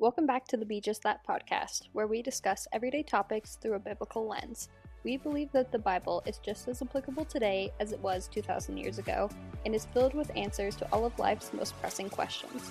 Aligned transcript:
Welcome 0.00 0.26
back 0.26 0.46
to 0.46 0.56
the 0.56 0.64
Be 0.64 0.80
Just 0.80 1.02
That 1.02 1.26
podcast, 1.26 1.88
where 1.92 2.06
we 2.06 2.22
discuss 2.22 2.68
everyday 2.72 3.02
topics 3.02 3.56
through 3.56 3.74
a 3.74 3.80
biblical 3.80 4.28
lens. 4.28 4.68
We 5.02 5.16
believe 5.16 5.50
that 5.50 5.72
the 5.72 5.78
Bible 5.80 6.22
is 6.24 6.38
just 6.38 6.68
as 6.68 6.80
applicable 6.80 7.24
today 7.24 7.72
as 7.80 7.90
it 7.90 7.98
was 7.98 8.28
2,000 8.28 8.76
years 8.76 9.00
ago 9.00 9.28
and 9.66 9.74
is 9.74 9.86
filled 9.86 10.14
with 10.14 10.30
answers 10.36 10.76
to 10.76 10.86
all 10.92 11.04
of 11.04 11.18
life's 11.18 11.52
most 11.52 11.76
pressing 11.80 12.08
questions. 12.08 12.70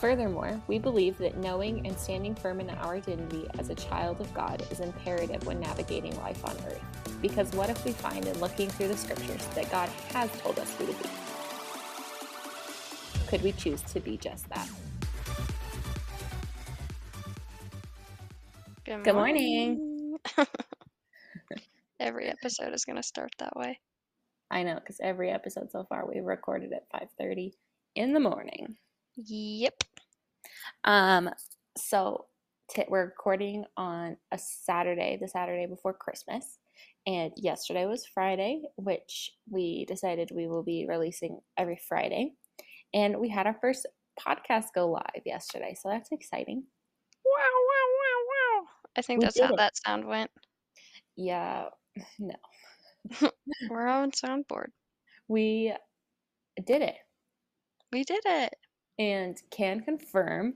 Furthermore, 0.00 0.58
we 0.66 0.78
believe 0.78 1.18
that 1.18 1.36
knowing 1.36 1.86
and 1.86 1.98
standing 1.98 2.34
firm 2.34 2.58
in 2.58 2.70
our 2.70 2.94
identity 2.94 3.46
as 3.58 3.68
a 3.68 3.74
child 3.74 4.22
of 4.22 4.32
God 4.32 4.66
is 4.70 4.80
imperative 4.80 5.44
when 5.46 5.60
navigating 5.60 6.16
life 6.20 6.42
on 6.42 6.56
earth. 6.68 6.80
Because 7.20 7.52
what 7.52 7.68
if 7.68 7.84
we 7.84 7.92
find 7.92 8.24
in 8.24 8.40
looking 8.40 8.70
through 8.70 8.88
the 8.88 8.96
scriptures 8.96 9.46
that 9.48 9.70
God 9.70 9.90
has 10.14 10.30
told 10.40 10.58
us 10.58 10.74
who 10.76 10.86
to 10.86 10.92
be? 10.94 11.10
Could 13.26 13.42
we 13.42 13.52
choose 13.52 13.82
to 13.82 14.00
be 14.00 14.16
just 14.16 14.48
that? 14.48 14.70
Good, 18.84 19.04
Good 19.04 19.14
morning. 19.14 20.16
Every 22.00 22.26
episode 22.26 22.74
is 22.74 22.84
going 22.84 22.96
to 22.96 23.02
start 23.02 23.30
that 23.38 23.54
way. 23.54 23.78
I 24.50 24.64
know, 24.64 24.74
because 24.74 24.98
every 25.00 25.30
episode 25.30 25.70
so 25.70 25.86
far 25.88 26.04
we've 26.06 26.24
recorded 26.24 26.72
at 26.72 26.90
5:30 26.92 27.52
in 27.94 28.12
the 28.12 28.18
morning. 28.18 28.76
Yep. 29.16 29.84
Um, 30.82 31.30
so 31.78 32.26
t- 32.70 32.84
we're 32.88 33.06
recording 33.06 33.64
on 33.76 34.16
a 34.32 34.38
Saturday, 34.38 35.16
the 35.20 35.28
Saturday 35.28 35.66
before 35.66 35.94
Christmas, 35.94 36.58
and 37.06 37.32
yesterday 37.36 37.86
was 37.86 38.04
Friday, 38.04 38.62
which 38.76 39.32
we 39.48 39.84
decided 39.86 40.30
we 40.34 40.48
will 40.48 40.64
be 40.64 40.86
releasing 40.88 41.38
every 41.56 41.80
Friday, 41.88 42.32
and 42.92 43.20
we 43.20 43.28
had 43.28 43.46
our 43.46 43.56
first 43.60 43.86
podcast 44.18 44.66
go 44.74 44.88
live 44.90 45.22
yesterday, 45.24 45.74
so 45.80 45.88
that's 45.88 46.10
exciting. 46.10 46.64
Wow. 47.24 47.71
I 48.96 49.02
think 49.02 49.20
We 49.20 49.26
that's 49.26 49.40
how 49.40 49.54
it. 49.54 49.56
that 49.56 49.76
sound 49.76 50.06
went. 50.06 50.30
Yeah, 51.16 51.66
no, 52.18 52.34
We're 53.70 53.86
on 53.88 54.10
soundboard. 54.12 54.68
we 55.28 55.72
did 56.64 56.82
it, 56.82 56.96
We 57.92 58.04
did 58.04 58.22
it. 58.24 58.54
and 58.98 59.36
can 59.50 59.80
confirm. 59.80 60.54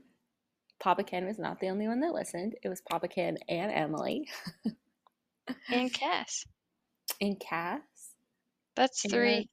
Papa 0.79 1.03
Ken 1.03 1.25
was 1.25 1.39
not 1.39 1.59
the 1.59 1.69
only 1.69 1.87
one 1.87 2.01
that 2.01 2.13
listened. 2.13 2.53
It 2.63 2.69
was 2.69 2.81
Papa 2.81 3.07
Ken 3.07 3.37
and 3.49 3.71
Emily 3.71 4.27
And 5.71 5.91
Cass. 5.91 6.45
and 7.19 7.39
Cass. 7.39 7.81
That's 8.75 9.03
and 9.05 9.11
three. 9.11 9.49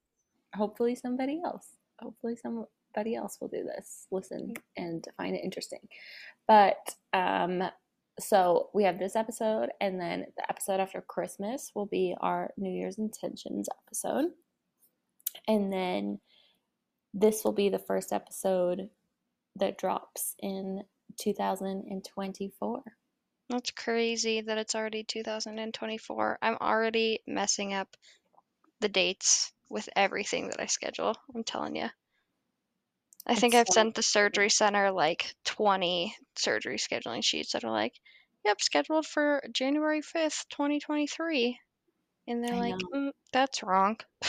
hopefully 0.55 0.93
somebody 0.95 1.41
else 1.43 1.65
hopefully 1.99 2.35
somebody 2.35 3.15
else 3.15 3.37
will 3.41 3.47
do 3.47 3.63
this 3.63 4.05
listen 4.11 4.53
and 4.77 5.03
find 5.17 5.35
it 5.35 5.43
interesting 5.43 5.79
but 6.47 6.77
um 7.13 7.63
so 8.19 8.69
we 8.73 8.83
have 8.83 8.99
this 8.99 9.15
episode 9.15 9.69
and 9.81 9.99
then 9.99 10.25
the 10.37 10.49
episode 10.49 10.79
after 10.79 11.01
christmas 11.01 11.71
will 11.75 11.85
be 11.85 12.15
our 12.21 12.51
new 12.57 12.71
year's 12.71 12.97
intentions 12.97 13.67
episode 13.85 14.31
and 15.47 15.71
then 15.71 16.19
this 17.13 17.43
will 17.43 17.53
be 17.53 17.69
the 17.69 17.79
first 17.79 18.13
episode 18.13 18.89
that 19.55 19.77
drops 19.77 20.35
in 20.39 20.83
2024 21.17 22.83
That's 23.49 23.71
crazy 23.71 24.41
that 24.41 24.57
it's 24.57 24.73
already 24.73 25.03
2024. 25.03 26.39
I'm 26.41 26.57
already 26.59 27.19
messing 27.27 27.73
up 27.73 27.95
the 28.79 28.89
dates 28.89 29.53
with 29.69 29.87
everything 29.95 30.49
that 30.49 30.59
I 30.59 30.65
schedule. 30.65 31.15
I'm 31.33 31.43
telling 31.43 31.75
you. 31.75 31.89
I 33.27 33.35
think 33.35 33.53
I've 33.53 33.69
sent 33.69 33.93
the 33.95 34.01
surgery 34.03 34.49
center 34.49 34.91
like 34.91 35.35
20 35.45 36.15
surgery 36.35 36.77
scheduling 36.77 37.23
sheets 37.23 37.51
that 37.53 37.63
are 37.63 37.71
like, 37.71 37.93
yep, 38.43 38.61
scheduled 38.61 39.05
for 39.05 39.43
January 39.53 40.47
5th, 40.49 40.79
2023. 40.79 41.59
And 42.27 42.43
they're 42.43 42.55
I 42.55 42.57
like, 42.57 42.77
know. 42.77 42.89
mm, 42.93 43.11
that's 43.31 43.61
wrong. 43.63 43.97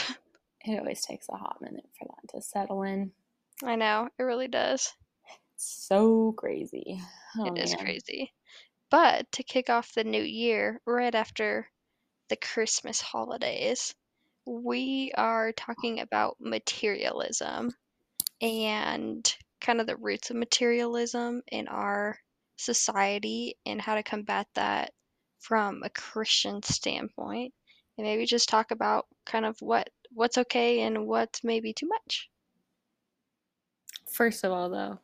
it 0.65 0.79
always 0.79 1.01
takes 1.03 1.29
a 1.29 1.37
hot 1.37 1.61
minute 1.61 1.89
for 1.97 2.05
that 2.07 2.27
to 2.29 2.41
settle 2.41 2.83
in 2.83 3.13
I 3.63 3.75
know, 3.75 4.09
it 4.17 4.23
really 4.23 4.47
does. 4.47 4.95
so 5.55 6.31
crazy 6.33 6.99
oh, 7.37 7.55
It 7.55 7.57
is 7.57 7.73
man. 7.73 7.75
crazy. 7.75 8.31
But 8.89 9.31
to 9.33 9.43
kick 9.43 9.69
off 9.69 9.93
the 9.93 10.03
new 10.03 10.23
year, 10.23 10.81
right 10.85 11.15
after 11.15 11.71
the 12.29 12.37
Christmas 12.37 13.01
holidays, 13.01 13.95
we 14.45 15.13
are 15.17 15.53
talking 15.53 15.99
about 16.01 16.37
materialism 16.39 17.71
and 18.41 19.35
kind 19.61 19.81
of 19.81 19.87
the 19.87 19.97
roots 19.97 20.29
of 20.29 20.35
materialism 20.37 21.41
in 21.47 21.67
our 21.67 22.19
society 22.57 23.57
and 23.65 23.81
how 23.81 23.95
to 23.95 24.03
combat 24.03 24.47
that 24.55 24.93
from 25.39 25.83
a 25.83 25.89
Christian 25.89 26.63
standpoint. 26.63 27.53
And 27.97 28.05
maybe 28.05 28.25
just 28.25 28.49
talk 28.49 28.71
about 28.71 29.07
kind 29.25 29.45
of 29.45 29.59
what 29.61 29.89
what's 30.11 30.37
okay 30.37 30.81
and 30.81 31.07
what's 31.07 31.43
maybe 31.43 31.73
too 31.73 31.87
much. 31.87 32.29
First 34.11 34.43
of 34.43 34.51
all, 34.51 34.69
though, 34.69 34.99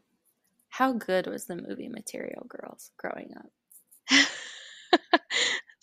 how 0.70 0.94
good 0.94 1.28
was 1.28 1.48
the 1.48 1.56
movie 1.58 1.90
Material 1.90 2.46
Girls 2.48 2.92
growing 2.98 3.36
up? 3.38 3.52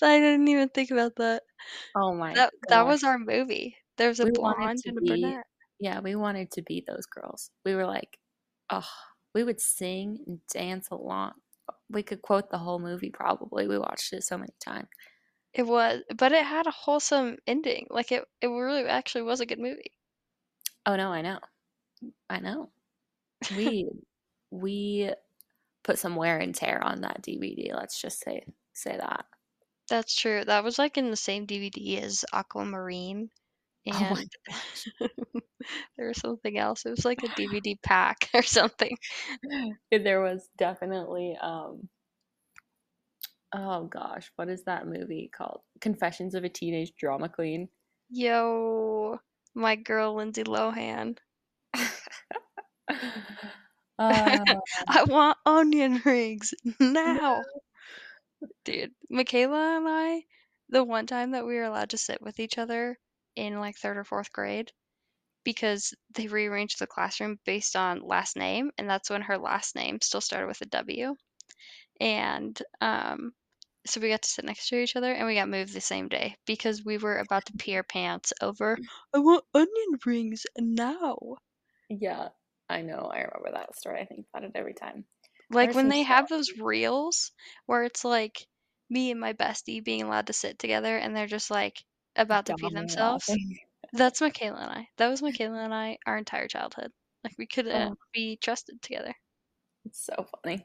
I 0.03 0.19
didn't 0.19 0.49
even 0.49 0.69
think 0.71 0.91
about 0.91 1.17
that. 1.17 1.43
Oh 1.95 2.15
my 2.15 2.35
That 2.35 2.53
that 2.69 2.87
was 2.87 3.05
our 3.05 3.19
movie. 3.19 3.77
There 3.97 4.09
was 4.09 4.21
a 4.21 4.27
We 4.27 4.31
blonde 4.35 4.83
and 4.87 4.99
a 4.99 5.03
brunette. 5.03 5.47
Yeah, 5.81 6.01
we 6.01 6.15
wanted 6.15 6.51
to 6.53 6.63
be 6.63 6.85
those 6.87 7.07
girls. 7.07 7.51
We 7.65 7.75
were 7.75 7.87
like, 7.87 8.19
oh, 8.71 8.89
we 9.35 9.45
would 9.45 9.61
sing 9.61 10.19
and 10.27 10.41
dance 10.53 10.91
along. 10.91 11.33
We 11.89 12.03
could 12.03 12.23
quote 12.23 12.51
the 12.51 12.59
whole 12.59 12.79
movie 12.79 13.11
probably. 13.11 13.67
We 13.67 13.79
watched 13.79 14.13
it 14.13 14.25
so 14.25 14.37
many 14.39 14.53
times. 14.61 14.89
It 15.55 15.65
was, 15.67 16.03
but 16.17 16.33
it 16.33 16.45
had 16.45 16.67
a 16.67 16.71
wholesome 16.73 17.39
ending. 17.47 17.87
Like 17.91 18.13
it, 18.13 18.25
it 18.41 18.49
really 18.49 18.85
actually 18.85 19.23
was 19.23 19.41
a 19.41 19.47
good 19.47 19.59
movie. 19.59 19.93
Oh 20.87 20.97
no, 20.97 21.13
I 21.13 21.23
know. 21.23 21.39
I 22.29 22.41
know. 22.41 22.71
We 23.57 23.89
we 24.51 25.11
put 25.83 25.99
some 25.99 26.17
wear 26.17 26.39
and 26.39 26.55
tear 26.55 26.83
on 26.83 27.03
that 27.03 27.23
DVD. 27.23 27.73
Let's 27.75 28.01
just 28.01 28.21
say 28.21 28.45
say 28.75 28.97
that. 28.97 29.27
That's 29.89 30.15
true. 30.15 30.45
That 30.45 30.65
was 30.65 30.79
like 30.79 30.97
in 30.99 31.11
the 31.11 31.17
same 31.17 31.47
DVD 31.47 32.01
as 32.03 32.25
Aquamarine, 32.33 33.31
and 33.87 34.29
there 35.97 36.09
was 36.09 36.19
something 36.19 36.59
else. 36.59 36.85
It 36.87 36.91
was 36.91 37.05
like 37.05 37.23
a 37.23 37.29
DVD 37.29 37.77
pack 37.83 38.29
or 38.35 38.43
something. 38.43 38.97
there 39.91 40.21
was 40.21 40.49
definitely 40.59 41.37
um 41.41 41.89
oh 43.53 43.85
gosh 43.85 44.31
what 44.37 44.49
is 44.49 44.63
that 44.63 44.87
movie 44.87 45.29
called 45.37 45.61
confessions 45.81 46.37
of 46.37 46.45
a 46.45 46.49
teenage 46.49 46.93
drama 46.97 47.29
queen 47.29 47.69
Yo, 48.13 49.21
my 49.55 49.77
girl 49.77 50.15
Lindsay 50.17 50.43
Lohan. 50.43 51.17
uh, 51.75 51.81
I 53.99 55.05
want 55.07 55.39
onion 55.47 56.03
rings 56.05 56.53
now. 56.81 57.41
Dude, 58.65 58.91
Michaela 59.09 59.77
and 59.77 59.87
I, 59.89 60.25
the 60.71 60.83
one 60.83 61.07
time 61.07 61.31
that 61.33 61.47
we 61.47 61.55
were 61.55 61.63
allowed 61.63 61.91
to 61.91 61.99
sit 61.99 62.21
with 62.21 62.41
each 62.41 62.59
other 62.59 62.99
in 63.41 63.61
like 63.61 63.77
third 63.79 63.99
or 63.99 64.05
fourth 64.05 64.33
grade, 64.33 64.73
because 65.45 65.95
they 66.15 66.29
rearranged 66.29 66.79
the 66.81 66.87
classroom 66.87 67.39
based 67.47 67.77
on 67.77 68.01
last 68.03 68.37
name, 68.37 68.73
and 68.79 68.89
that's 68.91 69.11
when 69.11 69.23
her 69.23 69.39
last 69.39 69.77
name 69.77 70.01
still 70.03 70.21
started 70.23 70.49
with 70.49 70.61
a 70.63 70.67
W. 70.67 71.17
And 72.01 72.61
um, 72.81 73.33
so 73.87 74.01
we 74.01 74.11
got 74.11 74.23
to 74.23 74.31
sit 74.31 74.45
next 74.47 74.69
to 74.69 74.79
each 74.81 74.97
other, 74.97 75.13
and 75.13 75.27
we 75.27 75.35
got 75.37 75.49
moved 75.49 75.75
the 75.75 75.81
same 75.83 76.09
day 76.09 76.37
because 76.47 76.85
we 76.85 76.99
were 76.99 77.19
about 77.19 77.47
to 77.47 77.55
pee 77.59 77.77
our 77.77 77.85
pants 77.85 78.33
over, 78.43 78.79
I 79.15 79.19
want 79.21 79.45
onion 79.55 79.99
rings 80.07 80.47
now. 80.59 81.17
yeah 81.89 82.29
i 82.69 82.83
know 82.83 83.11
i 83.13 83.19
remember 83.19 83.51
that 83.53 83.75
story 83.77 84.01
i 84.01 84.05
think 84.05 84.27
about 84.33 84.45
it 84.45 84.53
every 84.55 84.75
time 84.75 85.05
Like 85.51 85.75
There's 85.75 85.75
when 85.75 85.89
they 85.89 86.03
have 86.05 86.29
those 86.29 86.57
reels 86.59 87.33
where 87.67 87.85
it's 87.85 88.05
like 88.05 88.47
me 88.89 89.11
and 89.11 89.21
my 89.21 89.33
bestie 89.35 89.85
being 89.85 90.03
allowed 90.03 90.29
to 90.29 90.33
sit 90.33 90.59
together 90.59 90.97
and 90.97 91.15
they're 91.15 91.27
just 91.27 91.51
like 91.51 91.85
about 92.21 92.47
to 92.47 92.55
pee 92.55 92.73
themselves. 92.73 93.29
laughing. 93.29 93.59
That's 93.93 94.21
Michaela 94.21 94.61
and 94.61 94.71
I. 94.71 94.89
That 94.99 95.09
was 95.09 95.23
Michaela 95.23 95.59
and 95.65 95.75
I 95.75 95.99
our 96.07 96.17
entire 96.19 96.47
childhood. 96.49 96.93
Like 97.25 97.35
we 97.39 97.47
couldn't 97.47 97.93
Oh. 97.93 97.97
be 98.15 98.37
trusted 98.41 98.81
together. 98.83 99.15
it's 99.87 100.05
so 100.05 100.27
funny 100.43 100.65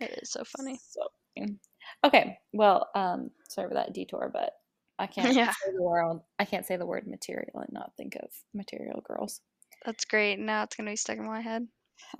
It 0.00 0.18
is 0.22 0.30
so 0.30 0.42
funny. 0.56 0.78
so 0.88 1.02
funny. 1.36 1.56
okay 2.04 2.38
well 2.52 2.88
um 2.94 3.30
sorry 3.48 3.68
for 3.68 3.74
that 3.74 3.92
detour 3.92 4.30
but 4.32 4.52
i 4.98 5.06
can't 5.14 5.34
Yeah. 5.34 5.50
say 5.50 5.72
the 5.74 5.82
word 5.82 6.20
i 6.38 6.44
can't 6.44 6.66
say 6.66 6.76
the 6.76 6.86
word 6.86 7.06
material 7.06 7.50
and 7.60 7.72
not 7.72 7.92
think 7.96 8.16
of 8.16 8.28
material 8.54 9.00
girls 9.06 9.40
That's 9.84 10.04
great. 10.04 10.38
Now 10.38 10.62
it's 10.64 10.76
gonna 10.76 10.90
be 10.92 10.96
stuck 10.96 11.18
in 11.18 11.26
my 11.26 11.40
head. 11.40 11.66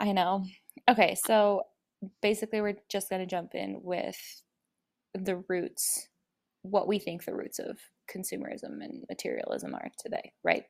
I 0.01 0.13
know. 0.13 0.45
Okay, 0.91 1.15
so 1.17 1.63
basically, 2.21 2.61
we're 2.61 2.79
just 2.89 3.09
going 3.09 3.21
to 3.21 3.27
jump 3.27 3.55
in 3.55 3.81
with 3.83 4.17
the 5.15 5.37
roots, 5.49 6.09
what 6.63 6.87
we 6.89 6.99
think 6.99 7.25
the 7.25 7.35
roots 7.35 7.59
of 7.59 7.79
consumerism 8.11 8.83
and 8.83 9.05
materialism 9.09 9.75
are 9.75 9.91
today, 9.99 10.33
right? 10.45 10.65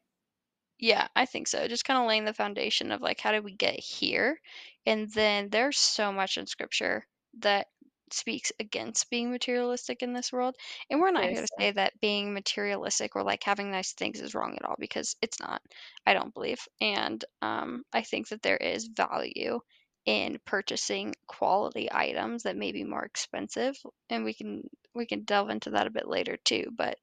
Yeah, 0.79 1.06
I 1.14 1.26
think 1.26 1.46
so. 1.49 1.69
Just 1.69 1.84
kind 1.84 2.00
of 2.00 2.08
laying 2.08 2.25
the 2.25 2.34
foundation 2.34 2.90
of 2.90 3.00
like 3.00 3.20
how 3.20 3.32
did 3.32 3.44
we 3.44 3.55
get 3.55 3.79
here? 3.79 4.40
And 4.84 5.11
then 5.12 5.49
there's 5.49 5.79
so 5.79 6.12
much 6.12 6.38
in 6.38 6.46
scripture 6.46 7.06
that 7.40 7.67
speaks 8.12 8.52
against 8.61 9.11
being 9.11 9.31
materialistic 9.31 10.02
in 10.02 10.12
this 10.12 10.32
world. 10.32 10.56
And 10.90 11.00
we're 11.00 11.12
not 11.12 11.25
here 11.25 11.40
to 11.40 11.49
say 11.58 11.70
that 11.73 12.00
being 12.00 12.34
materialistic 12.34 13.17
or 13.17 13.23
like 13.23 13.43
having 13.43 13.70
nice 13.70 13.93
things 13.93 14.20
is 14.20 14.35
wrong 14.35 14.56
at 14.56 14.64
all 14.64 14.76
because 14.78 15.17
it's 15.23 15.40
not. 15.40 15.62
I 16.06 16.14
don't 16.14 16.35
believe. 16.35 16.61
And 16.81 17.25
um, 17.40 17.85
I 17.93 18.02
think 18.02 18.28
that 18.28 18.43
there 18.43 18.56
is 18.56 18.88
value 18.88 19.61
in 20.06 20.38
purchasing 20.44 21.14
quality 21.26 21.88
items 21.93 22.43
that 22.43 22.56
may 22.56 22.72
be 22.72 22.84
more 22.84 23.04
expensive 23.04 23.76
and 24.10 24.25
we 24.25 24.34
can 24.34 24.62
we 24.94 25.06
can 25.06 25.22
delve 25.25 25.50
into 25.50 25.70
that 25.70 25.87
a 25.87 25.90
bit 25.90 26.08
later 26.08 26.37
too 26.44 26.66
but 26.76 26.99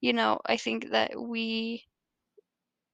you 0.00 0.12
know 0.12 0.40
i 0.46 0.56
think 0.56 0.90
that 0.90 1.12
we 1.18 1.84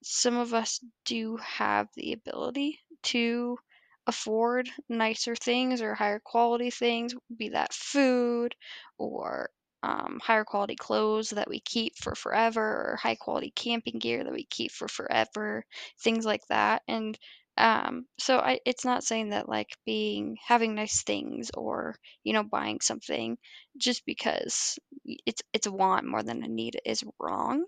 some 0.03 0.37
of 0.37 0.55
us 0.55 0.81
do 1.05 1.37
have 1.39 1.89
the 1.97 2.13
ability 2.13 2.79
to 3.03 3.59
afford 4.07 4.69
nicer 4.89 5.35
things 5.35 5.83
or 5.83 5.95
higher 5.95 6.21
quality 6.21 6.71
things, 6.71 7.15
be 7.37 7.49
that 7.51 7.73
food 7.75 8.55
or 8.99 9.51
um, 9.83 10.21
higher 10.23 10.45
quality 10.45 10.77
clothes 10.77 11.31
that 11.31 11.49
we 11.49 11.61
keep 11.61 11.97
for 11.97 12.15
forever, 12.15 12.63
or 12.93 12.97
high 13.03 13.15
quality 13.17 13.53
camping 13.55 13.99
gear 13.99 14.23
that 14.25 14.33
we 14.33 14.45
keep 14.45 14.71
for 14.71 14.89
forever, 14.89 15.65
things 16.01 16.25
like 16.25 16.47
that. 16.49 16.83
And 16.89 17.19
um, 17.59 18.07
so 18.19 18.39
I, 18.39 18.61
it's 18.67 18.85
not 18.85 19.05
saying 19.05 19.31
that 19.31 19.49
like 19.49 19.77
being 19.87 20.37
having 20.47 20.75
nice 20.75 21.03
things 21.03 21.51
or 21.55 21.97
you 22.25 22.33
know 22.33 22.43
buying 22.45 22.81
something 22.81 23.39
just 23.79 24.05
because 24.07 24.79
it's 25.27 25.43
it's 25.53 25.67
a 25.67 25.73
want 25.73 26.07
more 26.07 26.23
than 26.23 26.43
a 26.45 26.49
need 26.49 26.79
is 26.85 27.05
wrong 27.21 27.65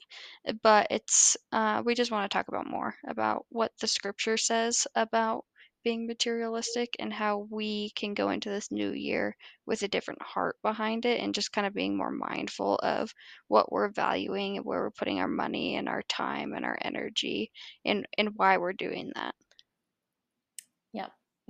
but 0.63 0.87
it's 0.91 1.37
uh, 1.53 1.83
we 1.85 1.95
just 1.95 2.11
want 2.11 2.31
to 2.31 2.35
talk 2.37 2.49
about 2.49 2.67
more 2.69 2.95
about 3.07 3.45
what 3.51 3.73
the 3.81 3.87
scripture 3.87 4.37
says 4.37 4.87
about 4.95 5.45
being 5.85 6.07
materialistic 6.07 6.97
and 6.99 7.13
how 7.13 7.47
we 7.51 7.91
can 7.91 8.13
go 8.13 8.31
into 8.31 8.51
this 8.51 8.71
new 8.73 8.91
year 8.91 9.37
with 9.65 9.83
a 9.83 9.89
different 9.89 10.21
heart 10.21 10.57
behind 10.63 11.07
it 11.07 11.21
and 11.21 11.35
just 11.35 11.53
kind 11.53 11.67
of 11.67 11.73
being 11.75 11.97
more 11.97 12.11
mindful 12.11 12.77
of 12.83 13.13
what 13.47 13.71
we're 13.71 13.89
valuing 13.89 14.57
and 14.57 14.67
where 14.67 14.81
we're 14.81 14.91
putting 14.91 15.21
our 15.21 15.29
money 15.29 15.77
and 15.77 15.89
our 15.89 16.03
time 16.03 16.53
and 16.53 16.65
our 16.65 16.77
energy 16.83 17.51
and 17.85 18.07
and 18.19 18.31
why 18.37 18.59
we're 18.59 18.73
doing 18.73 19.13
that. 19.15 19.35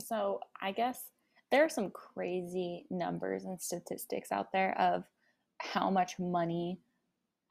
So 0.00 0.40
I 0.60 0.72
guess 0.72 1.10
there 1.50 1.64
are 1.64 1.68
some 1.68 1.90
crazy 1.90 2.86
numbers 2.90 3.44
and 3.44 3.60
statistics 3.60 4.32
out 4.32 4.52
there 4.52 4.78
of 4.78 5.04
how 5.58 5.90
much 5.90 6.18
money 6.18 6.78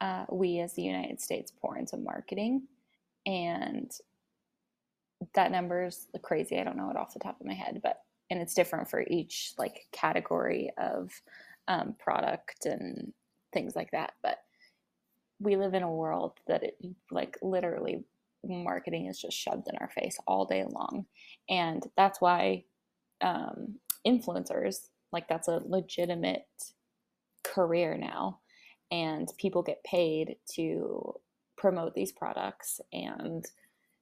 uh, 0.00 0.24
we 0.30 0.60
as 0.60 0.74
the 0.74 0.82
United 0.82 1.20
States 1.20 1.52
pour 1.60 1.76
into 1.76 1.96
marketing. 1.96 2.62
And 3.26 3.90
that 5.34 5.50
number 5.50 5.84
is 5.86 6.06
crazy. 6.22 6.58
I 6.58 6.64
don't 6.64 6.76
know 6.76 6.90
it 6.90 6.96
off 6.96 7.12
the 7.12 7.18
top 7.18 7.40
of 7.40 7.46
my 7.46 7.54
head, 7.54 7.80
but 7.82 8.02
and 8.30 8.40
it's 8.40 8.54
different 8.54 8.88
for 8.88 9.04
each 9.08 9.54
like 9.58 9.86
category 9.90 10.70
of 10.78 11.10
um, 11.66 11.94
product 11.98 12.66
and 12.66 13.12
things 13.52 13.74
like 13.74 13.90
that. 13.92 14.12
But 14.22 14.38
we 15.40 15.56
live 15.56 15.74
in 15.74 15.82
a 15.82 15.92
world 15.92 16.32
that 16.46 16.62
it 16.62 16.78
like 17.10 17.36
literally 17.42 18.04
marketing 18.44 19.06
is 19.06 19.20
just 19.20 19.36
shoved 19.36 19.68
in 19.68 19.76
our 19.80 19.88
face 19.90 20.18
all 20.26 20.44
day 20.44 20.64
long, 20.64 21.06
and 21.48 21.84
that's 21.96 22.20
why 22.20 22.64
um, 23.20 23.78
influencers 24.06 24.88
like 25.12 25.28
that's 25.28 25.48
a 25.48 25.62
legitimate 25.66 26.46
career 27.42 27.96
now 27.96 28.40
and 28.90 29.32
people 29.38 29.62
get 29.62 29.82
paid 29.84 30.36
to 30.54 31.14
promote 31.56 31.94
these 31.94 32.12
products 32.12 32.80
and 32.92 33.46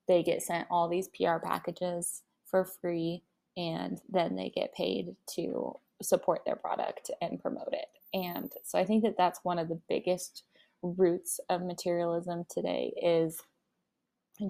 they 0.08 0.22
get 0.22 0.42
sent 0.42 0.66
all 0.70 0.88
these 0.88 1.08
PR 1.08 1.38
packages 1.42 2.22
for 2.44 2.64
free 2.64 3.22
and 3.56 4.00
then 4.08 4.36
they 4.36 4.50
get 4.50 4.74
paid 4.74 5.16
to 5.34 5.74
support 6.02 6.42
their 6.44 6.56
product 6.56 7.10
and 7.22 7.40
promote 7.40 7.72
it. 7.72 7.86
And 8.12 8.52
so 8.64 8.78
I 8.78 8.84
think 8.84 9.02
that 9.04 9.16
that's 9.16 9.40
one 9.42 9.58
of 9.58 9.68
the 9.68 9.80
biggest 9.88 10.44
roots 10.82 11.40
of 11.48 11.62
materialism 11.62 12.44
today 12.50 12.92
is 13.02 13.40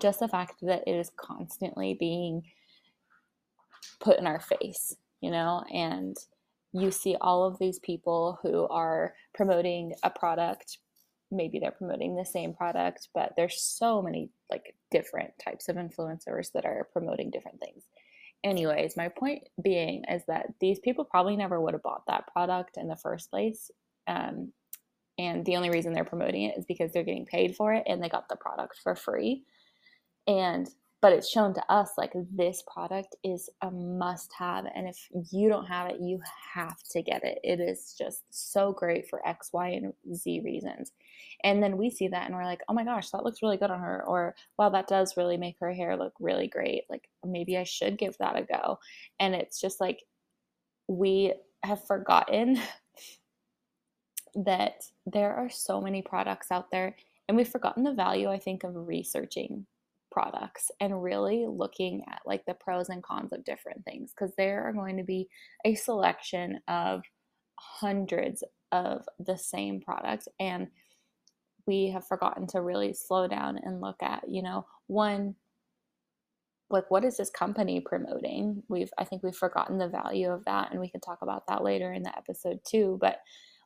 just 0.01 0.21
the 0.21 0.29
fact 0.29 0.55
that 0.63 0.85
it 0.87 0.93
is 0.93 1.11
constantly 1.17 1.95
being 1.95 2.43
put 4.01 4.19
in 4.19 4.27
our 4.27 4.41
face, 4.41 4.97
you 5.21 5.31
know, 5.31 5.65
and 5.73 6.17
you 6.73 6.91
see 6.91 7.17
all 7.21 7.45
of 7.45 7.59
these 7.59 7.79
people 7.79 8.39
who 8.43 8.67
are 8.69 9.15
promoting 9.35 9.95
a 10.03 10.11
product 10.11 10.79
maybe 11.31 11.59
they're 11.59 11.73
promoting 11.73 12.15
the 12.15 12.25
same 12.25 12.55
product 12.55 13.09
but 13.15 13.33
there's 13.37 13.61
so 13.61 14.01
many 14.01 14.31
like 14.51 14.75
different 14.91 15.33
types 15.43 15.69
of 15.69 15.77
influencers 15.77 16.53
that 16.53 16.65
are 16.65 16.89
promoting 16.93 17.31
different 17.31 17.59
things. 17.61 17.83
Anyways 18.45 18.97
my 18.97 19.09
point 19.09 19.49
being 19.63 20.05
is 20.09 20.23
that 20.29 20.47
these 20.61 20.79
people 20.79 21.05
probably 21.05 21.37
never 21.37 21.61
would 21.61 21.75
have 21.75 21.83
bought 21.83 22.07
that 22.07 22.27
product 22.33 22.77
in 22.77 22.89
the 22.89 22.97
first 22.97 23.31
place 23.31 23.71
um, 24.07 24.53
and 25.19 25.45
the 25.45 25.57
only 25.57 25.71
reason 25.71 25.93
they're 25.93 26.05
promoting 26.05 26.43
it 26.43 26.59
is 26.59 26.65
because 26.67 26.93
they're 26.93 27.03
getting 27.03 27.27
paid 27.27 27.57
for 27.57 27.73
it 27.73 27.85
and 27.87 28.03
they 28.03 28.09
got 28.09 28.29
the 28.29 28.37
product 28.37 28.79
for 28.83 28.95
free 28.95 29.43
and 30.27 30.69
but 31.03 31.13
it's 31.13 31.29
shown 31.29 31.55
to 31.55 31.63
us 31.73 31.93
like 31.99 32.13
this 32.33 32.65
product 32.67 33.15
is 33.23 33.51
a 33.63 33.71
must 33.71 34.33
have 34.33 34.65
and 34.75 34.89
if 34.89 35.09
you 35.31 35.49
don't 35.49 35.67
have 35.67 35.89
it 35.91 36.01
you 36.01 36.21
have 36.53 36.83
to 36.91 37.03
get 37.03 37.23
it. 37.23 37.39
It 37.45 37.61
is 37.61 37.95
just 37.97 38.23
so 38.31 38.73
great 38.73 39.09
for 39.09 39.27
x 39.27 39.53
y 39.53 39.69
and 39.69 39.93
z 40.17 40.41
reasons. 40.45 40.93
And 41.45 41.63
then 41.63 41.77
we 41.77 41.91
see 41.91 42.09
that 42.09 42.27
and 42.27 42.35
we're 42.35 42.45
like 42.45 42.63
oh 42.69 42.75
my 42.75 42.85
gosh 42.85 43.11
that 43.11 43.25
looks 43.25 43.43
really 43.43 43.57
good 43.57 43.71
on 43.71 43.81
her 43.81 44.05
or 44.07 44.35
wow 44.59 44.71
that 44.71 44.89
does 44.89 45.17
really 45.17 45.37
make 45.37 45.57
her 45.61 45.73
hair 45.73 45.97
look 45.97 46.15
really 46.19 46.49
great. 46.49 46.85
Like 46.91 47.09
maybe 47.25 47.57
i 47.57 47.65
should 47.65 47.99
give 47.99 48.17
that 48.19 48.37
a 48.37 48.43
go. 48.43 48.79
And 49.21 49.35
it's 49.35 49.61
just 49.61 49.81
like 49.81 50.03
we 50.89 51.35
have 51.63 51.87
forgotten 51.87 52.59
that 54.35 54.83
there 55.07 55.35
are 55.35 55.51
so 55.51 55.81
many 55.81 56.03
products 56.03 56.51
out 56.51 56.71
there 56.71 56.97
and 57.29 57.37
we've 57.37 57.49
forgotten 57.49 57.85
the 57.85 57.93
value 57.93 58.29
i 58.29 58.39
think 58.39 58.65
of 58.65 58.75
researching 58.75 59.67
products 60.17 60.71
and 60.81 61.03
really 61.03 61.45
looking 61.47 62.03
at 62.09 62.23
like 62.25 62.43
the 62.47 62.55
pros 62.55 62.89
and 62.89 63.03
cons 63.03 63.35
of 63.35 63.45
different 63.45 63.85
things 63.85 64.15
because 64.15 64.35
there 64.37 64.65
are 64.65 64.73
going 64.73 64.97
to 64.97 65.05
be 65.05 65.29
a 65.67 65.75
selection 65.75 66.59
of 66.69 67.03
hundreds 67.61 68.43
of 68.73 69.03
the 69.19 69.37
same 69.37 69.79
products 69.79 70.27
and 70.41 70.69
we 71.67 71.91
have 71.91 72.07
forgotten 72.07 72.47
to 72.47 72.63
really 72.63 72.95
slow 72.95 73.29
down 73.29 73.59
and 73.63 73.83
look 73.83 74.03
at 74.03 74.23
you 74.27 74.43
know 74.43 74.65
one 74.87 75.35
like 76.71 76.91
what 76.91 77.05
is 77.05 77.19
this 77.19 77.31
company 77.31 77.81
promoting? 77.81 78.63
We've 78.71 78.91
i 78.97 79.05
think 79.05 79.23
we've 79.23 79.37
forgotten 79.37 79.77
the 79.77 79.89
value 79.89 80.31
of 80.31 80.47
that 80.47 80.71
and 80.71 80.81
we 80.81 80.89
can 80.89 81.03
talk 81.03 81.19
about 81.21 81.47
that 81.49 81.63
later 81.63 81.93
in 81.93 82.03
the 82.03 82.17
episode 82.17 82.61
too 82.67 82.97
but 83.03 83.19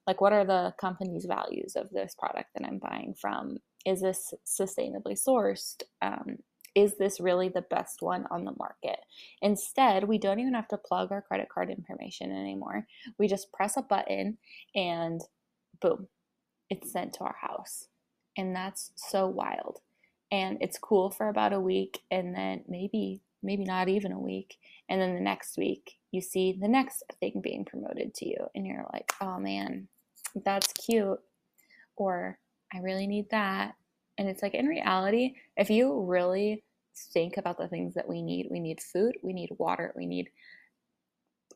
like 0.08 0.20
what 0.20 0.32
are 0.32 0.44
the 0.44 0.74
company's 0.80 1.26
values 1.26 1.76
of 1.76 1.90
this 1.90 2.16
product 2.18 2.48
that 2.56 2.66
i'm 2.66 2.78
buying 2.78 3.14
from 3.14 3.58
is 3.86 4.00
this 4.00 4.34
sustainably 4.46 5.18
sourced? 5.18 5.82
Um, 6.02 6.38
is 6.74 6.96
this 6.98 7.20
really 7.20 7.48
the 7.48 7.62
best 7.62 8.00
one 8.00 8.26
on 8.30 8.44
the 8.44 8.54
market? 8.56 9.00
Instead 9.42 10.04
we 10.04 10.18
don't 10.18 10.38
even 10.38 10.54
have 10.54 10.68
to 10.68 10.78
plug 10.78 11.10
our 11.10 11.22
credit 11.22 11.48
card 11.48 11.70
information 11.70 12.30
anymore. 12.30 12.86
We 13.18 13.26
just 13.26 13.52
press 13.52 13.76
a 13.76 13.82
button 13.82 14.38
and 14.74 15.20
boom 15.80 16.08
it's 16.70 16.92
sent 16.92 17.14
to 17.14 17.24
our 17.24 17.36
house. 17.40 17.88
And 18.36 18.54
that's 18.54 18.92
so 18.94 19.26
wild. 19.26 19.80
And 20.30 20.58
it's 20.60 20.78
cool 20.78 21.10
for 21.10 21.28
about 21.28 21.52
a 21.52 21.60
week 21.60 22.00
and 22.10 22.34
then 22.34 22.62
maybe 22.68 23.20
maybe 23.42 23.64
not 23.64 23.88
even 23.88 24.12
a 24.12 24.20
week. 24.20 24.58
And 24.88 25.00
then 25.00 25.14
the 25.14 25.20
next 25.20 25.58
week 25.58 25.98
you 26.12 26.20
see 26.20 26.56
the 26.58 26.68
next 26.68 27.02
thing 27.18 27.40
being 27.42 27.64
promoted 27.64 28.14
to 28.14 28.28
you 28.28 28.46
and 28.54 28.66
you're 28.66 28.86
like 28.92 29.12
oh 29.20 29.38
man 29.38 29.88
that's 30.44 30.72
cute. 30.72 31.18
Or 31.96 32.38
I 32.72 32.78
really 32.78 33.06
need 33.06 33.30
that. 33.30 33.74
And 34.18 34.28
it's 34.28 34.42
like 34.42 34.54
in 34.54 34.66
reality, 34.66 35.34
if 35.56 35.70
you 35.70 36.02
really 36.02 36.62
think 37.12 37.36
about 37.36 37.58
the 37.58 37.68
things 37.68 37.94
that 37.94 38.08
we 38.08 38.22
need, 38.22 38.48
we 38.50 38.60
need 38.60 38.80
food, 38.80 39.16
we 39.22 39.32
need 39.32 39.50
water, 39.58 39.92
we 39.96 40.06
need 40.06 40.28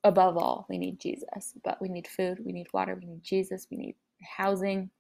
above 0.03 0.37
all, 0.37 0.67
we 0.69 0.79
need 0.79 1.01
Jesus. 1.01 1.55
But 1.63 1.81
we 1.81 1.89
need 1.89 2.07
food, 2.07 2.39
we 2.45 2.53
need 2.53 2.69
water, 2.73 2.95
we 2.99 3.07
need 3.07 3.23
Jesus, 3.23 3.67
we 3.71 3.77
need 3.77 3.97
housing, 4.37 4.91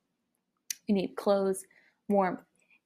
we 0.88 0.94
need 0.94 1.16
clothes, 1.16 1.64
warmth, 2.08 2.40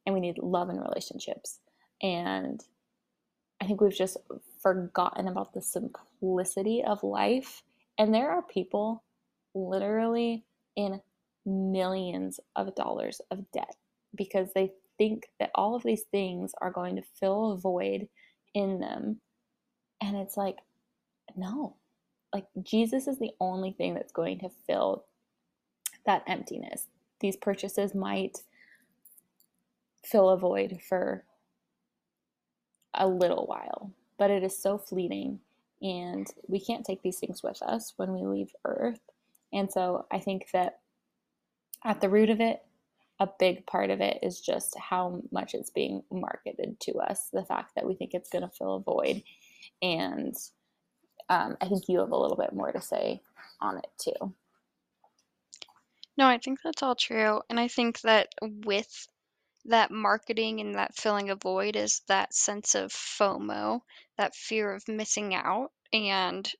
and 0.07 0.15
we 0.15 0.21
need 0.21 0.39
love 0.39 0.69
and 0.69 0.81
relationships. 0.81 1.59
And 2.03 2.63
I 3.61 3.67
think 3.67 3.81
we've 3.81 3.95
just 3.95 4.17
forgotten 4.63 5.29
about 5.29 5.53
the 5.53 5.63
simplicity 5.63 6.83
of 6.87 7.03
life. 7.03 7.63
And 7.99 8.15
there 8.15 8.31
are 8.31 8.43
people 8.43 9.03
literally 9.55 10.45
in 10.77 11.01
millions 11.49 12.41
of 12.57 12.75
dollars 12.75 13.21
of 13.31 13.51
debt 13.53 13.77
because 14.15 14.49
they 14.55 14.73
think 14.99 15.29
that 15.39 15.51
all 15.55 15.75
of 15.75 15.83
these 15.83 16.03
things 16.03 16.53
are 16.61 16.71
going 16.71 16.97
to 16.97 17.03
fill 17.19 17.53
a 17.53 17.57
void 17.57 18.09
in 18.55 18.81
them. 18.81 19.21
And 20.01 20.17
it's 20.17 20.37
like, 20.37 20.59
no, 21.37 21.77
like 22.33 22.47
Jesus 22.63 23.07
is 23.07 23.19
the 23.19 23.33
only 23.41 23.73
thing 23.73 23.95
that's 23.95 24.13
going 24.13 24.39
to 24.41 24.51
fill 24.67 25.05
that 26.07 26.23
emptiness. 26.27 26.87
These 27.21 27.37
purchases 27.37 27.95
might 27.95 28.39
fill 30.05 30.31
a 30.31 30.39
void 30.39 30.81
for 30.89 31.25
a 32.95 33.07
little 33.07 33.47
while, 33.47 33.93
but 34.19 34.31
it 34.31 34.43
is 34.43 34.57
so 34.57 34.79
fleeting 34.79 35.41
and 35.81 36.27
we 36.49 36.59
can't 36.59 36.85
take 36.85 37.03
these 37.03 37.19
things 37.19 37.43
with 37.43 37.63
us 37.63 37.95
when 37.97 38.13
we 38.13 38.27
leave 38.27 38.53
Earth. 38.65 39.01
And 39.53 39.71
so 39.71 40.07
I 40.11 40.19
think 40.19 40.49
that 40.53 40.81
at 41.85 42.01
the 42.01 42.09
root 42.09 42.31
of 42.31 42.41
it, 42.41 42.61
a 43.21 43.29
big 43.39 43.67
part 43.67 43.91
of 43.91 44.01
it 44.01 44.19
is 44.23 44.41
just 44.41 44.77
how 44.79 45.23
much 45.33 45.55
it's 45.55 45.71
being 45.71 46.03
marketed 46.11 46.79
to 46.81 46.99
us. 46.99 47.29
The 47.33 47.45
fact 47.45 47.75
that 47.75 47.87
we 47.87 47.95
think 47.95 48.15
it's 48.15 48.31
going 48.31 48.43
to 48.43 48.57
fill 48.57 48.77
a 48.77 48.81
void. 48.81 49.23
And 49.83 50.37
um, 51.29 51.57
I 51.61 51.67
think 51.67 51.89
you 51.89 51.99
have 52.01 52.13
a 52.13 52.17
little 52.17 52.37
bit 52.37 52.53
more 52.53 52.71
to 52.71 52.81
say 52.81 53.21
on 53.61 53.79
it 53.79 53.89
too. 53.99 54.35
No, 56.17 56.27
I 56.27 56.39
think 56.39 56.61
that's 56.63 56.83
all 56.83 56.95
true. 56.95 57.43
And 57.49 57.59
I 57.61 57.69
think 57.69 58.01
that 58.03 58.29
with 58.43 59.09
that 59.67 59.91
marketing 59.91 60.61
and 60.61 60.77
that 60.77 60.97
filling 60.97 61.31
a 61.31 61.37
void 61.37 61.77
is 61.77 62.03
that 62.09 62.35
sense 62.35 62.75
of 62.75 62.93
FOMO, 62.93 63.81
that 64.17 64.35
fear 64.35 64.73
of 64.73 64.87
missing 64.89 65.35
out, 65.35 65.71
and 65.93 66.51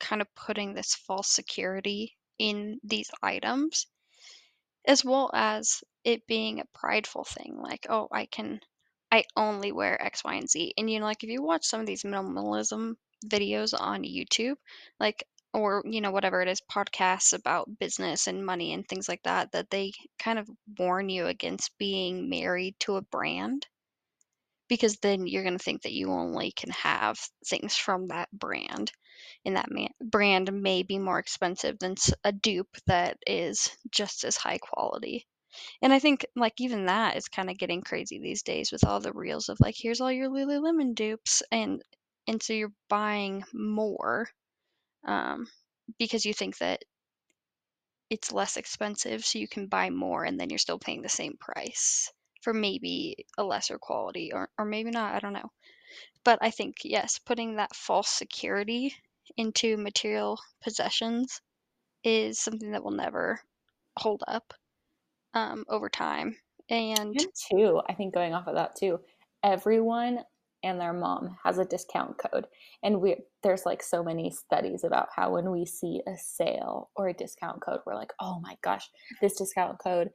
kind 0.00 0.20
of 0.20 0.34
putting 0.34 0.74
this 0.74 0.94
false 0.94 1.28
security 1.28 2.16
in 2.38 2.78
these 2.84 3.10
items, 3.22 3.86
as 4.86 5.04
well 5.04 5.30
as 5.34 5.82
it 6.04 6.26
being 6.26 6.60
a 6.60 6.66
prideful 6.74 7.24
thing. 7.24 7.58
Like, 7.60 7.86
oh, 7.88 8.08
I 8.12 8.26
can, 8.26 8.60
I 9.10 9.24
only 9.36 9.72
wear 9.72 10.00
X, 10.00 10.24
Y, 10.24 10.34
and 10.34 10.48
Z. 10.50 10.74
And, 10.78 10.90
you 10.90 11.00
know, 11.00 11.06
like 11.06 11.24
if 11.24 11.30
you 11.30 11.42
watch 11.42 11.64
some 11.66 11.80
of 11.80 11.86
these 11.86 12.02
minimalism 12.04 12.96
videos 13.26 13.74
on 13.78 14.02
YouTube, 14.02 14.56
like 15.00 15.24
or 15.54 15.82
you 15.86 16.02
know 16.02 16.10
whatever 16.10 16.42
it 16.42 16.48
is 16.48 16.60
podcasts 16.70 17.32
about 17.32 17.78
business 17.78 18.26
and 18.26 18.44
money 18.44 18.74
and 18.74 18.86
things 18.86 19.08
like 19.08 19.22
that 19.22 19.50
that 19.52 19.70
they 19.70 19.90
kind 20.18 20.38
of 20.38 20.48
warn 20.78 21.08
you 21.08 21.26
against 21.26 21.76
being 21.78 22.28
married 22.28 22.74
to 22.78 22.96
a 22.96 23.02
brand 23.02 23.66
because 24.68 24.96
then 24.98 25.26
you're 25.26 25.42
going 25.42 25.56
to 25.56 25.64
think 25.64 25.82
that 25.82 25.92
you 25.92 26.10
only 26.10 26.52
can 26.52 26.70
have 26.70 27.18
things 27.46 27.74
from 27.76 28.08
that 28.08 28.28
brand 28.32 28.92
and 29.44 29.56
that 29.56 29.70
man- 29.70 29.94
brand 30.00 30.52
may 30.52 30.82
be 30.82 30.98
more 30.98 31.18
expensive 31.18 31.78
than 31.78 31.94
a 32.24 32.32
dupe 32.32 32.76
that 32.86 33.18
is 33.26 33.70
just 33.90 34.24
as 34.24 34.36
high 34.36 34.58
quality 34.58 35.26
and 35.82 35.92
i 35.92 35.98
think 35.98 36.26
like 36.36 36.54
even 36.60 36.86
that 36.86 37.16
is 37.16 37.28
kind 37.28 37.50
of 37.50 37.58
getting 37.58 37.82
crazy 37.82 38.18
these 38.18 38.42
days 38.42 38.72
with 38.72 38.84
all 38.84 39.00
the 39.00 39.12
reels 39.12 39.48
of 39.48 39.58
like 39.60 39.74
here's 39.78 40.00
all 40.00 40.12
your 40.12 40.28
lululemon 40.28 40.94
dupes 40.94 41.42
and 41.50 41.82
and 42.28 42.42
so 42.42 42.52
you're 42.52 42.72
buying 42.88 43.44
more 43.54 44.28
um, 45.06 45.46
because 45.98 46.24
you 46.26 46.34
think 46.34 46.58
that 46.58 46.82
it's 48.10 48.32
less 48.32 48.56
expensive, 48.56 49.24
so 49.24 49.38
you 49.38 49.48
can 49.48 49.66
buy 49.66 49.90
more 49.90 50.24
and 50.24 50.38
then 50.38 50.50
you're 50.50 50.58
still 50.58 50.78
paying 50.78 51.02
the 51.02 51.08
same 51.08 51.36
price 51.38 52.12
for 52.42 52.52
maybe 52.52 53.16
a 53.38 53.44
lesser 53.44 53.78
quality 53.78 54.32
or, 54.32 54.48
or 54.58 54.64
maybe 54.64 54.90
not. 54.90 55.14
I 55.14 55.18
don't 55.18 55.32
know. 55.32 55.50
But 56.24 56.38
I 56.42 56.50
think, 56.50 56.76
yes, 56.84 57.18
putting 57.18 57.56
that 57.56 57.74
false 57.74 58.08
security 58.08 58.94
into 59.36 59.76
material 59.76 60.38
possessions 60.62 61.40
is 62.04 62.38
something 62.38 62.72
that 62.72 62.84
will 62.84 62.92
never 62.92 63.40
hold 63.98 64.22
up 64.26 64.54
um, 65.34 65.64
over 65.68 65.88
time. 65.88 66.36
And 66.70 67.14
And 67.14 67.26
two, 67.50 67.80
I 67.88 67.94
think 67.94 68.14
going 68.14 68.34
off 68.34 68.48
of 68.48 68.54
that 68.54 68.76
too, 68.76 69.00
everyone 69.42 70.20
and 70.62 70.80
their 70.80 70.92
mom 70.92 71.36
has 71.44 71.58
a 71.58 71.64
discount 71.64 72.16
code. 72.18 72.46
And 72.82 73.00
we 73.00 73.16
there's 73.42 73.66
like 73.66 73.82
so 73.82 74.02
many 74.02 74.30
studies 74.30 74.82
about 74.84 75.08
how 75.14 75.32
when 75.32 75.50
we 75.50 75.64
see 75.64 76.00
a 76.08 76.16
sale 76.16 76.90
or 76.96 77.08
a 77.08 77.14
discount 77.14 77.60
code, 77.62 77.80
we're 77.86 77.94
like, 77.94 78.12
oh 78.20 78.40
my 78.40 78.56
gosh, 78.62 78.88
this 79.20 79.36
discount 79.36 79.78
code 79.78 80.10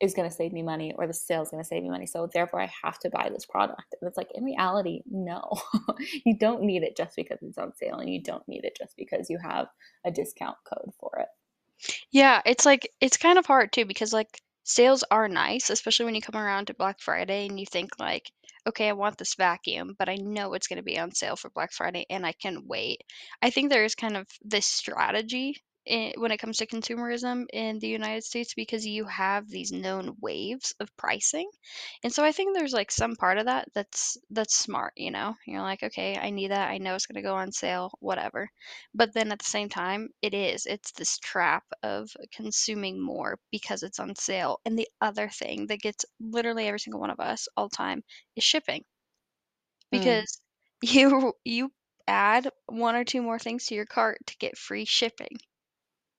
is 0.00 0.14
going 0.14 0.28
to 0.28 0.34
save 0.34 0.52
me 0.52 0.62
money 0.62 0.92
or 0.96 1.06
the 1.06 1.14
sale 1.14 1.42
is 1.42 1.50
going 1.50 1.62
to 1.62 1.66
save 1.66 1.82
me 1.82 1.88
money. 1.88 2.06
So 2.06 2.28
therefore 2.32 2.60
I 2.60 2.70
have 2.84 2.98
to 3.00 3.10
buy 3.10 3.30
this 3.32 3.46
product. 3.46 3.94
And 4.00 4.08
it's 4.08 4.16
like 4.16 4.30
in 4.34 4.44
reality, 4.44 5.02
no. 5.10 5.42
you 6.24 6.36
don't 6.36 6.62
need 6.62 6.82
it 6.82 6.96
just 6.96 7.16
because 7.16 7.38
it's 7.42 7.58
on 7.58 7.74
sale 7.76 7.96
and 7.96 8.12
you 8.12 8.22
don't 8.22 8.46
need 8.46 8.64
it 8.64 8.76
just 8.76 8.96
because 8.96 9.30
you 9.30 9.38
have 9.38 9.68
a 10.04 10.10
discount 10.10 10.56
code 10.64 10.92
for 11.00 11.18
it. 11.18 11.28
yeah, 12.10 12.42
it's 12.44 12.66
like 12.66 12.90
it's 13.00 13.16
kind 13.16 13.38
of 13.38 13.46
hard 13.46 13.72
too 13.72 13.86
because 13.86 14.12
like 14.12 14.28
sales 14.64 15.04
are 15.10 15.28
nice, 15.28 15.70
especially 15.70 16.06
when 16.06 16.14
you 16.14 16.22
come 16.22 16.40
around 16.40 16.66
to 16.66 16.74
Black 16.74 17.00
Friday 17.00 17.46
and 17.46 17.58
you 17.58 17.66
think 17.66 17.90
like, 17.98 18.30
okay, 18.66 18.88
I 18.88 18.92
want 18.92 19.16
this 19.16 19.36
vacuum, 19.36 19.94
but 19.96 20.08
I 20.08 20.16
know 20.16 20.54
it's 20.54 20.66
going 20.66 20.78
to 20.78 20.82
be 20.82 20.98
on 20.98 21.14
sale 21.14 21.36
for 21.36 21.50
Black 21.50 21.72
Friday 21.72 22.04
and 22.10 22.26
I 22.26 22.32
can 22.32 22.66
wait. 22.66 23.02
I 23.40 23.50
think 23.50 23.70
there 23.70 23.84
is 23.84 23.94
kind 23.94 24.16
of 24.16 24.26
this 24.42 24.66
strategy 24.66 25.62
when 25.86 26.32
it 26.32 26.38
comes 26.38 26.58
to 26.58 26.66
consumerism 26.66 27.46
in 27.52 27.78
the 27.78 27.86
United 27.88 28.24
States 28.24 28.54
because 28.54 28.84
you 28.84 29.04
have 29.04 29.48
these 29.48 29.70
known 29.70 30.16
waves 30.20 30.74
of 30.80 30.94
pricing. 30.96 31.48
And 32.02 32.12
so 32.12 32.24
I 32.24 32.32
think 32.32 32.54
there's 32.54 32.72
like 32.72 32.90
some 32.90 33.14
part 33.14 33.38
of 33.38 33.46
that 33.46 33.68
that's 33.74 34.16
that's 34.30 34.56
smart, 34.56 34.94
you 34.96 35.10
know. 35.12 35.34
You're 35.46 35.62
like, 35.62 35.82
okay, 35.84 36.16
I 36.16 36.30
need 36.30 36.50
that. 36.50 36.70
I 36.70 36.78
know 36.78 36.94
it's 36.94 37.06
going 37.06 37.22
to 37.22 37.28
go 37.28 37.34
on 37.34 37.52
sale, 37.52 37.92
whatever. 38.00 38.50
But 38.94 39.14
then 39.14 39.30
at 39.30 39.38
the 39.38 39.44
same 39.44 39.68
time, 39.68 40.08
it 40.22 40.34
is. 40.34 40.66
It's 40.66 40.92
this 40.92 41.18
trap 41.18 41.64
of 41.82 42.10
consuming 42.34 43.00
more 43.00 43.38
because 43.52 43.82
it's 43.82 44.00
on 44.00 44.16
sale. 44.16 44.60
And 44.64 44.76
the 44.78 44.88
other 45.00 45.28
thing 45.28 45.66
that 45.68 45.80
gets 45.80 46.04
literally 46.20 46.66
every 46.66 46.80
single 46.80 47.00
one 47.00 47.10
of 47.10 47.20
us 47.20 47.46
all 47.56 47.68
the 47.68 47.76
time 47.76 48.02
is 48.34 48.42
shipping. 48.44 48.82
Mm. 49.92 49.98
Because 49.98 50.40
you 50.82 51.32
you 51.44 51.70
add 52.08 52.48
one 52.66 52.94
or 52.96 53.04
two 53.04 53.22
more 53.22 53.38
things 53.38 53.66
to 53.66 53.74
your 53.74 53.86
cart 53.86 54.18
to 54.26 54.36
get 54.38 54.58
free 54.58 54.84
shipping. 54.84 55.38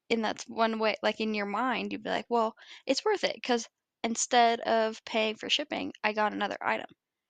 And 0.09 0.23
that's 0.23 0.45
one 0.47 0.79
way 0.79 0.95
like 1.03 1.19
in 1.19 1.33
your 1.33 1.45
mind, 1.45 1.91
you'd 1.91 2.03
be 2.03 2.09
like, 2.09 2.25
well, 2.29 2.55
it's 2.85 3.03
worth 3.03 3.23
it 3.23 3.35
because 3.35 3.67
instead 4.03 4.59
of 4.61 5.03
paying 5.05 5.35
for 5.35 5.49
shipping, 5.49 5.93
I 6.03 6.13
got 6.13 6.33
another 6.33 6.57
item. 6.61 6.87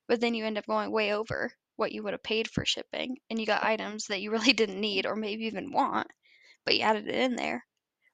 But 0.08 0.22
then 0.22 0.34
you 0.34 0.46
end 0.46 0.58
up 0.58 0.68
going 0.68 0.92
way 0.92 1.14
over 1.14 1.52
what 1.76 1.92
you 1.92 2.04
would 2.04 2.14
have 2.14 2.24
paid 2.24 2.50
for 2.50 2.66
shipping, 2.66 3.18
and 3.30 3.40
you 3.40 3.46
got 3.46 3.64
items 3.64 4.06
that 4.08 4.22
you 4.22 4.32
really 4.32 4.54
didn't 4.54 4.80
need 4.80 5.06
or 5.06 5.16
maybe 5.16 5.46
even 5.46 5.72
want 5.72 6.08
but 6.68 6.76
you 6.76 6.82
added 6.82 7.08
it 7.08 7.16
in 7.16 7.36
there. 7.36 7.66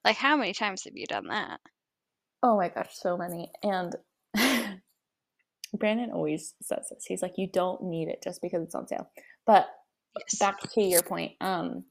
Like, 0.05 0.15
how 0.15 0.37
many 0.37 0.53
times 0.53 0.83
have 0.83 0.93
you 0.95 1.07
done 1.07 1.27
that? 1.27 1.59
Oh 2.43 2.55
my 2.55 2.69
gosh, 2.69 2.91
so 2.91 3.17
many. 3.17 3.51
And 3.63 3.95
Brandon 5.73 6.11
always 6.13 6.53
says 6.61 6.87
this. 6.91 7.05
He's 7.07 7.23
like, 7.23 7.33
you 7.37 7.47
don't 7.51 7.83
need 7.83 8.09
it 8.09 8.21
just 8.23 8.41
because 8.41 8.61
it's 8.61 8.75
on 8.75 8.87
sale. 8.87 9.09
But 9.45 9.67
Yes. 10.15 10.37
back 10.37 10.59
to 10.59 10.81
your 10.81 11.01
point, 11.01 11.31
um, 11.41 11.85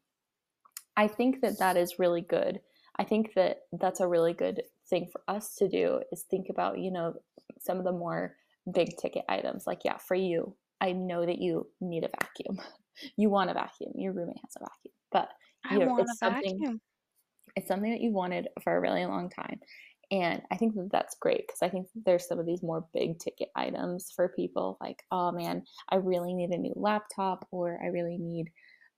I 0.97 1.09
think 1.09 1.41
that 1.41 1.59
that 1.59 1.77
is 1.77 1.99
really 1.99 2.21
good. 2.21 2.61
I 2.99 3.05
think 3.05 3.35
that 3.35 3.63
that's 3.73 4.01
a 4.01 4.09
really 4.09 4.35
good 4.35 4.63
thing 4.89 5.09
for 5.11 5.23
us 5.29 5.55
to 5.57 5.69
do 5.69 6.01
is 6.13 6.23
think 6.23 6.49
about, 6.51 6.79
you 6.79 6.91
know, 6.91 7.15
some 7.59 7.79
of 7.79 7.85
the 7.85 7.93
more 7.93 8.37
big 8.73 8.97
ticket 8.99 9.25
items. 9.29 9.67
Like, 9.67 9.81
yeah, 9.85 9.97
for 9.99 10.15
you, 10.15 10.55
I 10.81 10.93
know 10.93 11.25
that 11.25 11.39
you 11.39 11.69
need 11.81 12.05
a 12.05 12.11
vacuum. 12.21 12.61
You 13.17 13.31
want 13.31 13.49
a 13.49 13.55
vacuum. 13.55 13.93
Your 13.97 14.13
roommate 14.13 14.37
has 14.45 14.55
a 14.57 14.61
vacuum, 14.61 14.93
but 15.11 15.29
I 15.65 15.79
know, 15.79 15.87
want 15.87 16.01
a 16.01 16.03
it's 16.03 16.19
something 16.19 16.59
vacuum. 16.61 16.81
it's 17.57 17.69
something 17.69 17.91
that 17.91 18.01
you 18.01 18.13
wanted 18.13 18.49
for 18.63 18.77
a 18.77 18.81
really 18.81 19.05
long 19.07 19.31
time. 19.31 19.61
And 20.11 20.43
I 20.51 20.57
think 20.57 20.75
that 20.75 20.91
that's 20.93 21.17
great 21.17 21.47
because 21.47 21.63
I 21.63 21.71
think 21.71 21.89
there's 22.05 22.29
some 22.29 22.39
of 22.39 22.45
these 22.47 22.63
more 22.63 22.87
big 22.93 23.19
ticket 23.19 23.49
items 23.57 24.13
for 24.15 24.29
people 24.29 24.77
like, 24.81 25.03
oh 25.11 25.33
man, 25.33 25.63
I 25.89 25.97
really 25.97 26.35
need 26.35 26.51
a 26.51 26.59
new 26.59 26.75
laptop 26.77 27.49
or 27.51 27.81
I 27.83 27.87
really 27.87 28.19
need 28.19 28.51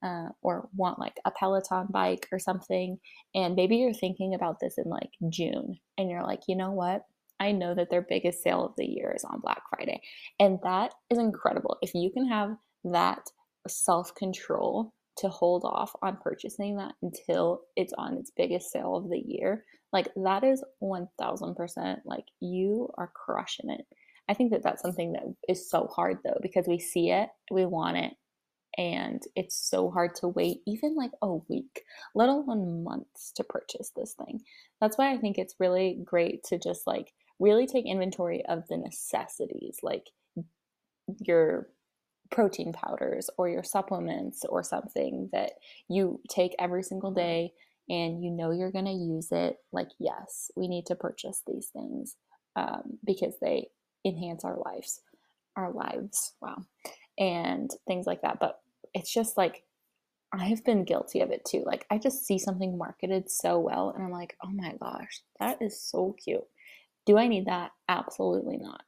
uh, 0.04 0.28
or 0.42 0.68
want 0.76 0.99
like 0.99 1.18
a 1.25 1.30
Peloton 1.30 1.87
bike 1.90 2.28
or 2.30 2.38
something. 2.38 2.99
And 3.34 3.56
maybe 3.56 3.76
you're 3.76 3.94
thinking 3.94 4.34
about 4.34 4.61
this 4.61 4.76
in 4.76 4.84
like 4.84 5.11
June 5.30 5.78
and 5.96 6.11
you're 6.11 6.23
like, 6.23 6.42
you 6.46 6.56
know 6.56 6.73
what? 6.73 7.06
I 7.40 7.52
know 7.52 7.75
that 7.75 7.90
their 7.90 8.02
biggest 8.02 8.42
sale 8.42 8.64
of 8.64 8.75
the 8.76 8.87
year 8.87 9.12
is 9.16 9.25
on 9.25 9.40
Black 9.40 9.62
Friday. 9.70 10.00
And 10.38 10.58
that 10.62 10.94
is 11.11 11.18
incredible. 11.18 11.78
If 11.82 11.94
you 11.94 12.11
can 12.11 12.28
have 12.28 12.56
that 12.84 13.26
self 13.66 14.14
control 14.14 14.92
to 15.16 15.28
hold 15.28 15.64
off 15.64 15.92
on 16.02 16.18
purchasing 16.23 16.76
that 16.76 16.92
until 17.02 17.62
it's 17.76 17.92
on 17.96 18.18
its 18.18 18.30
biggest 18.37 18.70
sale 18.70 18.96
of 18.96 19.08
the 19.08 19.23
year, 19.25 19.64
like 19.92 20.08
that 20.16 20.44
is 20.44 20.62
1000% 20.82 21.96
like 22.04 22.25
you 22.40 22.90
are 22.99 23.12
crushing 23.14 23.70
it. 23.70 23.87
I 24.28 24.34
think 24.34 24.52
that 24.52 24.62
that's 24.62 24.82
something 24.82 25.12
that 25.12 25.25
is 25.49 25.70
so 25.70 25.87
hard 25.87 26.18
though 26.25 26.38
because 26.42 26.66
we 26.66 26.78
see 26.78 27.11
it, 27.11 27.28
we 27.50 27.64
want 27.64 27.96
it, 27.96 28.14
and 28.76 29.23
it's 29.37 29.57
so 29.57 29.90
hard 29.90 30.14
to 30.16 30.28
wait 30.28 30.59
even 30.66 30.97
like 30.97 31.12
a 31.23 31.35
week, 31.49 31.83
let 32.14 32.28
alone 32.28 32.83
months 32.85 33.33
to 33.37 33.45
purchase 33.45 33.93
this 33.95 34.14
thing. 34.14 34.40
That's 34.81 34.99
why 34.99 35.12
I 35.12 35.19
think 35.19 35.38
it's 35.38 35.57
really 35.61 35.99
great 36.04 36.45
to 36.45 36.59
just 36.59 36.87
like 36.87 37.12
really 37.38 37.66
take 37.66 37.87
inventory 37.87 38.45
of 38.47 38.66
the 38.69 38.76
necessities, 38.76 39.78
like 39.83 40.07
your 41.21 41.69
protein 42.31 42.73
powders 42.73 43.28
or 43.38 43.49
your 43.49 43.62
supplements 43.62 44.45
or 44.49 44.62
something 44.62 45.28
that 45.33 45.52
you 45.88 46.21
take 46.28 46.54
every 46.59 46.83
single 46.83 47.12
day 47.12 47.52
and 47.88 48.23
you 48.23 48.31
know 48.31 48.50
you're 48.50 48.73
going 48.73 48.87
to 48.87 48.90
use 48.90 49.28
it. 49.31 49.59
Like, 49.73 49.88
yes, 49.99 50.50
we 50.57 50.69
need 50.69 50.87
to 50.87 50.95
purchase 50.95 51.43
these 51.47 51.69
things 51.69 52.16
um, 52.57 52.99
because 53.04 53.35
they 53.40 53.69
enhance 54.04 54.45
our 54.45 54.59
lives, 54.64 55.00
our 55.57 55.73
lives. 55.73 56.33
Wow. 56.40 56.64
And 57.19 57.71
things 57.87 58.07
like 58.07 58.23
that. 58.23 58.38
But 58.40 58.59
it's 58.95 59.13
just 59.13 59.37
like, 59.37 59.65
I've 60.33 60.65
been 60.65 60.85
guilty 60.85 61.21
of 61.21 61.31
it 61.31 61.45
too. 61.45 61.63
Like, 61.65 61.87
I 61.91 61.99
just 61.99 62.27
see 62.27 62.39
something 62.39 62.77
marketed 62.77 63.31
so 63.31 63.59
well, 63.59 63.91
and 63.95 64.05
I'm 64.05 64.11
like, 64.11 64.37
oh 64.45 64.51
my 64.51 64.75
gosh, 64.81 65.23
that 65.41 65.61
is 65.61 65.81
so 65.81 66.17
cute. 66.23 66.45
Do 67.07 67.19
I 67.19 67.29
need 67.29 67.47
that? 67.47 67.73
Absolutely 67.89 68.57
not. 68.57 68.83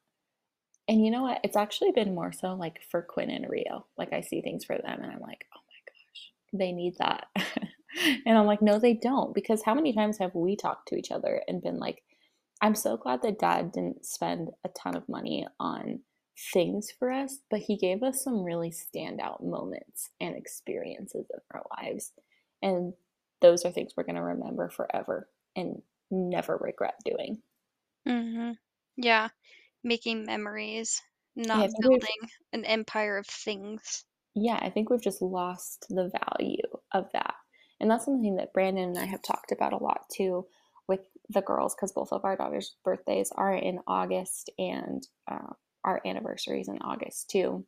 And 0.88 1.04
you 1.04 1.10
know 1.10 1.22
what? 1.22 1.40
It's 1.42 1.56
actually 1.56 1.92
been 1.92 2.14
more 2.14 2.32
so 2.32 2.54
like 2.54 2.80
for 2.90 3.02
Quinn 3.02 3.30
and 3.30 3.46
Rio. 3.48 3.86
Like 3.98 4.12
I 4.12 4.20
see 4.20 4.40
things 4.40 4.64
for 4.64 4.76
them 4.76 5.02
and 5.02 5.10
I'm 5.10 5.20
like, 5.20 5.44
oh 5.54 5.60
my 5.66 5.80
gosh, 5.86 6.32
they 6.52 6.72
need 6.72 6.94
that. 6.98 7.26
and 8.26 8.38
I'm 8.38 8.46
like, 8.46 8.62
no, 8.62 8.78
they 8.78 8.94
don't. 8.94 9.34
Because 9.34 9.62
how 9.62 9.74
many 9.74 9.92
times 9.92 10.18
have 10.18 10.34
we 10.34 10.54
talked 10.56 10.88
to 10.88 10.96
each 10.96 11.10
other 11.10 11.42
and 11.48 11.62
been 11.62 11.78
like, 11.78 12.02
I'm 12.62 12.74
so 12.74 12.96
glad 12.96 13.22
that 13.22 13.38
dad 13.38 13.72
didn't 13.72 14.06
spend 14.06 14.50
a 14.64 14.68
ton 14.68 14.96
of 14.96 15.08
money 15.08 15.46
on 15.58 16.00
things 16.52 16.92
for 16.98 17.10
us, 17.10 17.38
but 17.50 17.60
he 17.60 17.76
gave 17.76 18.02
us 18.02 18.22
some 18.22 18.42
really 18.42 18.70
standout 18.70 19.42
moments 19.42 20.10
and 20.20 20.36
experiences 20.36 21.26
in 21.32 21.40
our 21.52 21.64
lives. 21.78 22.12
And 22.62 22.92
those 23.40 23.64
are 23.64 23.70
things 23.70 23.92
we're 23.96 24.04
going 24.04 24.16
to 24.16 24.22
remember 24.22 24.68
forever 24.68 25.28
and 25.54 25.82
never 26.10 26.56
regret 26.56 26.94
doing. 27.04 27.38
Mm-hmm. 28.06 28.52
Yeah. 28.96 29.28
Making 29.82 30.24
memories, 30.26 31.02
not 31.34 31.70
building 31.80 32.30
an 32.52 32.64
empire 32.64 33.18
of 33.18 33.26
things. 33.26 34.04
Yeah, 34.34 34.58
I 34.60 34.70
think 34.70 34.90
we've 34.90 35.02
just 35.02 35.22
lost 35.22 35.86
the 35.88 36.10
value 36.28 36.62
of 36.92 37.10
that. 37.12 37.34
And 37.80 37.90
that's 37.90 38.04
something 38.04 38.36
that 38.36 38.52
Brandon 38.52 38.90
and 38.90 38.98
I 38.98 39.04
have 39.04 39.22
talked 39.22 39.52
about 39.52 39.72
a 39.72 39.82
lot 39.82 40.08
too 40.12 40.46
with 40.88 41.00
the 41.30 41.42
girls 41.42 41.74
because 41.74 41.92
both 41.92 42.12
of 42.12 42.24
our 42.24 42.36
daughters' 42.36 42.76
birthdays 42.84 43.32
are 43.34 43.54
in 43.54 43.80
August 43.86 44.50
and 44.58 45.06
uh, 45.30 45.52
our 45.86 46.02
anniversaries 46.04 46.68
in 46.68 46.78
August 46.82 47.30
too. 47.30 47.64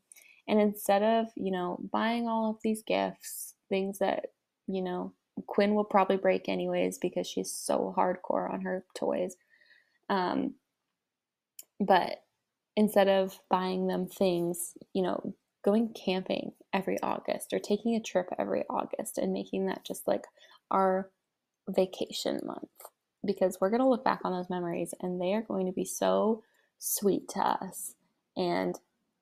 And 0.49 0.61
instead 0.61 1.03
of, 1.03 1.29
you 1.37 1.51
know, 1.51 1.79
buying 1.93 2.29
all 2.29 2.51
of 2.51 2.57
these 2.63 2.83
gifts, 2.83 3.55
things 3.69 3.99
that, 4.01 4.27
you 4.67 4.83
know, 4.83 5.13
Quinn 5.47 5.75
will 5.75 5.85
probably 5.85 6.17
break 6.17 6.49
anyways 6.49 6.99
because 6.99 7.27
she's 7.27 7.53
so 7.53 7.95
hardcore 7.97 8.53
on 8.53 8.63
her 8.63 8.85
toys. 8.95 9.37
Um, 10.11 10.55
but 11.81 12.25
instead 12.77 13.09
of 13.09 13.39
buying 13.51 13.87
them 13.87 14.09
things, 14.09 14.73
you 14.95 15.03
know, 15.03 15.35
going 15.65 15.93
camping 15.93 16.53
every 16.73 17.01
August 17.03 17.53
or 17.53 17.59
taking 17.59 17.95
a 17.95 18.01
trip 18.01 18.29
every 18.39 18.65
August 18.71 19.19
and 19.19 19.33
making 19.33 19.67
that 19.67 19.85
just 19.85 20.09
like 20.09 20.25
our 20.71 21.11
vacation 21.69 22.41
month 22.45 22.69
because 23.25 23.59
we're 23.61 23.71
going 23.71 23.83
to 23.83 23.89
look 23.89 24.05
back 24.05 24.21
on 24.25 24.33
those 24.33 24.51
memories 24.51 24.95
and 25.01 25.21
they 25.21 25.35
are 25.35 25.43
going 25.43 25.67
to 25.67 25.73
be 25.73 25.85
so 25.85 26.43
sweet 26.79 27.29
to 27.29 27.41
us 27.41 27.95
and 28.39 28.79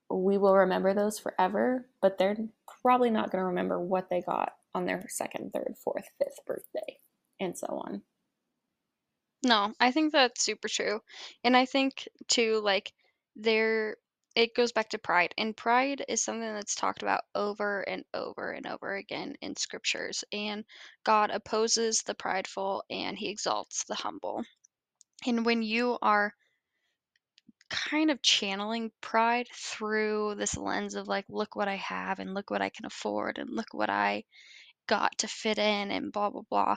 we 0.08 0.38
will 0.38 0.54
remember 0.54 0.94
those 0.94 1.18
forever, 1.18 1.88
but 2.00 2.18
they're 2.18 2.36
probably 2.82 3.10
not 3.10 3.32
going 3.32 3.42
to 3.42 3.48
remember 3.48 3.80
what 3.80 4.08
they 4.08 4.20
got 4.20 4.52
on 4.74 4.86
their 4.86 5.04
second, 5.08 5.52
third, 5.52 5.74
fourth, 5.82 6.08
fifth 6.18 6.44
birthday, 6.46 6.98
and 7.40 7.58
so 7.58 7.66
on. 7.66 8.02
No, 9.42 9.72
I 9.80 9.90
think 9.90 10.12
that's 10.12 10.42
super 10.42 10.68
true. 10.68 11.00
And 11.42 11.56
I 11.56 11.64
think 11.66 12.08
too, 12.28 12.60
like, 12.62 12.92
there, 13.34 13.96
it 14.34 14.54
goes 14.54 14.72
back 14.72 14.90
to 14.90 14.98
pride. 14.98 15.34
And 15.38 15.56
pride 15.56 16.04
is 16.08 16.22
something 16.22 16.54
that's 16.54 16.74
talked 16.74 17.02
about 17.02 17.22
over 17.34 17.80
and 17.80 18.04
over 18.14 18.50
and 18.50 18.66
over 18.66 18.94
again 18.94 19.34
in 19.40 19.56
scriptures. 19.56 20.24
And 20.32 20.64
God 21.04 21.30
opposes 21.30 22.02
the 22.02 22.14
prideful 22.14 22.84
and 22.90 23.16
he 23.16 23.28
exalts 23.28 23.84
the 23.84 23.94
humble. 23.94 24.44
And 25.26 25.44
when 25.44 25.62
you 25.62 25.98
are 26.02 26.34
kind 27.70 28.10
of 28.10 28.22
channeling 28.22 28.90
pride 29.00 29.48
through 29.54 30.34
this 30.36 30.56
lens 30.56 30.94
of 30.94 31.08
like, 31.08 31.24
look 31.28 31.56
what 31.56 31.68
I 31.68 31.76
have 31.76 32.18
and 32.18 32.34
look 32.34 32.50
what 32.50 32.62
I 32.62 32.70
can 32.70 32.86
afford 32.86 33.38
and 33.38 33.50
look 33.50 33.72
what 33.72 33.90
I 33.90 34.24
got 34.86 35.18
to 35.18 35.28
fit 35.28 35.58
in 35.58 35.90
and 35.90 36.12
blah, 36.12 36.30
blah, 36.30 36.42
blah. 36.48 36.76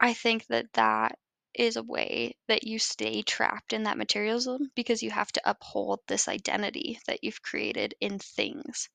I 0.00 0.14
think 0.14 0.46
that 0.46 0.72
that 0.74 1.18
is 1.54 1.76
a 1.76 1.82
way 1.82 2.36
that 2.48 2.64
you 2.64 2.78
stay 2.78 3.22
trapped 3.22 3.72
in 3.72 3.84
that 3.84 3.98
materialism 3.98 4.70
because 4.74 5.02
you 5.02 5.10
have 5.10 5.30
to 5.32 5.42
uphold 5.44 6.00
this 6.06 6.28
identity 6.28 6.98
that 7.06 7.22
you've 7.22 7.42
created 7.42 7.94
in 8.00 8.18
things. 8.18 8.88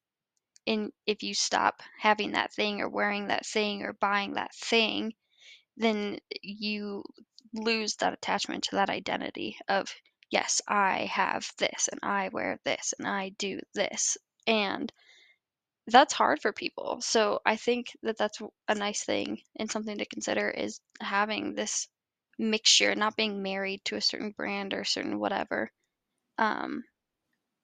And 0.67 0.91
if 1.05 1.21
you 1.21 1.33
stop 1.33 1.81
having 1.99 2.31
that 2.31 2.53
thing 2.53 2.81
or 2.81 2.89
wearing 2.89 3.27
that 3.27 3.45
thing 3.45 3.83
or 3.83 3.93
buying 3.93 4.33
that 4.33 4.55
thing, 4.55 5.13
then 5.77 6.17
you 6.41 7.03
lose 7.53 7.95
that 7.97 8.13
attachment 8.13 8.63
to 8.65 8.75
that 8.77 8.89
identity 8.89 9.57
of 9.67 9.93
yes, 10.31 10.61
I 10.67 11.09
have 11.11 11.49
this 11.57 11.89
and 11.91 11.99
I 12.03 12.29
wear 12.29 12.59
this 12.65 12.93
and 12.97 13.07
I 13.07 13.29
do 13.37 13.59
this. 13.73 14.17
And 14.47 14.91
that's 15.87 16.13
hard 16.13 16.41
for 16.41 16.51
people. 16.51 16.99
So 17.01 17.41
I 17.45 17.55
think 17.55 17.95
that 18.03 18.17
that's 18.17 18.41
a 18.67 18.75
nice 18.75 19.03
thing 19.03 19.39
and 19.57 19.69
something 19.69 19.97
to 19.97 20.05
consider 20.05 20.49
is 20.49 20.79
having 20.99 21.53
this 21.53 21.87
mixture, 22.39 22.95
not 22.95 23.15
being 23.15 23.43
married 23.43 23.81
to 23.85 23.95
a 23.95 24.01
certain 24.01 24.33
brand 24.35 24.73
or 24.73 24.83
certain 24.83 25.19
whatever. 25.19 25.71
Um, 26.37 26.83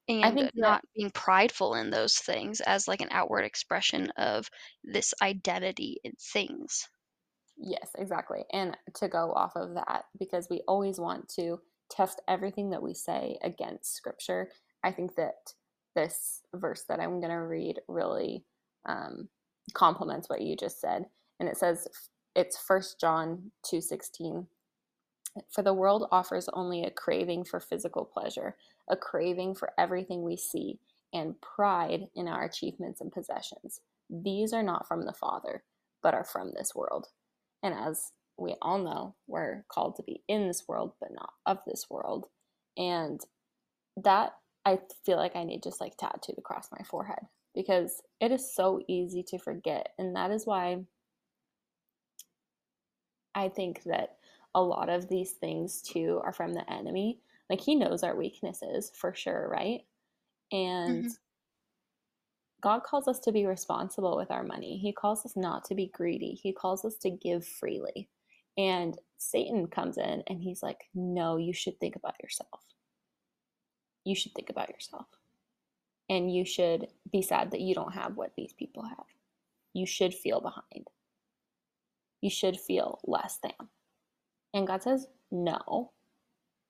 and 0.07 0.37
that, 0.37 0.51
not 0.55 0.83
being 0.95 1.09
prideful 1.11 1.75
in 1.75 1.89
those 1.89 2.15
things 2.15 2.59
as 2.61 2.87
like 2.87 3.01
an 3.01 3.09
outward 3.11 3.43
expression 3.45 4.11
of 4.17 4.49
this 4.83 5.13
identity 5.21 5.99
in 6.03 6.13
things. 6.19 6.87
Yes, 7.57 7.89
exactly. 7.97 8.43
And 8.51 8.75
to 8.95 9.07
go 9.07 9.31
off 9.31 9.55
of 9.55 9.75
that, 9.75 10.05
because 10.19 10.47
we 10.49 10.61
always 10.67 10.99
want 10.99 11.29
to 11.35 11.59
test 11.91 12.21
everything 12.27 12.69
that 12.71 12.81
we 12.81 12.93
say 12.93 13.37
against 13.43 13.95
scripture. 13.95 14.49
I 14.83 14.91
think 14.91 15.15
that 15.15 15.53
this 15.95 16.41
verse 16.55 16.83
that 16.87 16.99
I'm 16.99 17.19
going 17.19 17.31
to 17.31 17.35
read 17.35 17.81
really 17.87 18.45
um, 18.85 19.27
complements 19.73 20.29
what 20.29 20.41
you 20.41 20.55
just 20.55 20.79
said. 20.79 21.05
And 21.39 21.49
it 21.49 21.57
says, 21.57 21.87
it's 22.35 22.57
First 22.57 22.99
John 22.99 23.51
2.16. 23.65 24.47
For 25.49 25.61
the 25.61 25.73
world 25.73 26.07
offers 26.11 26.49
only 26.53 26.83
a 26.83 26.91
craving 26.91 27.45
for 27.45 27.59
physical 27.59 28.05
pleasure, 28.05 28.55
a 28.89 28.95
craving 28.95 29.55
for 29.55 29.71
everything 29.77 30.23
we 30.23 30.37
see, 30.37 30.79
and 31.13 31.39
pride 31.41 32.07
in 32.15 32.27
our 32.27 32.43
achievements 32.43 33.01
and 33.01 33.11
possessions. 33.11 33.79
These 34.09 34.53
are 34.53 34.63
not 34.63 34.87
from 34.87 35.05
the 35.05 35.13
Father, 35.13 35.63
but 36.01 36.13
are 36.13 36.25
from 36.25 36.51
this 36.51 36.73
world. 36.75 37.07
And 37.63 37.73
as 37.73 38.11
we 38.37 38.55
all 38.61 38.79
know 38.79 39.15
we're 39.27 39.63
called 39.69 39.95
to 39.95 40.03
be 40.03 40.23
in 40.27 40.47
this 40.47 40.63
world 40.67 40.93
but 40.99 41.13
not 41.13 41.33
of 41.45 41.59
this 41.65 41.87
world 41.89 42.27
and 42.77 43.21
that 43.97 44.33
i 44.65 44.79
feel 45.05 45.17
like 45.17 45.35
i 45.35 45.43
need 45.43 45.63
just 45.63 45.81
like 45.81 45.95
tattooed 45.97 46.37
across 46.37 46.69
my 46.71 46.83
forehead 46.83 47.19
because 47.53 48.01
it 48.19 48.31
is 48.31 48.53
so 48.53 48.79
easy 48.87 49.23
to 49.23 49.37
forget 49.37 49.89
and 49.97 50.15
that 50.15 50.31
is 50.31 50.45
why 50.45 50.77
i 53.35 53.47
think 53.47 53.83
that 53.83 54.17
a 54.55 54.61
lot 54.61 54.89
of 54.89 55.07
these 55.07 55.31
things 55.31 55.81
too 55.81 56.19
are 56.23 56.33
from 56.33 56.53
the 56.53 56.71
enemy 56.71 57.19
like 57.49 57.61
he 57.61 57.75
knows 57.75 58.03
our 58.03 58.15
weaknesses 58.15 58.91
for 58.95 59.13
sure 59.13 59.47
right 59.49 59.81
and 60.51 61.05
mm-hmm. 61.05 61.13
God 62.61 62.83
calls 62.83 63.07
us 63.07 63.19
to 63.21 63.31
be 63.31 63.45
responsible 63.45 64.15
with 64.15 64.29
our 64.29 64.43
money. 64.43 64.77
He 64.77 64.93
calls 64.93 65.25
us 65.25 65.35
not 65.35 65.65
to 65.65 65.75
be 65.75 65.87
greedy. 65.87 66.39
He 66.41 66.53
calls 66.53 66.85
us 66.85 66.95
to 66.97 67.09
give 67.09 67.45
freely. 67.45 68.07
And 68.61 68.95
Satan 69.17 69.65
comes 69.65 69.97
in 69.97 70.21
and 70.27 70.39
he's 70.39 70.61
like, 70.61 70.85
No, 70.93 71.37
you 71.37 71.51
should 71.51 71.79
think 71.79 71.95
about 71.95 72.13
yourself. 72.21 72.61
You 74.05 74.15
should 74.15 74.33
think 74.35 74.51
about 74.51 74.69
yourself. 74.69 75.07
And 76.09 76.31
you 76.31 76.45
should 76.45 76.87
be 77.11 77.23
sad 77.23 77.51
that 77.51 77.61
you 77.61 77.73
don't 77.73 77.95
have 77.95 78.17
what 78.17 78.33
these 78.37 78.53
people 78.53 78.83
have. 78.83 79.05
You 79.73 79.87
should 79.87 80.13
feel 80.13 80.41
behind. 80.41 80.87
You 82.21 82.29
should 82.29 82.59
feel 82.59 82.99
less 83.03 83.39
than. 83.41 83.69
And 84.53 84.67
God 84.67 84.83
says, 84.83 85.07
No. 85.31 85.91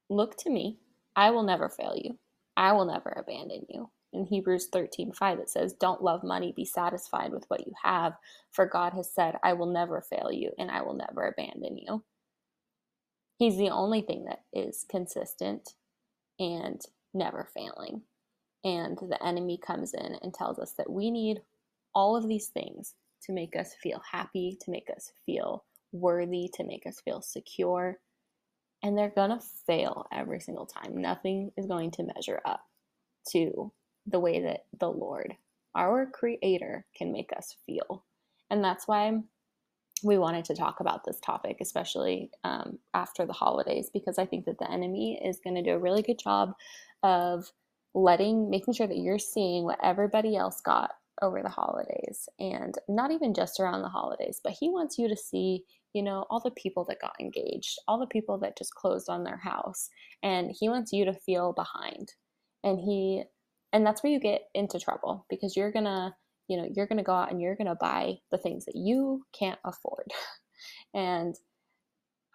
Look 0.10 0.38
to 0.38 0.50
me. 0.50 0.80
I 1.18 1.32
will 1.32 1.44
never 1.44 1.68
fail 1.68 1.96
you. 1.98 2.18
I 2.56 2.72
will 2.72 2.86
never 2.86 3.10
abandon 3.10 3.66
you 3.68 3.90
in 4.14 4.26
Hebrews 4.26 4.68
13 4.72 5.14
5, 5.14 5.40
it 5.40 5.50
says, 5.50 5.74
Don't 5.74 6.04
love 6.04 6.24
money, 6.24 6.54
be 6.56 6.66
satisfied 6.66 7.32
with 7.32 7.46
what 7.48 7.66
you 7.66 7.74
have, 7.84 8.14
for 8.52 8.66
God 8.66 8.94
has 8.94 9.14
said, 9.14 9.36
I 9.44 9.54
will 9.54 9.72
never 9.72 10.02
fail 10.02 10.32
you 10.32 10.52
and 10.58 10.70
I 10.70 10.82
will 10.82 10.96
never 10.96 11.28
abandon 11.28 11.78
you. 11.78 12.04
He's 13.38 13.58
the 13.58 13.70
only 13.70 14.02
thing 14.02 14.26
that 14.26 14.44
is 14.54 14.86
consistent 14.90 15.70
and 16.40 16.82
never 17.14 17.48
failing. 17.56 18.04
And 18.64 18.98
the 18.98 19.24
enemy 19.26 19.58
comes 19.58 19.94
in 19.94 20.18
and 20.22 20.34
tells 20.34 20.60
us 20.60 20.74
that 20.74 20.90
we 20.90 21.10
need 21.10 21.42
all 21.96 22.16
of 22.16 22.28
these 22.28 22.48
things 22.48 22.94
to 23.24 23.32
make 23.32 23.56
us 23.56 23.74
feel 23.82 24.02
happy, 24.12 24.58
to 24.62 24.72
make 24.72 24.90
us 24.96 25.14
feel 25.26 25.64
worthy, 25.92 26.50
to 26.54 26.64
make 26.64 26.86
us 26.86 27.02
feel 27.02 27.22
secure. 27.22 28.00
And 28.84 28.98
they're 28.98 29.10
going 29.10 29.32
to 29.32 29.44
fail 29.66 30.08
every 30.12 30.40
single 30.40 30.66
time. 30.66 30.98
Nothing 30.98 31.52
is 31.58 31.66
going 31.66 31.92
to 31.92 32.04
measure 32.16 32.42
up 32.46 32.62
to 33.32 33.72
the 34.06 34.20
way 34.20 34.42
that 34.42 34.66
the 34.80 34.90
Lord, 34.90 35.36
our 35.76 36.06
Creator, 36.06 36.86
can 36.96 37.12
make 37.12 37.32
us 37.36 37.56
feel. 37.66 38.04
And 38.50 38.64
that's 38.64 38.88
why 38.88 39.20
we 40.04 40.18
wanted 40.18 40.46
to 40.46 40.56
talk 40.56 40.80
about 40.80 41.04
this 41.06 41.20
topic, 41.20 41.58
especially 41.62 42.32
um, 42.44 42.80
after 42.94 43.26
the 43.26 43.34
holidays, 43.34 43.90
because 43.94 44.18
I 44.18 44.26
think 44.26 44.46
that 44.46 44.58
the 44.58 44.70
enemy 44.72 45.22
is 45.24 45.40
going 45.44 45.56
to 45.56 45.62
do 45.62 45.76
a 45.76 45.80
really 45.80 46.02
good 46.02 46.20
job 46.20 46.54
of 47.04 47.52
letting, 47.94 48.50
making 48.50 48.74
sure 48.74 48.88
that 48.88 48.98
you're 48.98 49.20
seeing 49.20 49.64
what 49.64 49.80
everybody 49.84 50.36
else 50.36 50.62
got 50.62 50.92
over 51.22 51.44
the 51.44 51.50
holidays 51.50 52.28
and 52.40 52.76
not 52.88 53.12
even 53.12 53.34
just 53.34 53.60
around 53.60 53.82
the 53.82 53.90
holidays, 53.90 54.42
but 54.44 54.54
he 54.60 54.70
wants 54.70 54.98
you 54.98 55.08
to 55.08 55.16
see, 55.16 55.64
you 55.94 56.02
know, 56.02 56.26
all 56.30 56.40
the 56.40 56.52
people 56.52 56.84
that 56.86 57.02
got 57.02 57.16
engaged, 57.20 57.78
all 57.88 58.00
the 58.00 58.08
people 58.08 58.38
that 58.40 58.58
just 58.58 58.74
closed 58.74 59.08
on 59.10 59.24
their 59.24 59.38
house, 59.38 59.90
and 60.24 60.52
he 60.58 60.68
wants 60.68 60.92
you 60.92 61.06
to 61.06 61.14
feel 61.14 61.54
behind. 61.54 62.14
And 62.64 62.80
he 62.80 63.24
and 63.74 63.86
that's 63.86 64.04
where 64.04 64.12
you 64.12 64.20
get 64.20 64.50
into 64.54 64.80
trouble 64.80 65.26
because 65.30 65.56
you're 65.56 65.72
gonna 65.72 66.16
you 66.52 66.58
know, 66.58 66.68
you're 66.70 66.86
to 66.98 67.04
go 67.04 67.14
out 67.14 67.32
and 67.32 67.42
you're 67.42 67.56
to 67.68 67.76
buy 67.76 68.18
the 68.30 68.38
things 68.38 68.66
that 68.66 68.76
you 68.76 69.26
can't 69.32 69.60
afford. 69.64 70.12
and 70.94 71.34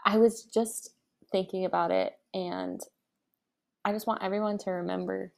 I 0.07 0.17
was 0.17 0.45
just 0.45 0.91
thinking 1.31 1.67
about 1.67 1.91
it 1.91 2.15
and 2.33 2.81
I 3.85 3.93
just 3.93 4.07
want 4.07 4.23
everyone 4.23 4.57
to 4.59 4.71
remember 4.71 5.33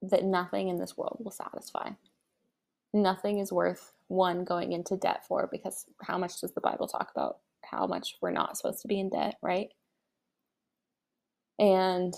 that 0.00 0.24
nothing 0.24 0.68
in 0.68 0.78
this 0.78 0.96
world 0.96 1.18
will 1.20 1.30
satisfy. 1.30 1.90
Nothing 2.94 3.38
is 3.38 3.52
worth 3.52 3.92
one 4.06 4.44
going 4.44 4.72
into 4.72 4.96
debt 4.96 5.26
for 5.26 5.46
because 5.52 5.84
how 6.02 6.16
much 6.16 6.40
does 6.40 6.52
the 6.52 6.62
Bible 6.62 6.88
talk 6.88 7.10
about 7.14 7.36
how 7.62 7.86
much 7.86 8.16
we're 8.22 8.30
not 8.30 8.56
supposed 8.56 8.80
to 8.80 8.88
be 8.88 8.98
in 8.98 9.10
debt, 9.10 9.34
right? 9.42 9.68
And 11.58 12.14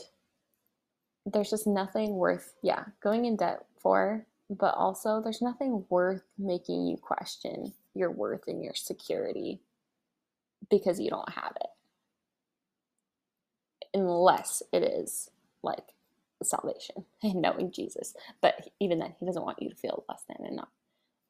there's 1.33 1.51
just 1.51 1.67
nothing 1.67 2.17
worth, 2.17 2.55
yeah, 2.63 2.85
going 3.03 3.27
in 3.27 3.37
debt 3.37 3.67
for, 3.81 4.27
but 4.51 4.75
also 4.75 5.21
there's 5.23 5.43
nothing 5.43 5.85
worth 5.91 6.23
making 6.39 6.87
you 6.87 6.97
question 6.97 7.73
your 7.95 8.11
worth 8.11 8.45
and 8.49 8.65
your 8.65 8.75
security 8.75 9.61
because 10.71 11.01
you 11.01 11.11
don't 11.11 11.31
have 11.31 11.53
it. 11.61 11.69
Unless 13.95 14.63
it 14.73 14.83
is 14.83 15.31
like 15.63 15.95
salvation 16.43 17.05
and 17.23 17.43
knowing 17.43 17.73
Jesus. 17.73 18.15
But 18.41 18.71
even 18.81 18.99
then, 19.01 19.15
he 19.19 19.27
doesn't 19.27 19.45
want 19.45 19.63
you 19.63 19.71
to 19.71 19.77
feel 19.77 20.05
less 20.09 20.23
than 20.29 20.47
and 20.47 20.57
not 20.57 20.69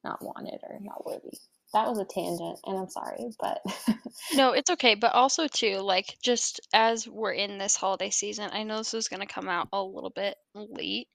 not 0.03 0.23
wanted 0.23 0.59
or 0.63 0.79
not 0.81 1.05
worthy. 1.05 1.37
That 1.73 1.87
was 1.87 1.99
a 1.99 2.05
tangent, 2.05 2.59
and 2.65 2.77
I'm 2.77 2.89
sorry, 2.89 3.31
but 3.39 3.61
no, 4.33 4.51
it's 4.53 4.69
okay. 4.71 4.95
But 4.95 5.13
also 5.13 5.47
too, 5.47 5.77
like 5.79 6.17
just 6.23 6.59
as 6.73 7.07
we're 7.07 7.31
in 7.33 7.57
this 7.57 7.75
holiday 7.75 8.09
season, 8.09 8.49
I 8.51 8.63
know 8.63 8.77
this 8.79 8.93
is 8.93 9.07
gonna 9.07 9.27
come 9.27 9.47
out 9.47 9.69
a 9.71 9.81
little 9.81 10.09
bit 10.09 10.35
late, 10.53 11.07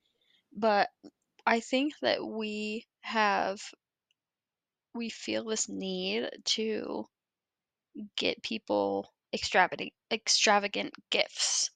but 0.56 0.88
I 1.46 1.60
think 1.60 1.94
that 2.02 2.26
we 2.26 2.86
have 3.02 3.60
we 4.94 5.10
feel 5.10 5.44
this 5.44 5.68
need 5.68 6.28
to 6.44 7.06
get 8.16 8.42
people 8.42 9.12
extravagant 9.32 9.92
extravagant 10.10 10.94
gifts 11.10 11.70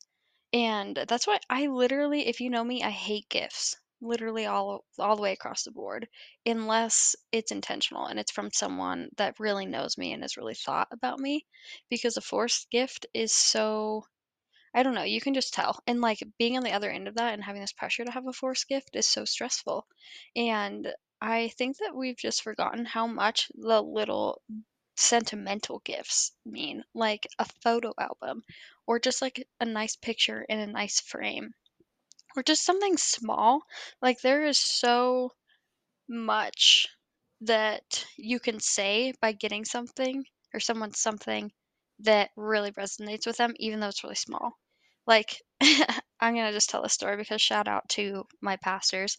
and 0.52 0.98
that's 1.08 1.26
why 1.26 1.38
I 1.48 1.66
literally 1.66 2.26
if 2.26 2.40
you 2.40 2.50
know 2.50 2.64
me, 2.64 2.82
I 2.82 2.90
hate 2.90 3.28
gifts. 3.28 3.76
Literally 4.00 4.46
all 4.46 4.84
all 4.98 5.16
the 5.16 5.22
way 5.22 5.32
across 5.32 5.64
the 5.64 5.70
board, 5.72 6.08
unless 6.46 7.16
it's 7.32 7.52
intentional 7.52 8.06
and 8.06 8.18
it's 8.18 8.32
from 8.32 8.50
someone 8.52 9.10
that 9.16 9.38
really 9.40 9.66
knows 9.66 9.98
me 9.98 10.12
and 10.12 10.22
has 10.22 10.36
really 10.36 10.54
thought 10.54 10.88
about 10.92 11.18
me. 11.20 11.46
Because 11.90 12.16
a 12.16 12.20
forced 12.22 12.70
gift 12.70 13.06
is 13.14 13.32
so 13.34 14.04
I 14.74 14.82
don't 14.82 14.94
know, 14.94 15.04
you 15.04 15.20
can 15.20 15.34
just 15.34 15.54
tell. 15.54 15.80
And 15.86 16.00
like 16.00 16.22
being 16.38 16.56
on 16.56 16.64
the 16.64 16.72
other 16.72 16.90
end 16.90 17.08
of 17.08 17.14
that 17.16 17.34
and 17.34 17.42
having 17.44 17.60
this 17.60 17.72
pressure 17.72 18.04
to 18.04 18.10
have 18.10 18.26
a 18.26 18.32
forced 18.32 18.68
gift 18.68 18.96
is 18.96 19.06
so 19.06 19.24
stressful. 19.24 19.86
And 20.36 20.92
I 21.20 21.48
think 21.48 21.78
that 21.78 21.94
we've 21.94 22.16
just 22.16 22.42
forgotten 22.42 22.84
how 22.84 23.06
much 23.06 23.48
the 23.54 23.82
little 23.82 24.42
sentimental 24.96 25.80
gifts 25.84 26.32
mean, 26.44 26.84
like 26.94 27.26
a 27.38 27.46
photo 27.62 27.92
album 27.98 28.42
or 28.86 28.98
just 29.00 29.22
like 29.22 29.46
a 29.60 29.64
nice 29.64 29.96
picture 29.96 30.42
in 30.48 30.58
a 30.58 30.66
nice 30.66 31.00
frame 31.00 31.52
or 32.36 32.42
just 32.42 32.64
something 32.64 32.96
small. 32.96 33.62
Like 34.02 34.20
there 34.20 34.44
is 34.44 34.58
so 34.58 35.32
much 36.08 36.88
that 37.42 38.04
you 38.16 38.38
can 38.38 38.60
say 38.60 39.14
by 39.20 39.32
getting 39.32 39.64
something 39.64 40.24
or 40.52 40.60
someone 40.60 40.92
something 40.92 41.50
that 42.00 42.30
really 42.36 42.72
resonates 42.72 43.26
with 43.26 43.36
them, 43.36 43.54
even 43.58 43.80
though 43.80 43.88
it's 43.88 44.04
really 44.04 44.14
small. 44.14 44.52
Like, 45.06 45.42
I'm 46.20 46.34
going 46.34 46.46
to 46.46 46.52
just 46.52 46.70
tell 46.70 46.84
a 46.84 46.88
story 46.88 47.16
because 47.16 47.40
shout 47.40 47.68
out 47.68 47.88
to 47.90 48.24
my 48.40 48.56
pastors. 48.56 49.18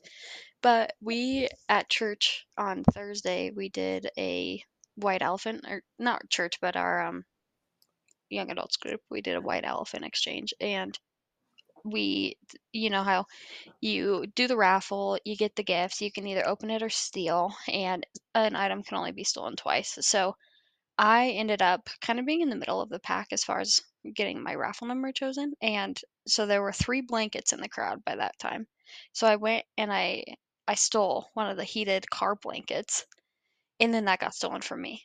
But 0.62 0.94
we 1.02 1.48
at 1.70 1.90
church 1.90 2.46
on 2.58 2.84
Thursday, 2.84 3.52
we 3.56 3.70
did 3.70 4.10
a 4.18 4.64
white 4.96 5.22
elephant, 5.22 5.66
or 5.68 5.84
not 5.98 6.30
church, 6.30 6.60
but 6.62 6.76
our 6.76 7.02
um, 7.04 7.26
young 8.30 8.52
adults 8.52 8.78
group. 8.78 9.02
We 9.10 9.22
did 9.22 9.36
a 9.36 9.42
white 9.42 9.66
elephant 9.66 10.06
exchange. 10.06 10.54
And 10.60 10.98
we, 11.84 12.38
you 12.74 12.90
know, 12.90 13.04
how 13.04 13.26
you 13.82 14.26
do 14.36 14.48
the 14.48 14.58
raffle, 14.58 15.18
you 15.26 15.36
get 15.36 15.56
the 15.56 15.64
gifts, 15.64 16.02
you 16.02 16.12
can 16.12 16.28
either 16.28 16.48
open 16.48 16.70
it 16.70 16.84
or 16.84 16.90
steal, 16.90 17.54
and 17.68 18.06
an 18.36 18.56
item 18.56 18.84
can 18.84 18.98
only 18.98 19.12
be 19.12 19.24
stolen 19.24 19.56
twice. 19.56 19.98
So 20.02 20.36
I 20.98 21.32
ended 21.32 21.62
up 21.62 21.90
kind 22.02 22.20
of 22.20 22.26
being 22.26 22.42
in 22.42 22.50
the 22.50 22.56
middle 22.56 22.82
of 22.82 22.90
the 22.90 23.00
pack 23.00 23.28
as 23.32 23.44
far 23.44 23.60
as 23.60 23.82
getting 24.14 24.42
my 24.42 24.56
raffle 24.56 24.88
number 24.88 25.12
chosen. 25.12 25.54
And 25.62 26.00
so 26.28 26.46
there 26.46 26.62
were 26.62 26.72
three 26.72 27.02
blankets 27.02 27.54
in 27.54 27.62
the 27.62 27.70
crowd 27.70 28.04
by 28.06 28.16
that 28.16 28.38
time. 28.40 28.68
So 29.14 29.28
I 29.28 29.36
went 29.38 29.66
and 29.78 29.92
I 29.92 30.24
I 30.68 30.76
stole 30.76 31.30
one 31.34 31.50
of 31.50 31.58
the 31.58 31.64
heated 31.64 32.10
car 32.10 32.36
blankets 32.36 33.06
and 33.80 33.94
then 33.94 34.06
that 34.06 34.20
got 34.20 34.36
stolen 34.36 34.62
from 34.62 34.82
me. 34.82 35.04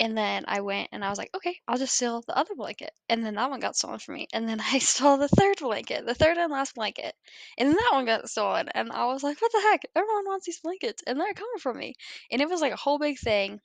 And 0.00 0.16
then 0.16 0.44
I 0.46 0.60
went 0.60 0.90
and 0.92 1.04
I 1.04 1.10
was 1.10 1.18
like, 1.18 1.30
okay, 1.34 1.56
I'll 1.66 1.78
just 1.78 1.94
steal 1.94 2.22
the 2.22 2.38
other 2.38 2.54
blanket. 2.54 2.92
And 3.08 3.24
then 3.24 3.34
that 3.34 3.50
one 3.50 3.58
got 3.58 3.76
stolen 3.76 3.98
from 3.98 4.14
me. 4.14 4.28
And 4.32 4.48
then 4.48 4.60
I 4.72 4.78
stole 4.78 5.16
the 5.16 5.28
third 5.28 5.58
blanket, 5.58 6.06
the 6.06 6.14
third 6.14 6.36
and 6.36 6.52
last 6.52 6.74
blanket. 6.76 7.14
And 7.56 7.68
then 7.68 7.76
that 7.76 7.90
one 7.92 8.04
got 8.06 8.30
stolen. 8.30 8.68
And 8.68 8.92
I 8.92 9.06
was 9.06 9.22
like, 9.22 9.40
what 9.40 9.50
the 9.52 9.60
heck? 9.60 9.82
Everyone 9.96 10.26
wants 10.26 10.46
these 10.46 10.60
blankets 10.60 11.02
and 11.06 11.18
they're 11.18 11.34
coming 11.34 11.58
from 11.58 11.78
me. 11.78 11.94
And 12.30 12.40
it 12.40 12.48
was 12.48 12.60
like 12.60 12.72
a 12.72 12.76
whole 12.76 12.98
big 12.98 13.18
thing. 13.18 13.60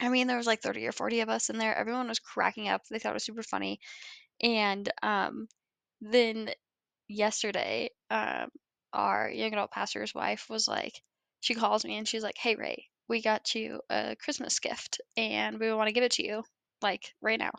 I 0.00 0.10
mean, 0.10 0.26
there 0.26 0.36
was 0.36 0.46
like 0.46 0.60
30 0.60 0.86
or 0.86 0.92
40 0.92 1.20
of 1.20 1.30
us 1.30 1.48
in 1.48 1.56
there. 1.56 1.74
Everyone 1.74 2.08
was 2.08 2.18
cracking 2.18 2.68
up. 2.68 2.82
They 2.90 2.98
thought 2.98 3.12
it 3.12 3.14
was 3.14 3.24
super 3.24 3.42
funny. 3.42 3.80
And 4.42 4.90
um, 5.02 5.48
then 6.02 6.50
yesterday, 7.08 7.90
um, 8.10 8.50
our 8.92 9.30
young 9.30 9.52
adult 9.52 9.70
pastor's 9.70 10.14
wife 10.14 10.46
was 10.50 10.68
like, 10.68 11.00
she 11.40 11.54
calls 11.54 11.84
me 11.84 11.96
and 11.96 12.06
she's 12.06 12.22
like, 12.22 12.36
hey, 12.38 12.56
Ray, 12.56 12.88
we 13.08 13.22
got 13.22 13.54
you 13.54 13.80
a 13.90 14.16
Christmas 14.16 14.58
gift 14.60 15.00
and 15.16 15.58
we 15.58 15.72
want 15.72 15.88
to 15.88 15.92
give 15.92 16.04
it 16.04 16.12
to 16.12 16.26
you, 16.26 16.44
like 16.82 17.14
right 17.20 17.38
now. 17.38 17.52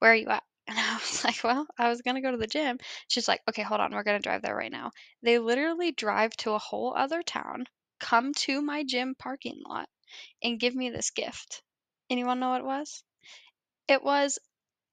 Where 0.00 0.12
are 0.12 0.16
you 0.16 0.28
at? 0.28 0.42
And 0.68 0.78
I 0.78 0.94
was 0.96 1.24
like, 1.24 1.42
well, 1.42 1.66
I 1.78 1.88
was 1.88 2.02
going 2.02 2.16
to 2.16 2.20
go 2.20 2.30
to 2.30 2.36
the 2.36 2.46
gym. 2.46 2.78
She's 3.08 3.26
like, 3.28 3.40
okay, 3.48 3.62
hold 3.62 3.80
on. 3.80 3.92
We're 3.92 4.04
going 4.04 4.20
to 4.20 4.22
drive 4.22 4.42
there 4.42 4.54
right 4.54 4.70
now. 4.70 4.92
They 5.22 5.38
literally 5.38 5.92
drive 5.92 6.36
to 6.38 6.52
a 6.52 6.58
whole 6.58 6.94
other 6.94 7.22
town, 7.22 7.66
come 7.98 8.34
to 8.34 8.62
my 8.62 8.84
gym 8.84 9.16
parking 9.18 9.62
lot, 9.66 9.88
and 10.42 10.60
give 10.60 10.74
me 10.76 10.90
this 10.90 11.10
gift. 11.10 11.62
Anyone 12.10 12.40
know 12.40 12.50
what 12.50 12.60
it 12.60 12.66
was? 12.66 13.02
It 13.88 14.02
was 14.04 14.38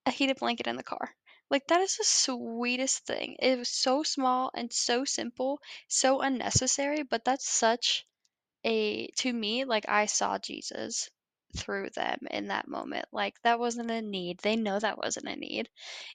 a 0.08 0.12
heated 0.12 0.40
blanket 0.40 0.68
in 0.68 0.78
the 0.78 0.84
car. 0.84 1.16
Like, 1.52 1.68
that 1.68 1.82
is 1.82 1.98
the 1.98 2.06
sweetest 2.06 3.06
thing. 3.06 3.38
It 3.40 3.60
was 3.60 3.70
so 3.70 4.04
small 4.04 4.52
and 4.56 4.74
so 4.74 5.06
simple, 5.06 5.62
so 5.90 6.22
unnecessary, 6.22 7.04
but 7.04 7.26
that's 7.26 7.48
such 7.48 8.07
a 8.68 9.08
to 9.18 9.34
me, 9.34 9.66
like, 9.66 9.90
I 9.90 10.06
saw 10.08 10.38
Jesus 10.40 11.10
through 11.58 11.90
them 11.92 12.20
in 12.32 12.48
that 12.50 12.68
moment. 12.68 13.06
Like, 13.14 13.36
that 13.44 13.60
wasn't 13.60 13.92
a 13.92 14.02
need. 14.02 14.40
They 14.42 14.56
know 14.58 14.80
that 14.80 14.98
wasn't 15.00 15.30
a 15.30 15.36
need. 15.38 15.70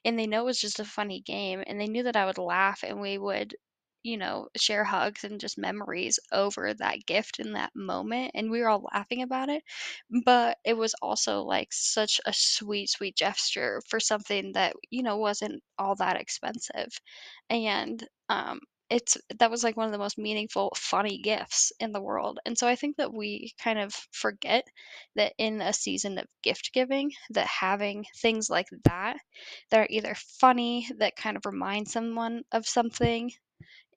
And 0.05 0.17
they 0.19 0.27
know 0.27 0.41
it 0.43 0.45
was 0.45 0.61
just 0.61 0.79
a 0.79 0.85
funny 0.85 1.21
game, 1.21 1.63
and 1.67 1.79
they 1.81 1.87
knew 1.87 2.03
that 2.03 2.15
I 2.17 2.25
would 2.25 2.37
laugh 2.37 2.83
and 2.83 3.01
we 3.01 3.17
would, 3.17 3.55
you 4.03 4.17
know, 4.17 4.49
share 4.57 4.83
hugs 4.85 5.23
and 5.25 5.39
just 5.39 5.57
memories 5.57 6.19
over 6.31 6.73
that 6.75 7.05
gift 7.07 7.39
in 7.39 7.53
that 7.53 7.71
moment, 7.75 8.31
and 8.35 8.51
we 8.51 8.61
were 8.61 8.69
all 8.69 8.87
laughing 8.93 9.21
about 9.23 9.49
it. 9.49 9.63
But 10.25 10.57
it 10.65 10.75
was 10.77 10.93
also, 11.01 11.43
like, 11.43 11.69
such 11.73 12.19
a 12.25 12.33
sweet, 12.33 12.89
sweet 12.89 13.15
gesture 13.17 13.81
for 13.87 13.99
something 13.99 14.53
that, 14.53 14.75
you 14.91 15.03
know, 15.03 15.17
wasn't 15.17 15.63
all 15.77 15.95
that 15.95 16.17
expensive. 16.19 16.89
And, 17.49 18.07
um 18.29 18.59
it's 18.93 19.17
that 19.39 19.49
was 19.49 19.63
like 19.63 19.75
one 19.75 19.87
of 19.87 19.91
the 19.91 19.97
most 19.97 20.19
meaningful, 20.19 20.71
funny 20.77 21.17
gifts 21.17 21.71
in 21.79 21.91
the 21.91 22.01
world. 22.01 22.39
And 22.45 22.55
so 22.55 22.67
I 22.67 22.75
think 22.75 22.97
that 22.97 23.11
we 23.11 23.53
kind 23.59 23.79
of 23.79 23.91
forget 24.11 24.65
that 25.15 25.33
in 25.39 25.61
a 25.61 25.73
season 25.73 26.19
of 26.19 26.27
gift 26.43 26.69
giving, 26.73 27.11
that 27.31 27.47
having 27.47 28.05
things 28.21 28.51
like 28.51 28.67
that 28.85 29.17
that 29.71 29.79
are 29.79 29.87
either 29.89 30.13
funny, 30.39 30.87
that 30.99 31.15
kind 31.15 31.37
of 31.37 31.45
remind 31.47 31.87
someone 31.87 32.43
of 32.51 32.67
something, 32.67 33.31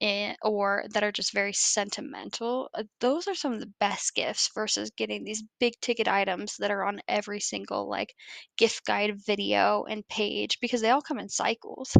eh, 0.01 0.33
or 0.41 0.85
that 0.93 1.03
are 1.03 1.11
just 1.11 1.31
very 1.31 1.53
sentimental, 1.53 2.69
uh, 2.73 2.81
those 2.99 3.27
are 3.27 3.35
some 3.35 3.53
of 3.53 3.59
the 3.59 3.73
best 3.79 4.15
gifts 4.15 4.49
versus 4.55 4.89
getting 4.97 5.23
these 5.23 5.43
big 5.59 5.73
ticket 5.79 6.07
items 6.07 6.57
that 6.57 6.71
are 6.71 6.83
on 6.83 7.01
every 7.07 7.39
single 7.39 7.87
like 7.87 8.15
gift 8.57 8.83
guide 8.83 9.15
video 9.27 9.83
and 9.83 10.07
page 10.07 10.57
because 10.59 10.81
they 10.81 10.89
all 10.89 11.03
come 11.03 11.19
in 11.19 11.29
cycles. 11.29 11.95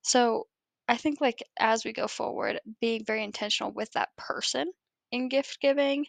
So 0.00 0.46
I 0.88 0.96
think 0.96 1.20
like 1.20 1.42
as 1.58 1.84
we 1.84 1.92
go 1.92 2.08
forward, 2.08 2.60
being 2.80 3.04
very 3.04 3.22
intentional 3.22 3.72
with 3.72 3.92
that 3.92 4.16
person 4.16 4.72
in 5.12 5.28
gift 5.28 5.60
giving, 5.60 6.06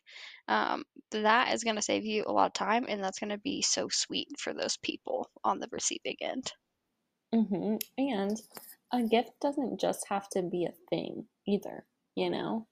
um, 0.47 0.85
that 1.11 1.53
is 1.53 1.63
going 1.63 1.75
to 1.77 1.81
save 1.81 2.05
you 2.05 2.23
a 2.25 2.31
lot 2.31 2.47
of 2.47 2.53
time 2.53 2.85
and 2.89 3.03
that's 3.03 3.19
going 3.19 3.29
to 3.29 3.37
be 3.37 3.61
so 3.61 3.89
sweet 3.89 4.39
for 4.39 4.53
those 4.53 4.77
people 4.77 5.29
on 5.43 5.59
the 5.59 5.69
receiving 5.71 6.17
end. 6.21 6.51
hmm 7.33 7.75
And 7.97 8.41
a 8.91 9.03
gift 9.03 9.39
doesn't 9.39 9.79
just 9.79 10.07
have 10.09 10.29
to 10.29 10.41
be 10.41 10.65
a 10.65 10.73
thing 10.89 11.27
either, 11.47 11.85
you 12.15 12.29
know? 12.29 12.67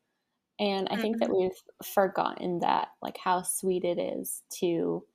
And 0.59 0.89
I 0.89 0.97
think 0.97 1.19
that 1.19 1.29
hmm 1.29 1.37
we've 1.37 1.61
forgotten 1.85 2.59
that, 2.59 2.89
like 3.01 3.17
how 3.17 3.43
sweet 3.43 3.85
it 3.85 3.99
is 3.99 4.43
to 4.59 5.07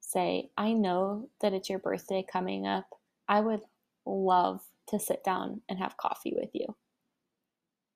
say, 0.00 0.50
I 0.58 0.74
know 0.74 1.30
that 1.40 1.54
it's 1.54 1.70
your 1.70 1.80
birthday 1.80 2.24
coming 2.24 2.66
up. 2.66 2.88
I 3.28 3.40
would 3.40 3.62
love 4.06 4.62
to 4.88 4.98
sit 4.98 5.24
down 5.24 5.62
and 5.68 5.78
have 5.78 5.96
coffee 5.96 6.34
with 6.36 6.50
you. 6.52 6.74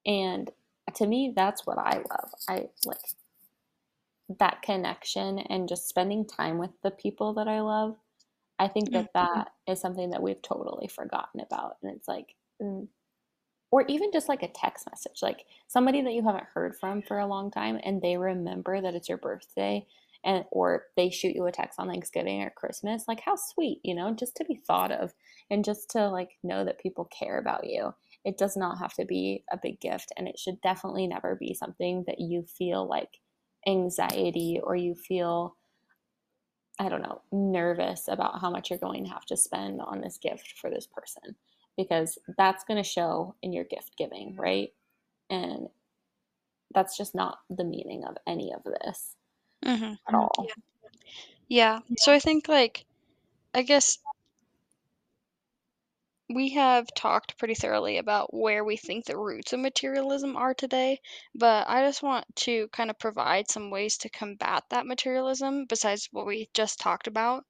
And 0.04 0.50
to 0.96 1.06
me, 1.06 1.32
that's 1.34 1.66
what 1.66 1.78
I 1.78 1.96
love. 1.96 2.30
I 2.48 2.68
like 2.84 2.98
that 4.38 4.62
connection 4.62 5.38
and 5.38 5.68
just 5.68 5.88
spending 5.88 6.26
time 6.26 6.58
with 6.58 6.70
the 6.82 6.90
people 6.90 7.34
that 7.34 7.48
I 7.48 7.60
love, 7.60 7.96
I 8.58 8.68
think 8.68 8.92
that 8.92 9.08
that 9.14 9.48
is 9.66 9.80
something 9.80 10.10
that 10.10 10.22
we've 10.22 10.40
totally 10.42 10.88
forgotten 10.88 11.40
about. 11.40 11.76
And 11.82 11.94
it's 11.94 12.08
like, 12.08 12.34
mm, 12.60 12.86
or 13.70 13.84
even 13.88 14.12
just 14.12 14.28
like 14.28 14.42
a 14.42 14.48
text 14.48 14.86
message, 14.90 15.22
like 15.22 15.46
somebody 15.66 16.02
that 16.02 16.12
you 16.12 16.22
haven't 16.22 16.46
heard 16.52 16.76
from 16.76 17.02
for 17.02 17.18
a 17.18 17.26
long 17.26 17.50
time 17.50 17.80
and 17.82 18.00
they 18.00 18.16
remember 18.16 18.80
that 18.80 18.94
it's 18.94 19.08
your 19.08 19.18
birthday 19.18 19.84
and 20.24 20.44
or 20.50 20.84
they 20.96 21.10
shoot 21.10 21.34
you 21.34 21.46
a 21.46 21.52
text 21.52 21.78
on 21.78 21.88
Thanksgiving 21.88 22.42
or 22.42 22.50
Christmas, 22.50 23.04
like 23.08 23.20
how 23.20 23.34
sweet, 23.36 23.80
you 23.82 23.94
know, 23.94 24.14
just 24.14 24.36
to 24.36 24.44
be 24.44 24.54
thought 24.54 24.92
of 24.92 25.12
and 25.50 25.64
just 25.64 25.90
to 25.90 26.08
like 26.08 26.30
know 26.42 26.64
that 26.64 26.80
people 26.80 27.08
care 27.16 27.38
about 27.38 27.66
you. 27.66 27.94
It 28.24 28.38
does 28.38 28.56
not 28.56 28.78
have 28.78 28.94
to 28.94 29.04
be 29.04 29.44
a 29.50 29.58
big 29.60 29.80
gift 29.80 30.12
and 30.16 30.28
it 30.28 30.38
should 30.38 30.60
definitely 30.60 31.06
never 31.06 31.34
be 31.34 31.54
something 31.54 32.04
that 32.06 32.20
you 32.20 32.44
feel 32.44 32.88
like 32.88 33.18
anxiety 33.66 34.60
or 34.62 34.76
you 34.76 34.94
feel 34.94 35.56
I 36.78 36.88
don't 36.88 37.02
know, 37.02 37.20
nervous 37.30 38.08
about 38.08 38.40
how 38.40 38.50
much 38.50 38.70
you're 38.70 38.78
going 38.78 39.04
to 39.04 39.10
have 39.10 39.26
to 39.26 39.36
spend 39.36 39.80
on 39.80 40.00
this 40.00 40.18
gift 40.18 40.54
for 40.58 40.70
this 40.70 40.86
person 40.86 41.36
because 41.76 42.18
that's 42.38 42.64
going 42.64 42.82
to 42.82 42.88
show 42.88 43.34
in 43.42 43.52
your 43.52 43.64
gift 43.64 43.96
giving, 43.96 44.36
right? 44.36 44.70
And 45.28 45.68
that's 46.74 46.96
just 46.96 47.14
not 47.14 47.38
the 47.50 47.64
meaning 47.64 48.04
of 48.04 48.16
any 48.26 48.52
of 48.52 48.64
this 48.64 49.16
mhm. 49.64 49.98
at 50.08 50.14
all. 50.14 50.32
Yeah. 50.48 50.54
Yeah. 51.48 51.80
So 51.98 52.12
I 52.12 52.18
think 52.18 52.48
like 52.48 52.84
I 53.54 53.62
guess 53.62 53.98
we 56.28 56.48
have 56.50 56.92
talked 56.94 57.38
pretty 57.38 57.54
thoroughly 57.54 57.98
about 57.98 58.34
where 58.34 58.64
we 58.64 58.76
think 58.76 59.04
the 59.04 59.16
roots 59.16 59.52
of 59.52 59.60
materialism 59.60 60.36
are 60.36 60.54
today, 60.54 61.00
but 61.34 61.68
I 61.68 61.84
just 61.86 62.02
want 62.02 62.24
to 62.36 62.68
kind 62.68 62.90
of 62.90 62.98
provide 62.98 63.48
some 63.50 63.70
ways 63.70 63.98
to 63.98 64.08
combat 64.08 64.64
that 64.70 64.86
materialism 64.86 65.66
besides 65.66 66.08
what 66.10 66.26
we 66.26 66.48
just 66.54 66.80
talked 66.80 67.06
about. 67.06 67.44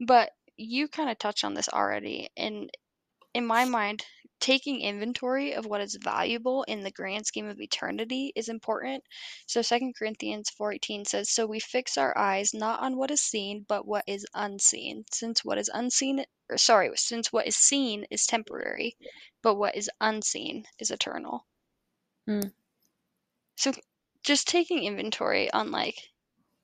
But 0.00 0.30
you 0.56 0.88
kind 0.88 1.10
of 1.10 1.18
touched 1.18 1.44
on 1.44 1.54
this 1.54 1.68
already, 1.68 2.28
and 2.36 2.70
in 3.34 3.46
my 3.46 3.64
mind, 3.64 4.04
taking 4.40 4.80
inventory 4.80 5.54
of 5.54 5.66
what 5.66 5.80
is 5.80 5.98
valuable 6.02 6.62
in 6.64 6.82
the 6.82 6.90
grand 6.90 7.26
scheme 7.26 7.46
of 7.46 7.60
eternity 7.60 8.32
is 8.36 8.48
important. 8.48 9.02
So 9.46 9.62
Second 9.62 9.94
Corinthians 9.96 10.50
4:18 10.50 11.04
says, 11.04 11.30
"So 11.30 11.46
we 11.46 11.60
fix 11.60 11.96
our 11.96 12.16
eyes 12.16 12.52
not 12.52 12.80
on 12.80 12.96
what 12.96 13.10
is 13.10 13.22
seen, 13.22 13.64
but 13.68 13.86
what 13.86 14.04
is 14.06 14.26
unseen, 14.34 15.04
since 15.10 15.44
what 15.44 15.58
is 15.58 15.70
unseen 15.72 16.24
or 16.48 16.58
sorry, 16.58 16.90
since 16.96 17.32
what 17.32 17.46
is 17.46 17.56
seen 17.56 18.06
is 18.10 18.26
temporary, 18.26 18.96
but 19.42 19.54
what 19.54 19.74
is 19.74 19.90
unseen 20.00 20.66
is 20.78 20.90
eternal." 20.90 21.46
Mm. 22.28 22.52
So 23.56 23.72
just 24.22 24.48
taking 24.48 24.84
inventory 24.84 25.50
on 25.52 25.70
like 25.70 26.10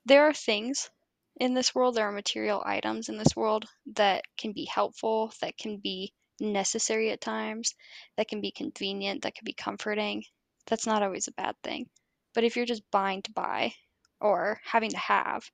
there 0.05 0.25
are 0.25 0.35
things 0.35 0.91
in 1.37 1.55
this 1.55 1.75
world, 1.75 1.95
there 1.95 2.09
are 2.09 2.13
material 2.13 2.63
items 2.67 3.09
in 3.09 3.17
this 3.17 3.35
world 3.35 3.67
that 3.87 4.25
can 4.37 4.53
be 4.53 4.65
helpful, 4.67 5.33
that 5.41 5.57
can 5.57 5.79
be 5.79 6.13
necessary 6.43 7.11
at 7.11 7.21
times, 7.21 7.75
that 8.17 8.29
can 8.29 8.41
be 8.41 8.51
convenient, 8.51 9.23
that 9.23 9.35
can 9.35 9.45
be 9.45 9.55
comforting. 9.55 10.25
That's 10.67 10.87
not 10.87 11.03
always 11.03 11.29
a 11.29 11.33
bad 11.33 11.57
thing. 11.63 11.89
But 12.35 12.45
if 12.45 12.57
you're 12.57 12.67
just 12.67 12.91
buying 12.91 13.23
to 13.23 13.33
buy 13.33 13.75
or 14.21 14.61
having 14.65 14.91
to 14.91 14.99
have, 14.99 15.49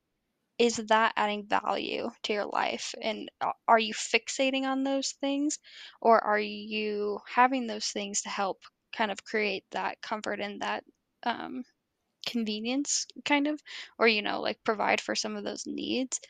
is 0.59 0.77
that 0.88 1.12
adding 1.16 1.46
value 1.46 2.11
to 2.24 2.33
your 2.33 2.46
life? 2.46 2.94
And 3.01 3.31
are 3.68 3.79
you 3.79 3.94
fixating 3.94 4.64
on 4.64 4.83
those 4.83 5.12
things? 5.20 5.59
Or 6.01 6.22
are 6.22 6.40
you 6.40 7.20
having 7.33 7.66
those 7.66 7.87
things 7.87 8.22
to 8.22 8.29
help 8.29 8.59
kind 8.96 9.11
of 9.11 9.24
create 9.24 9.64
that 9.70 10.01
comfort 10.03 10.40
and 10.40 10.62
that 10.62 10.85
um, 11.22 11.64
convenience 12.27 13.07
kind 13.24 13.46
of 13.46 13.61
or 13.98 14.07
you 14.07 14.20
know 14.20 14.40
like 14.40 14.62
provide 14.64 15.01
for 15.01 15.14
some 15.14 15.37
of 15.37 15.44
those 15.44 15.64
needs 15.66 16.20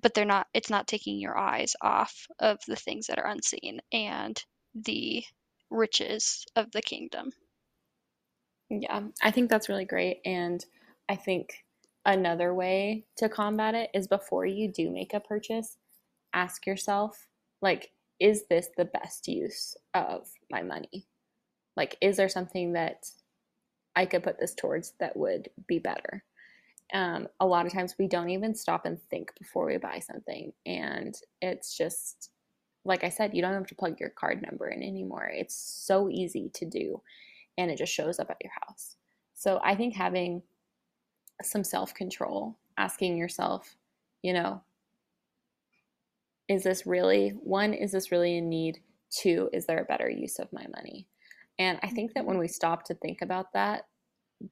but 0.00 0.14
they're 0.14 0.24
not 0.24 0.46
it's 0.54 0.70
not 0.70 0.86
taking 0.86 1.18
your 1.18 1.36
eyes 1.38 1.74
off 1.80 2.26
of 2.38 2.58
the 2.66 2.76
things 2.76 3.06
that 3.06 3.18
are 3.18 3.26
unseen 3.28 3.80
and 3.92 4.42
the 4.74 5.24
riches 5.70 6.44
of 6.56 6.70
the 6.72 6.82
kingdom 6.82 7.30
Yeah, 8.70 9.02
I 9.22 9.30
think 9.30 9.50
that's 9.50 9.68
really 9.68 9.84
great. 9.84 10.20
And 10.24 10.64
I 11.08 11.16
think 11.16 11.64
another 12.04 12.54
way 12.54 13.04
to 13.16 13.28
combat 13.28 13.74
it 13.74 13.90
is 13.94 14.08
before 14.08 14.46
you 14.46 14.68
do 14.72 14.90
make 14.90 15.14
a 15.14 15.20
purchase, 15.20 15.76
ask 16.32 16.66
yourself, 16.66 17.26
like, 17.62 17.92
is 18.20 18.46
this 18.48 18.68
the 18.76 18.84
best 18.84 19.28
use 19.28 19.76
of 19.94 20.28
my 20.50 20.62
money? 20.62 21.06
Like, 21.76 21.96
is 22.00 22.16
there 22.16 22.28
something 22.28 22.74
that 22.74 23.10
I 23.96 24.06
could 24.06 24.22
put 24.24 24.38
this 24.38 24.54
towards 24.54 24.94
that 25.00 25.16
would 25.16 25.50
be 25.66 25.78
better? 25.78 26.24
Um, 26.92 27.28
a 27.40 27.46
lot 27.46 27.66
of 27.66 27.72
times 27.72 27.94
we 27.98 28.06
don't 28.06 28.30
even 28.30 28.54
stop 28.54 28.84
and 28.86 29.00
think 29.10 29.32
before 29.38 29.66
we 29.66 29.78
buy 29.78 29.98
something. 29.98 30.52
And 30.66 31.14
it's 31.40 31.76
just, 31.76 32.30
like 32.84 33.04
I 33.04 33.08
said, 33.08 33.34
you 33.34 33.42
don't 33.42 33.54
have 33.54 33.66
to 33.66 33.74
plug 33.74 33.98
your 33.98 34.10
card 34.10 34.42
number 34.42 34.68
in 34.68 34.82
anymore. 34.82 35.30
It's 35.32 35.56
so 35.56 36.08
easy 36.08 36.50
to 36.54 36.66
do 36.66 37.00
and 37.56 37.70
it 37.70 37.78
just 37.78 37.92
shows 37.92 38.18
up 38.18 38.30
at 38.30 38.36
your 38.42 38.52
house. 38.66 38.96
So 39.34 39.60
I 39.64 39.74
think 39.74 39.94
having 39.94 40.42
some 41.42 41.64
self 41.64 41.94
control, 41.94 42.56
asking 42.76 43.16
yourself, 43.16 43.76
you 44.22 44.32
know, 44.32 44.62
is 46.48 46.62
this 46.62 46.86
really, 46.86 47.30
one, 47.30 47.72
is 47.72 47.92
this 47.92 48.12
really 48.12 48.36
in 48.36 48.48
need? 48.48 48.80
Two, 49.10 49.48
is 49.52 49.66
there 49.66 49.80
a 49.80 49.84
better 49.84 50.10
use 50.10 50.38
of 50.38 50.52
my 50.52 50.66
money? 50.74 51.06
And 51.58 51.78
I 51.82 51.88
think 51.88 52.14
that 52.14 52.24
when 52.24 52.38
we 52.38 52.48
stop 52.48 52.84
to 52.84 52.94
think 52.94 53.22
about 53.22 53.52
that, 53.52 53.86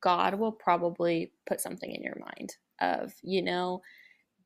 God 0.00 0.34
will 0.34 0.52
probably 0.52 1.32
put 1.46 1.60
something 1.60 1.90
in 1.90 2.02
your 2.02 2.16
mind 2.18 2.56
of, 2.80 3.12
you 3.22 3.42
know, 3.42 3.80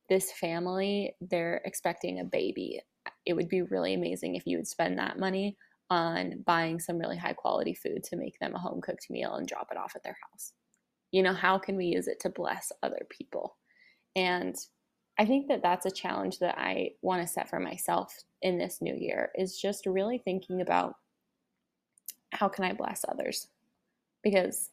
this 0.08 0.32
family, 0.32 1.14
they're 1.20 1.60
expecting 1.64 2.20
a 2.20 2.24
baby. 2.24 2.80
It 3.24 3.34
would 3.34 3.48
be 3.48 3.62
really 3.62 3.94
amazing 3.94 4.34
if 4.34 4.46
you 4.46 4.56
would 4.56 4.68
spend 4.68 4.98
that 4.98 5.18
money 5.18 5.56
on 5.90 6.42
buying 6.46 6.80
some 6.80 6.98
really 6.98 7.16
high 7.16 7.32
quality 7.32 7.74
food 7.74 8.02
to 8.04 8.16
make 8.16 8.38
them 8.38 8.54
a 8.54 8.58
home 8.58 8.80
cooked 8.80 9.08
meal 9.10 9.34
and 9.34 9.46
drop 9.46 9.68
it 9.70 9.78
off 9.78 9.94
at 9.94 10.02
their 10.02 10.16
house. 10.30 10.52
You 11.12 11.22
know, 11.22 11.32
how 11.32 11.58
can 11.58 11.76
we 11.76 11.86
use 11.86 12.08
it 12.08 12.20
to 12.20 12.30
bless 12.30 12.72
other 12.82 13.06
people? 13.10 13.56
And 14.16 14.56
I 15.18 15.24
think 15.24 15.48
that 15.48 15.62
that's 15.62 15.86
a 15.86 15.90
challenge 15.90 16.38
that 16.40 16.58
I 16.58 16.90
want 17.02 17.22
to 17.22 17.28
set 17.28 17.48
for 17.48 17.60
myself 17.60 18.14
in 18.42 18.58
this 18.58 18.78
new 18.80 18.94
year 18.94 19.30
is 19.36 19.58
just 19.58 19.86
really 19.86 20.18
thinking 20.18 20.60
about 20.60 20.94
how 22.32 22.48
can 22.48 22.64
I 22.64 22.72
bless 22.72 23.04
others? 23.08 23.48
Because 24.22 24.70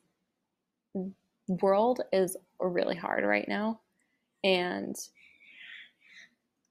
world 1.48 2.02
is 2.12 2.38
really 2.60 2.96
hard 2.96 3.24
right 3.24 3.48
now. 3.48 3.82
And 4.44 4.96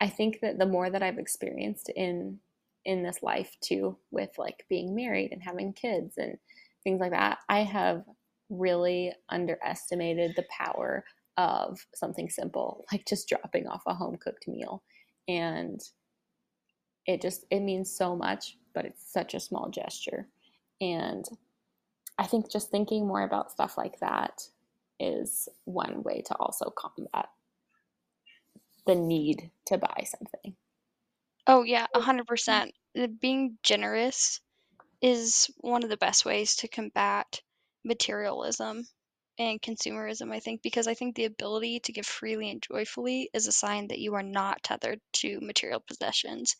I 0.00 0.08
think 0.08 0.40
that 0.40 0.58
the 0.58 0.66
more 0.66 0.90
that 0.90 1.02
I've 1.02 1.18
experienced 1.18 1.88
in 1.90 2.38
in 2.85 3.04
this 3.04 3.22
life 3.22 3.56
too 3.61 3.96
with 4.11 4.30
like 4.38 4.64
being 4.68 4.94
married 4.94 5.30
and 5.30 5.40
having 5.40 5.72
kids 5.72 6.18
and 6.18 6.37
things 6.82 7.00
like 7.00 7.12
that, 7.12 7.38
I 7.48 7.61
have 7.61 8.04
really 8.50 9.12
underestimated 9.28 10.35
the 10.35 10.44
power 10.50 11.04
of 11.38 11.87
something 11.94 12.28
simple 12.28 12.85
like 12.92 13.06
just 13.06 13.28
dropping 13.28 13.66
off 13.66 13.82
a 13.87 13.94
home 13.94 14.16
cooked 14.16 14.48
meal. 14.48 14.82
And 15.28 15.80
it 17.06 17.22
just 17.22 17.46
it 17.50 17.61
means 17.61 17.94
so 17.94 18.14
much 18.16 18.56
but 18.74 18.85
it's 18.85 19.12
such 19.12 19.35
a 19.35 19.40
small 19.40 19.70
gesture. 19.70 20.28
And 20.80 21.24
i 22.18 22.25
think 22.25 22.51
just 22.51 22.70
thinking 22.70 23.07
more 23.07 23.22
about 23.22 23.51
stuff 23.51 23.77
like 23.77 23.98
that 24.01 24.42
is 25.01 25.48
one 25.64 26.03
way 26.03 26.22
to 26.22 26.35
also 26.37 26.70
combat 26.70 27.29
the 28.87 28.94
need 28.94 29.51
to 29.66 29.79
buy 29.79 30.05
something 30.05 30.55
oh 31.46 31.62
yeah 31.62 31.87
100% 31.94 32.70
uh, 32.98 33.07
being 33.20 33.57
generous 33.62 34.40
is 35.01 35.51
one 35.59 35.83
of 35.83 35.90
the 35.90 35.96
best 35.96 36.25
ways 36.25 36.57
to 36.57 36.68
combat 36.68 37.40
materialism 37.85 38.87
and 39.38 39.61
consumerism, 39.62 40.33
I 40.33 40.40
think, 40.40 40.62
because 40.62 40.87
I 40.87 40.94
think 40.94 41.14
the 41.14 41.25
ability 41.25 41.81
to 41.81 41.92
give 41.92 42.07
freely 42.07 42.51
and 42.51 42.62
joyfully 42.62 43.31
is 43.33 43.46
a 43.46 43.53
sign 43.53 43.88
that 43.88 43.98
you 43.98 44.14
are 44.14 44.22
not 44.22 44.62
tethered 44.62 45.01
to 45.14 45.40
material 45.40 45.81
possessions. 45.81 46.57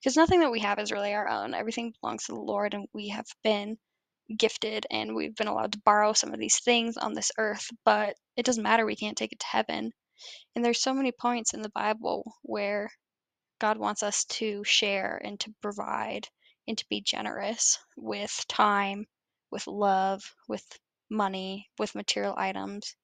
Because 0.00 0.16
nothing 0.16 0.40
that 0.40 0.50
we 0.50 0.60
have 0.60 0.78
is 0.78 0.92
really 0.92 1.12
our 1.14 1.28
own. 1.28 1.54
Everything 1.54 1.94
belongs 2.00 2.24
to 2.24 2.32
the 2.32 2.40
Lord, 2.40 2.74
and 2.74 2.88
we 2.92 3.08
have 3.08 3.26
been 3.42 3.78
gifted 4.36 4.86
and 4.90 5.14
we've 5.14 5.34
been 5.34 5.48
allowed 5.48 5.72
to 5.72 5.82
borrow 5.84 6.12
some 6.12 6.32
of 6.32 6.40
these 6.40 6.58
things 6.60 6.96
on 6.96 7.14
this 7.14 7.30
earth, 7.38 7.66
but 7.84 8.14
it 8.36 8.44
doesn't 8.46 8.62
matter. 8.62 8.86
We 8.86 8.96
can't 8.96 9.16
take 9.16 9.32
it 9.32 9.40
to 9.40 9.46
heaven. 9.46 9.92
And 10.54 10.64
there's 10.64 10.80
so 10.80 10.94
many 10.94 11.12
points 11.12 11.54
in 11.54 11.62
the 11.62 11.70
Bible 11.74 12.34
where 12.42 12.90
God 13.60 13.78
wants 13.78 14.02
us 14.02 14.24
to 14.26 14.62
share 14.64 15.20
and 15.22 15.38
to 15.40 15.54
provide 15.62 16.28
and 16.66 16.76
to 16.78 16.84
be 16.88 17.02
generous 17.02 17.78
with 17.96 18.44
time, 18.48 19.06
with 19.50 19.66
love, 19.66 20.22
with 20.48 20.64
money, 21.10 21.68
with 21.78 21.94
material 21.94 22.34
items. 22.36 22.94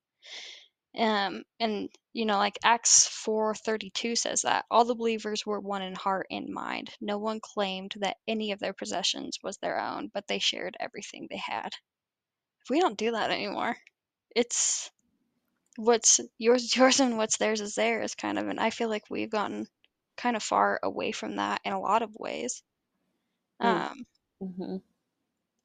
Um, 0.96 1.44
and 1.60 1.88
you 2.12 2.24
know, 2.26 2.38
like 2.38 2.58
Acts 2.64 3.06
4:32 3.08 4.16
says 4.16 4.42
that 4.42 4.66
all 4.70 4.84
the 4.84 4.94
believers 4.94 5.44
were 5.46 5.60
one 5.60 5.82
in 5.82 5.94
heart 5.94 6.26
and 6.30 6.48
mind. 6.48 6.94
No 7.00 7.18
one 7.18 7.40
claimed 7.40 7.94
that 7.98 8.18
any 8.28 8.52
of 8.52 8.60
their 8.60 8.72
possessions 8.74 9.38
was 9.42 9.58
their 9.58 9.80
own, 9.80 10.08
but 10.14 10.26
they 10.28 10.38
shared 10.38 10.76
everything 10.80 11.26
they 11.28 11.38
had. 11.38 11.72
We 12.70 12.80
don't 12.80 12.96
do 12.98 13.10
that 13.12 13.30
anymore. 13.30 13.76
It's 14.36 14.90
what's 15.76 16.20
yours 16.38 16.64
is 16.64 16.76
yours 16.76 17.00
and 17.00 17.18
what's 17.18 17.38
theirs 17.38 17.60
is 17.60 17.74
theirs 17.76 18.14
kind 18.14 18.38
of 18.38 18.48
and 18.48 18.60
I 18.60 18.70
feel 18.70 18.88
like 18.90 19.04
we've 19.10 19.30
gotten 19.30 19.66
kind 20.16 20.36
of 20.36 20.42
far 20.42 20.80
away 20.82 21.12
from 21.12 21.36
that 21.36 21.60
in 21.64 21.72
a 21.72 21.80
lot 21.80 22.02
of 22.02 22.14
ways. 22.16 22.62
Mm. 23.62 23.84
Um, 23.90 24.06
hmm 24.40 24.76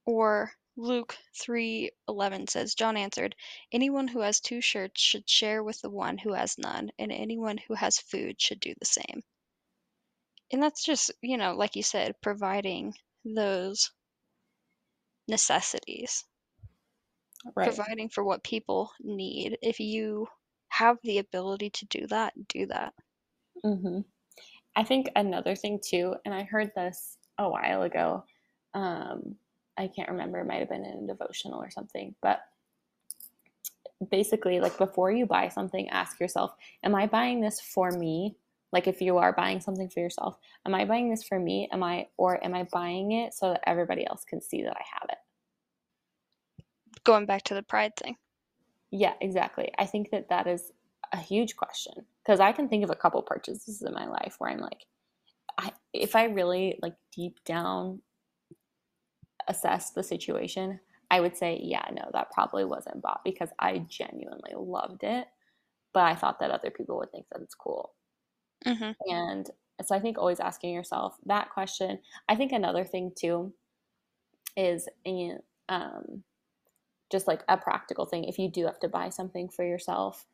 or 0.05 0.51
Luke 0.77 1.17
3:11 1.33 2.47
says 2.47 2.75
John 2.75 2.95
answered, 2.95 3.35
"Anyone 3.73 4.07
who 4.07 4.21
has 4.21 4.39
two 4.39 4.61
shirts 4.61 5.01
should 5.01 5.29
share 5.29 5.61
with 5.61 5.81
the 5.81 5.89
one 5.89 6.17
who 6.19 6.31
has 6.31 6.57
none, 6.57 6.91
and 6.97 7.11
anyone 7.11 7.57
who 7.57 7.73
has 7.73 7.99
food 7.99 8.41
should 8.41 8.61
do 8.61 8.73
the 8.79 8.85
same." 8.85 9.23
And 10.51 10.63
that's 10.63 10.83
just, 10.83 11.11
you 11.21 11.37
know, 11.37 11.53
like 11.53 11.75
you 11.75 11.83
said, 11.83 12.19
providing 12.19 12.95
those 13.23 13.91
necessities, 15.27 16.25
Right. 17.55 17.83
providing 17.83 18.07
for 18.07 18.23
what 18.23 18.43
people 18.45 18.91
need. 19.01 19.57
If 19.61 19.79
you 19.81 20.27
have 20.69 20.99
the 21.03 21.17
ability 21.17 21.69
to 21.71 21.85
do 21.85 22.07
that, 22.07 22.47
do 22.47 22.65
that. 22.67 22.93
hmm 23.63 23.99
I 24.75 24.83
think 24.83 25.09
another 25.15 25.55
thing 25.55 25.81
too, 25.83 26.15
and 26.25 26.33
I 26.33 26.43
heard 26.43 26.73
this 26.75 27.17
a 27.37 27.49
while 27.49 27.83
ago. 27.83 28.25
Um, 28.73 29.37
I 29.77 29.87
can't 29.87 30.09
remember; 30.09 30.39
it 30.39 30.47
might 30.47 30.59
have 30.59 30.69
been 30.69 30.85
in 30.85 31.03
a 31.03 31.07
devotional 31.07 31.61
or 31.61 31.69
something. 31.69 32.15
But 32.21 32.41
basically, 34.09 34.59
like 34.59 34.77
before 34.77 35.11
you 35.11 35.25
buy 35.25 35.49
something, 35.49 35.89
ask 35.89 36.19
yourself, 36.19 36.55
"Am 36.83 36.95
I 36.95 37.07
buying 37.07 37.41
this 37.41 37.59
for 37.61 37.91
me?" 37.91 38.37
Like 38.71 38.87
if 38.87 39.01
you 39.01 39.17
are 39.17 39.31
buying 39.31 39.61
something 39.61 39.89
for 39.89 40.01
yourself, 40.01 40.37
am 40.65 40.75
I 40.75 40.83
buying 40.83 41.09
this 41.09 41.23
for 41.23 41.39
me? 41.39 41.69
Am 41.71 41.81
I 41.81 42.07
or 42.17 42.43
am 42.43 42.53
I 42.53 42.67
buying 42.73 43.13
it 43.13 43.33
so 43.33 43.51
that 43.51 43.61
everybody 43.65 44.05
else 44.05 44.25
can 44.25 44.41
see 44.41 44.63
that 44.63 44.75
I 44.75 44.83
have 44.99 45.09
it? 45.09 45.17
Going 47.05 47.25
back 47.25 47.43
to 47.43 47.53
the 47.53 47.63
pride 47.63 47.95
thing. 47.95 48.17
Yeah, 48.91 49.13
exactly. 49.21 49.71
I 49.77 49.85
think 49.85 50.11
that 50.11 50.27
that 50.29 50.47
is 50.47 50.73
a 51.13 51.17
huge 51.17 51.55
question 51.55 51.93
because 52.21 52.41
I 52.41 52.51
can 52.51 52.67
think 52.67 52.83
of 52.83 52.89
a 52.89 52.95
couple 52.95 53.21
purchases 53.21 53.81
in 53.81 53.93
my 53.93 54.07
life 54.07 54.35
where 54.39 54.49
I'm 54.49 54.59
like, 54.59 54.85
I, 55.57 55.71
if 55.93 56.15
I 56.15 56.25
really 56.25 56.77
like 56.81 56.95
deep 57.15 57.43
down 57.45 58.01
assess 59.47 59.91
the 59.91 60.03
situation, 60.03 60.79
I 61.11 61.21
would 61.21 61.37
say, 61.37 61.59
yeah, 61.63 61.87
no, 61.91 62.09
that 62.13 62.31
probably 62.31 62.65
wasn't 62.65 63.01
bought 63.01 63.23
because 63.23 63.51
I 63.59 63.79
genuinely 63.79 64.53
loved 64.55 65.03
it, 65.03 65.27
but 65.93 66.03
I 66.05 66.15
thought 66.15 66.39
that 66.39 66.51
other 66.51 66.71
people 66.71 66.97
would 66.97 67.11
think 67.11 67.27
that 67.31 67.41
it's 67.41 67.55
cool. 67.55 67.95
hmm 68.65 68.95
And 69.09 69.49
so 69.83 69.95
I 69.95 69.99
think 69.99 70.17
always 70.17 70.39
asking 70.39 70.73
yourself 70.73 71.17
that 71.25 71.49
question. 71.51 71.99
I 72.29 72.35
think 72.35 72.51
another 72.51 72.85
thing 72.85 73.11
too 73.17 73.53
is 74.55 74.87
in, 75.03 75.39
um, 75.69 76.23
just 77.11 77.27
like 77.27 77.43
a 77.49 77.57
practical 77.57 78.05
thing. 78.05 78.25
If 78.25 78.39
you 78.39 78.49
do 78.51 78.65
have 78.65 78.79
to 78.81 78.89
buy 78.89 79.09
something 79.09 79.49
for 79.49 79.65
yourself, 79.65 80.25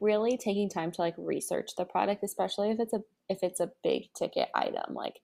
really 0.00 0.36
taking 0.38 0.68
time 0.68 0.92
to 0.92 1.02
like 1.02 1.14
research 1.18 1.76
the 1.76 1.84
product, 1.86 2.24
especially 2.24 2.70
if 2.72 2.80
it's 2.80 2.94
a 2.94 3.02
if 3.28 3.42
it's 3.42 3.60
a 3.60 3.72
big 3.84 4.12
ticket 4.14 4.50
item, 4.54 4.94
like 4.94 5.20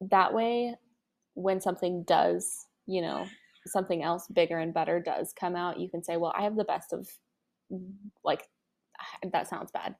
that 0.00 0.32
way 0.34 0.76
when 1.38 1.60
something 1.60 2.02
does, 2.02 2.66
you 2.86 3.00
know, 3.00 3.26
something 3.66 4.02
else 4.02 4.26
bigger 4.32 4.58
and 4.58 4.74
better 4.74 5.00
does 5.00 5.32
come 5.38 5.54
out, 5.54 5.78
you 5.78 5.88
can 5.88 6.02
say, 6.02 6.16
well, 6.16 6.32
I 6.36 6.42
have 6.42 6.56
the 6.56 6.64
best 6.64 6.92
of 6.92 7.08
like 8.24 8.48
that 9.32 9.48
sounds 9.48 9.70
bad, 9.70 9.94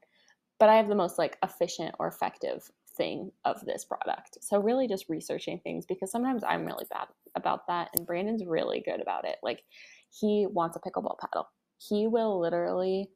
but 0.59 0.69
I 0.69 0.75
have 0.75 0.89
the 0.89 0.95
most 0.95 1.17
like 1.17 1.37
efficient 1.43 1.95
or 1.99 2.07
effective 2.07 2.69
thing 2.97 3.31
of 3.45 3.65
this 3.65 3.85
product. 3.85 4.39
So 4.41 4.59
really 4.59 4.87
just 4.87 5.07
researching 5.07 5.59
things 5.59 5.85
because 5.85 6.11
sometimes 6.11 6.43
I'm 6.43 6.65
really 6.65 6.85
bad 6.89 7.07
about 7.35 7.67
that 7.67 7.89
and 7.95 8.05
Brandon's 8.05 8.45
really 8.45 8.81
good 8.81 9.01
about 9.01 9.25
it. 9.25 9.37
Like 9.41 9.63
he 10.11 10.45
wants 10.49 10.77
a 10.77 10.79
pickleball 10.79 11.17
paddle. 11.19 11.47
He 11.77 12.07
will 12.07 12.39
literally 12.39 13.09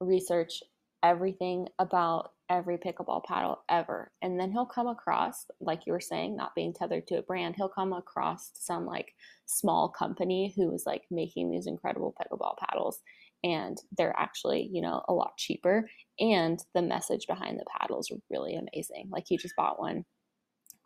research 0.00 0.62
everything 1.04 1.68
about 1.78 2.32
every 2.50 2.78
pickleball 2.78 3.24
paddle 3.24 3.62
ever. 3.68 4.12
And 4.22 4.38
then 4.38 4.52
he'll 4.52 4.66
come 4.66 4.86
across, 4.86 5.46
like 5.60 5.82
you 5.86 5.92
were 5.92 6.00
saying, 6.00 6.36
not 6.36 6.54
being 6.54 6.72
tethered 6.72 7.06
to 7.08 7.18
a 7.18 7.22
brand, 7.22 7.54
he'll 7.56 7.68
come 7.68 7.92
across 7.92 8.50
some 8.54 8.86
like 8.86 9.14
small 9.46 9.88
company 9.88 10.52
who 10.56 10.74
is 10.74 10.84
like 10.86 11.02
making 11.10 11.50
these 11.50 11.66
incredible 11.66 12.14
pickleball 12.20 12.56
paddles. 12.58 13.00
And 13.42 13.78
they're 13.96 14.14
actually, 14.16 14.68
you 14.72 14.80
know, 14.80 15.02
a 15.08 15.12
lot 15.12 15.36
cheaper. 15.36 15.88
And 16.18 16.58
the 16.74 16.82
message 16.82 17.26
behind 17.26 17.58
the 17.58 17.64
paddles 17.78 18.10
are 18.10 18.18
really 18.30 18.56
amazing. 18.56 19.08
Like 19.10 19.24
he 19.26 19.36
just 19.36 19.56
bought 19.56 19.78
one 19.78 20.04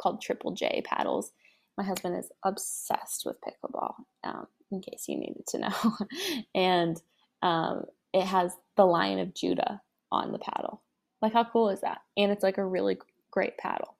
called 0.00 0.22
Triple 0.22 0.52
J 0.52 0.82
paddles. 0.84 1.32
My 1.76 1.84
husband 1.84 2.18
is 2.18 2.30
obsessed 2.44 3.24
with 3.24 3.36
pickleball, 3.40 3.94
um, 4.24 4.46
in 4.72 4.80
case 4.80 5.04
you 5.06 5.18
needed 5.18 5.46
to 5.48 5.58
know. 5.58 5.96
and 6.54 7.00
um, 7.42 7.84
it 8.12 8.24
has 8.24 8.52
the 8.76 8.84
Lion 8.84 9.20
of 9.20 9.34
Judah 9.34 9.80
on 10.10 10.32
the 10.32 10.38
paddle. 10.38 10.82
Like, 11.20 11.32
how 11.32 11.44
cool 11.44 11.70
is 11.70 11.80
that? 11.80 11.98
And 12.16 12.30
it's 12.30 12.42
like 12.42 12.58
a 12.58 12.64
really 12.64 12.98
great 13.30 13.58
paddle. 13.58 13.96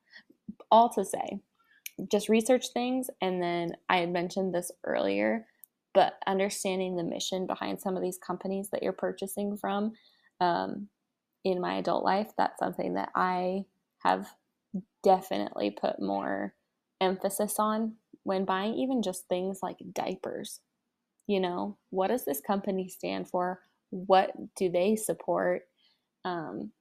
All 0.71 0.89
to 0.91 1.05
say, 1.05 1.41
just 2.11 2.29
research 2.29 2.69
things. 2.73 3.11
And 3.21 3.43
then 3.43 3.73
I 3.89 3.99
had 3.99 4.13
mentioned 4.13 4.55
this 4.55 4.71
earlier, 4.85 5.47
but 5.95 6.15
understanding 6.27 6.97
the 6.97 7.03
mission 7.03 7.47
behind 7.47 7.81
some 7.81 7.97
of 7.97 8.03
these 8.03 8.19
companies 8.19 8.69
that 8.71 8.83
you're 8.83 8.93
purchasing 8.93 9.57
from 9.57 9.93
um, 10.41 10.89
in 11.45 11.61
my 11.61 11.79
adult 11.79 12.05
life, 12.05 12.31
that's 12.37 12.59
something 12.59 12.95
that 12.95 13.11
I 13.15 13.65
have 14.05 14.29
definitely 15.03 15.71
put 15.71 16.01
more 16.01 16.55
emphasis 17.01 17.57
on 17.59 17.95
when 18.23 18.45
buying 18.45 18.75
even 18.75 19.03
just 19.03 19.27
things 19.29 19.61
like 19.63 19.79
diapers. 19.93 20.61
You 21.27 21.41
know, 21.41 21.77
what 21.91 22.09
does 22.09 22.25
this 22.25 22.41
company 22.41 22.89
stand 22.89 23.29
for? 23.29 23.61
What 23.91 24.33
do 24.57 24.71
they 24.71 24.97
support? 24.97 25.63
Um, 26.25 26.73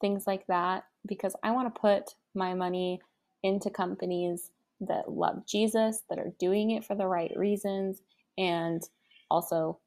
things 0.00 0.26
like 0.26 0.46
that, 0.46 0.84
because 1.06 1.34
I 1.42 1.52
want 1.52 1.72
to 1.72 1.80
put 1.80 2.14
my 2.34 2.54
money 2.54 3.00
into 3.42 3.70
companies 3.70 4.50
that 4.80 5.10
love 5.10 5.46
Jesus, 5.46 6.02
that 6.10 6.18
are 6.18 6.32
doing 6.38 6.72
it 6.72 6.84
for 6.84 6.94
the 6.94 7.06
right 7.06 7.32
reasons, 7.36 8.02
and 8.36 8.82
also, 9.30 9.78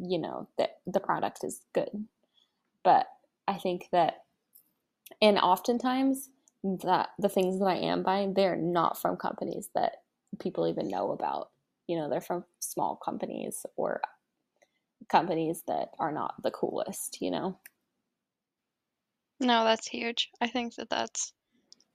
you 0.00 0.18
know, 0.18 0.48
that 0.58 0.78
the 0.86 1.00
product 1.00 1.44
is 1.44 1.60
good. 1.72 2.06
But 2.82 3.06
I 3.46 3.54
think 3.54 3.88
that, 3.92 4.24
and 5.22 5.38
oftentimes, 5.38 6.30
that 6.62 7.10
the 7.18 7.28
things 7.28 7.58
that 7.58 7.66
I 7.66 7.76
am 7.76 8.02
buying, 8.02 8.34
they're 8.34 8.56
not 8.56 9.00
from 9.00 9.16
companies 9.16 9.70
that 9.74 10.02
people 10.38 10.66
even 10.66 10.88
know 10.88 11.12
about. 11.12 11.50
You 11.86 11.96
know, 11.96 12.08
they're 12.08 12.20
from 12.20 12.44
small 12.58 12.96
companies 12.96 13.64
or 13.76 14.00
companies 15.08 15.62
that 15.66 15.90
are 15.98 16.12
not 16.12 16.42
the 16.42 16.50
coolest, 16.50 17.18
you 17.20 17.30
know? 17.30 17.58
No, 19.40 19.64
that's 19.64 19.88
huge. 19.88 20.28
I 20.40 20.48
think 20.48 20.74
that 20.76 20.90
that's 20.90 21.32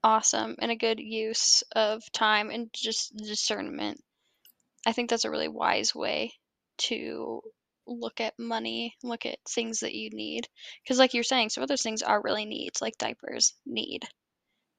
awesome 0.03 0.55
and 0.59 0.71
a 0.71 0.75
good 0.75 0.99
use 0.99 1.63
of 1.75 2.03
time 2.11 2.49
and 2.49 2.69
just 2.73 3.15
discernment. 3.15 4.01
I 4.85 4.91
think 4.91 5.09
that's 5.09 5.25
a 5.25 5.31
really 5.31 5.47
wise 5.47 5.95
way 5.95 6.33
to 6.77 7.41
look 7.87 8.19
at 8.19 8.33
money, 8.39 8.95
look 9.03 9.25
at 9.25 9.37
things 9.47 9.79
that 9.79 9.93
you 9.93 10.09
need. 10.11 10.47
Because, 10.83 10.99
like 10.99 11.13
you're 11.13 11.23
saying, 11.23 11.49
some 11.49 11.63
of 11.63 11.69
those 11.69 11.81
things 11.81 12.01
are 12.01 12.21
really 12.21 12.45
needs, 12.45 12.81
like 12.81 12.97
diapers, 12.97 13.53
need. 13.65 14.03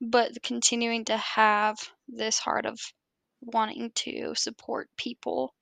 But 0.00 0.42
continuing 0.42 1.04
to 1.06 1.16
have 1.16 1.76
this 2.08 2.38
heart 2.38 2.66
of 2.66 2.78
wanting 3.40 3.92
to 3.94 4.34
support 4.36 4.88
people 4.96 5.54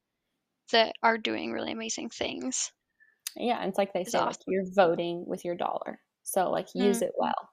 that 0.73 0.95
are 1.03 1.19
doing 1.19 1.53
really 1.53 1.73
amazing 1.73 2.09
things 2.09 2.73
Yeah, 3.37 3.59
and 3.59 3.69
it's 3.69 3.79
like 3.79 3.93
they 3.93 4.05
say, 4.05 4.19
like 4.19 4.37
you're 4.47 4.64
voting 4.75 5.25
with 5.27 5.45
your 5.45 5.55
dollar. 5.55 5.99
So 6.25 6.51
like 6.51 6.69
use 6.75 7.01
Mm, 7.01 7.03
it 7.03 7.13
well. 7.19 7.51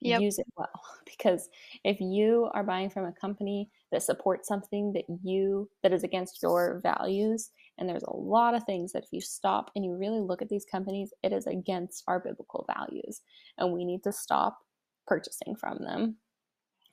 yep. 0.00 0.20
Use 0.20 0.38
it 0.38 0.46
well. 0.56 0.68
Because 1.06 1.48
if 1.84 2.00
you 2.00 2.48
are 2.54 2.62
buying 2.62 2.90
from 2.90 3.04
a 3.04 3.12
company 3.12 3.70
that 3.90 4.04
supports 4.04 4.46
something 4.46 4.92
that 4.92 5.04
you 5.24 5.68
that 5.82 5.92
is 5.92 6.04
against 6.04 6.42
your 6.42 6.80
values, 6.82 7.50
and 7.76 7.88
there's 7.88 8.04
a 8.04 8.16
lot 8.16 8.54
of 8.54 8.62
things 8.64 8.92
that 8.92 9.02
if 9.04 9.08
you 9.12 9.20
stop 9.20 9.70
and 9.74 9.84
you 9.84 9.96
really 9.96 10.20
look 10.20 10.40
at 10.42 10.48
these 10.48 10.64
companies, 10.64 11.12
it 11.24 11.32
is 11.32 11.46
against 11.46 12.04
our 12.06 12.20
biblical 12.20 12.66
values. 12.72 13.22
And 13.58 13.72
we 13.72 13.84
need 13.84 14.04
to 14.04 14.12
stop 14.12 14.58
purchasing 15.08 15.56
from 15.56 15.78
them. 15.80 16.18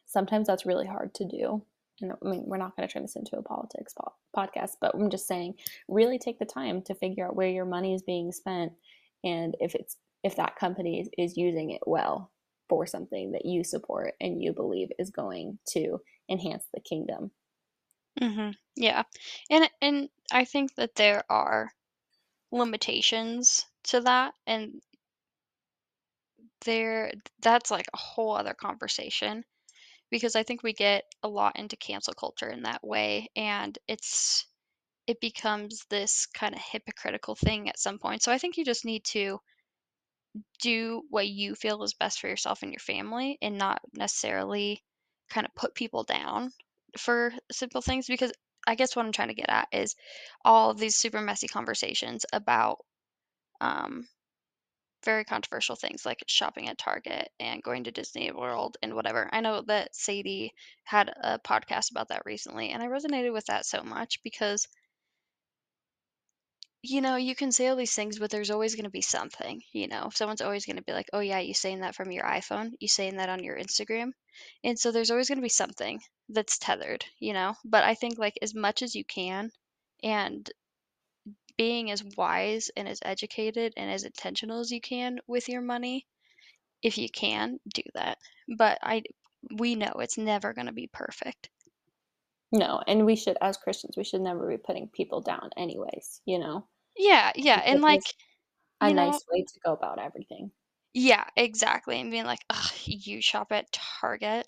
Sometimes 0.06 0.48
that's 0.48 0.66
really 0.66 0.88
hard 0.88 1.14
to 1.16 1.26
do. 1.26 1.66
And 2.02 2.12
I 2.14 2.16
mean, 2.28 2.44
we're 2.46 2.58
not 2.58 2.76
going 2.76 2.88
to 2.88 2.92
turn 2.94 3.04
this 3.04 3.16
into 3.16 3.38
a 3.38 3.44
politics 3.44 3.94
po- 3.94 4.14
podcast, 4.36 4.72
but 4.82 4.94
I'm 4.96 5.10
just 5.10 5.28
saying, 5.28 5.56
really 5.88 6.20
take 6.20 6.40
the 6.40 6.46
time 6.46 6.82
to 6.84 6.96
figure 6.96 7.28
out 7.28 7.36
where 7.36 7.50
your 7.50 7.66
money 7.66 7.94
is 7.94 8.02
being 8.04 8.32
spent 8.32 8.74
and 9.24 9.56
if 9.60 9.76
it's 9.76 9.98
if 10.26 10.36
that 10.38 10.56
company 10.56 11.08
is, 11.18 11.38
using 11.38 11.70
it 11.70 11.82
well 11.86 12.32
for 12.68 12.88
something 12.88 13.34
that 13.34 13.46
you 13.46 13.64
support 13.64 14.16
and 14.20 14.42
you 14.42 14.52
believe 14.54 14.90
is 14.98 15.12
going 15.12 15.60
to 15.70 16.00
enhance 16.28 16.66
the 16.74 16.82
kingdom. 16.82 17.30
hmm 18.20 18.50
Yeah. 18.76 19.04
And 19.52 19.70
and 19.82 20.10
I 20.32 20.46
think 20.46 20.74
that 20.76 20.96
there 20.96 21.24
are 21.30 21.70
limitations 22.52 23.66
to 23.84 24.02
that 24.02 24.34
and 24.48 24.82
there 26.66 27.12
that's 27.42 27.70
like 27.70 27.88
a 27.94 27.98
whole 27.98 28.36
other 28.36 28.56
conversation 28.56 29.44
because 30.10 30.36
I 30.36 30.44
think 30.44 30.64
we 30.64 30.74
get 30.74 31.04
a 31.24 31.28
lot 31.28 31.60
into 31.60 31.78
cancel 31.78 32.16
culture 32.16 32.50
in 32.50 32.64
that 32.64 32.84
way 32.84 33.30
and 33.36 33.78
it's 33.88 34.48
it 35.08 35.22
becomes 35.22 35.86
this 35.90 36.26
kind 36.28 36.56
of 36.56 36.62
hypocritical 36.62 37.36
thing 37.36 37.70
at 37.70 37.80
some 37.80 38.00
point. 38.00 38.24
So 38.24 38.32
I 38.32 38.40
think 38.40 38.58
you 38.58 38.66
just 38.66 38.86
need 38.86 39.04
to 39.06 39.40
do 40.62 41.04
what 41.10 41.28
you 41.28 41.56
feel 41.56 41.84
is 41.84 41.94
best 41.94 42.20
for 42.20 42.28
yourself 42.28 42.64
and 42.64 42.72
your 42.72 42.80
family 42.80 43.38
and 43.42 43.58
not 43.58 43.80
necessarily 43.94 44.84
kind 45.30 45.46
of 45.46 45.56
put 45.56 45.76
people 45.76 46.04
down 46.04 46.52
for 46.98 47.34
simple 47.52 47.82
things 47.82 48.08
because 48.08 48.32
I 48.68 48.76
guess 48.76 48.96
what 48.96 49.06
I'm 49.06 49.12
trying 49.12 49.28
to 49.30 49.34
get 49.36 49.50
at 49.50 49.68
is 49.72 49.96
all 50.44 50.74
these 50.74 50.96
super 50.96 51.22
messy 51.22 51.48
conversations 51.48 52.26
about 52.34 52.80
um, 53.62 54.08
very 55.04 55.24
controversial 55.24 55.76
things 55.76 56.06
like 56.06 56.24
shopping 56.28 56.68
at 56.68 56.78
Target 56.78 57.30
and 57.40 57.62
going 57.62 57.84
to 57.84 57.92
Disney 57.92 58.32
World 58.32 58.78
and 58.82 58.96
whatever. 58.96 59.30
I 59.32 59.42
know 59.42 59.62
that 59.68 59.96
Sadie 59.96 60.54
had 60.84 61.10
a 61.22 61.40
podcast 61.40 61.92
about 61.92 62.10
that 62.10 62.24
recently, 62.26 62.72
and 62.72 62.82
I 62.82 62.88
resonated 62.88 63.32
with 63.32 63.46
that 63.46 63.66
so 63.66 63.84
much 63.84 64.22
because 64.24 64.68
you 66.90 67.02
know, 67.02 67.16
you 67.16 67.36
can 67.36 67.52
say 67.52 67.68
all 67.68 67.76
these 67.76 67.94
things, 67.94 68.20
but 68.20 68.30
there's 68.32 68.52
always 68.52 68.76
going 68.76 68.86
to 68.86 68.90
be 68.92 69.02
something, 69.02 69.62
you 69.74 69.88
know. 69.88 70.10
Someone's 70.14 70.42
always 70.42 70.66
going 70.66 70.78
to 70.78 70.84
be 70.84 70.94
like, 70.94 71.10
"Oh 71.14 71.20
yeah, 71.20 71.40
you 71.40 71.54
saying 71.54 71.82
that 71.82 71.96
from 71.96 72.12
your 72.12 72.24
iPhone? 72.24 72.72
You 72.80 72.88
saying 72.88 73.18
that 73.18 73.30
on 73.30 73.44
your 73.44 73.58
Instagram?" 73.58 74.12
And 74.64 74.78
so 74.78 74.92
there's 74.92 75.12
always 75.12 75.28
going 75.28 75.38
to 75.38 75.44
be 75.44 75.50
something 75.50 76.00
that's 76.30 76.58
tethered, 76.58 77.06
you 77.20 77.34
know. 77.34 77.56
But 77.66 77.84
I 77.84 77.96
think 77.96 78.18
like 78.18 78.38
as 78.42 78.54
much 78.54 78.82
as 78.82 78.96
you 78.96 79.04
can 79.06 79.52
and 80.04 80.50
being 81.58 81.92
as 81.92 82.04
wise 82.18 82.70
and 82.76 82.88
as 82.88 83.00
educated 83.04 83.74
and 83.78 83.90
as 83.90 84.04
intentional 84.04 84.60
as 84.60 84.72
you 84.72 84.82
can 84.82 85.20
with 85.28 85.48
your 85.50 85.62
money, 85.62 86.06
if 86.84 86.98
you 86.98 87.10
can, 87.10 87.60
do 87.74 87.84
that. 87.94 88.18
But 88.58 88.80
I 88.84 89.04
we 89.58 89.76
know 89.76 89.94
it's 90.00 90.18
never 90.18 90.54
going 90.54 90.68
to 90.68 90.74
be 90.74 90.90
perfect. 90.92 91.50
No, 92.52 92.82
and 92.88 93.06
we 93.06 93.16
should, 93.16 93.38
as 93.42 93.58
Christians, 93.58 93.98
we 93.98 94.04
should 94.04 94.22
never 94.22 94.48
be 94.48 94.58
putting 94.58 94.88
people 94.88 95.22
down, 95.22 95.50
anyways, 95.58 96.22
you 96.26 96.40
know? 96.40 96.66
Yeah, 96.98 97.32
yeah, 97.36 97.62
and 97.64 97.82
like, 97.82 98.04
a 98.82 98.90
you 98.90 98.96
know, 98.96 99.20
nice 99.20 99.26
way 99.32 99.44
to 99.44 99.60
go 99.66 99.74
about 99.74 100.00
everything. 100.00 100.52
Yeah, 100.94 101.26
exactly, 101.36 102.00
and 102.00 102.10
being 102.10 102.26
like, 102.26 102.44
"Ugh, 102.50 102.72
you 102.86 103.22
shop 103.22 103.52
at 103.52 103.72
Target?" 103.72 104.48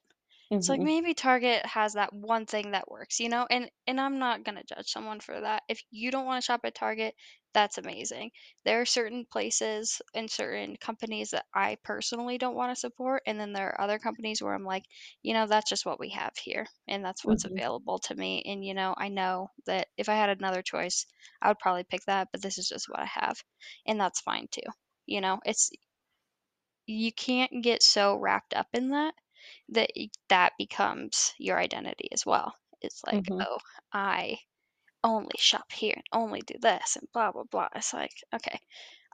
It's 0.59 0.69
like 0.69 0.79
hmm 0.79 0.85
maybe 0.85 1.13
Target 1.13 1.65
has 1.65 1.93
that 1.93 2.13
one 2.13 2.45
thing 2.47 2.71
that 2.71 2.89
works, 2.89 3.19
you 3.19 3.29
know? 3.29 3.45
And 3.51 3.69
and 3.87 3.99
I'm 4.01 4.17
not 4.19 4.43
gonna 4.43 4.63
judge 4.63 4.87
someone 4.89 5.19
for 5.19 5.39
that. 5.41 5.63
If 5.69 5.81
you 5.91 6.09
don't 6.11 6.25
wanna 6.25 6.41
shop 6.41 6.61
at 6.63 6.73
Target, 6.75 7.15
that's 7.57 7.77
amazing. 7.79 8.31
There 8.65 8.79
are 8.81 8.85
certain 8.85 9.25
places 9.25 10.01
and 10.13 10.29
certain 10.31 10.77
companies 10.77 11.31
that 11.31 11.45
I 11.53 11.77
personally 11.83 12.37
don't 12.37 12.55
wanna 12.55 12.75
support, 12.75 13.23
and 13.27 13.39
then 13.39 13.53
there 13.53 13.69
are 13.69 13.81
other 13.81 13.99
companies 13.99 14.41
where 14.41 14.53
I'm 14.53 14.63
like, 14.65 14.85
you 15.23 15.33
know, 15.33 15.47
that's 15.47 15.69
just 15.69 15.85
what 15.85 15.99
we 15.99 16.09
have 16.11 16.37
here, 16.37 16.67
and 16.87 17.03
that's 17.03 17.25
what's 17.25 17.45
hmm 17.45 17.57
available 17.57 17.99
to 17.99 18.15
me. 18.15 18.43
And 18.45 18.63
you 18.65 18.73
know, 18.75 18.93
I 18.97 19.09
know 19.09 19.49
that 19.65 19.87
if 19.97 20.09
I 20.09 20.15
had 20.15 20.29
another 20.29 20.61
choice, 20.61 21.05
I 21.41 21.49
would 21.49 21.59
probably 21.59 21.83
pick 21.85 22.01
that, 22.07 22.29
but 22.31 22.41
this 22.41 22.57
is 22.59 22.69
just 22.69 22.89
what 22.89 22.99
I 22.99 23.05
have, 23.05 23.43
and 23.85 23.99
that's 23.99 24.21
fine 24.21 24.47
too. 24.51 24.69
You 25.07 25.21
know, 25.21 25.39
it's 25.45 25.71
you 26.87 27.11
can't 27.13 27.61
get 27.63 27.83
so 27.83 28.15
wrapped 28.15 28.53
up 28.53 28.67
in 28.73 28.89
that 28.89 29.13
that 29.69 29.91
that 30.29 30.53
becomes 30.57 31.33
your 31.39 31.59
identity 31.59 32.09
as 32.11 32.25
well. 32.25 32.55
It's 32.81 33.03
like, 33.05 33.31
hmm 33.31 33.41
oh, 33.41 33.59
I 33.93 34.37
only 35.03 35.35
shop 35.37 35.71
here 35.71 35.93
and 35.95 36.05
only 36.11 36.41
do 36.41 36.55
this 36.61 36.97
and 36.97 37.07
blah 37.13 37.31
blah 37.31 37.43
blah. 37.51 37.69
It's 37.75 37.93
like, 37.93 38.11
okay, 38.33 38.59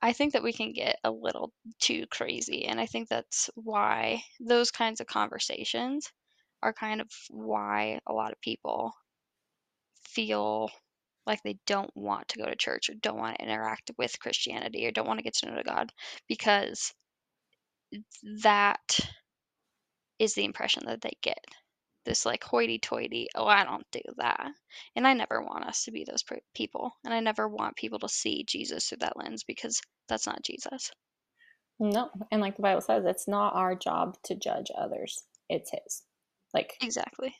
I 0.01 0.13
think 0.13 0.33
that 0.33 0.43
we 0.43 0.53
can 0.53 0.73
get 0.73 0.97
a 1.03 1.11
little 1.11 1.51
too 1.79 2.05
crazy, 2.11 2.65
and 2.65 2.79
I 2.79 2.85
think 2.85 3.09
that's 3.09 3.49
why 3.55 4.23
those 4.39 4.71
kinds 4.71 5.01
of 5.01 5.07
conversations 5.07 6.11
are 6.61 6.73
kind 6.73 7.01
of 7.01 7.09
why 7.29 7.99
a 8.07 8.13
lot 8.13 8.31
of 8.31 8.41
people 8.41 8.93
feel 10.07 10.69
like 11.25 11.41
they 11.43 11.57
don't 11.65 11.91
want 11.95 12.27
to 12.29 12.39
go 12.39 12.45
to 12.45 12.55
church 12.55 12.89
or 12.89 12.95
don't 12.95 13.17
want 13.17 13.37
to 13.37 13.43
interact 13.43 13.91
with 13.97 14.19
Christianity 14.19 14.85
or 14.85 14.91
don't 14.91 15.07
want 15.07 15.19
to 15.19 15.23
get 15.23 15.35
to 15.35 15.51
know 15.51 15.61
God 15.65 15.91
because 16.27 16.93
that 18.41 18.99
is 20.19 20.33
the 20.33 20.45
impression 20.45 20.83
that 20.85 21.01
they 21.01 21.13
get. 21.21 21.43
This 22.05 22.25
like 22.25 22.43
hoity-toity, 22.43 23.29
oh, 23.35 23.45
I 23.45 23.63
don't 23.63 23.85
do 23.91 24.01
that. 24.17 24.51
And 24.95 25.07
I 25.07 25.13
never 25.13 25.41
want 25.41 25.65
us 25.65 25.85
to 25.85 25.91
be 25.91 26.03
those 26.03 26.23
people. 26.53 26.91
And 27.05 27.13
I 27.13 27.21
never 27.21 27.47
want 27.47 27.77
people 27.77 27.99
to 27.99 28.09
see 28.09 28.43
Jesus 28.43 28.87
through 28.87 28.99
that 28.99 29.17
lens 29.17 29.43
because 29.43 29.81
that's 30.09 30.27
not 30.27 30.43
Jesus. 30.43 30.91
No, 31.79 32.09
and 32.31 32.41
like 32.41 32.55
the 32.55 32.61
Bible 32.61 32.81
says, 32.81 33.03
it's 33.05 33.27
not 33.27 33.55
our 33.55 33.75
job 33.75 34.17
to 34.25 34.35
judge 34.35 34.69
others, 34.77 35.23
it's 35.49 35.71
His. 35.71 36.03
Like, 36.53 36.73
Exactly. 36.81 37.33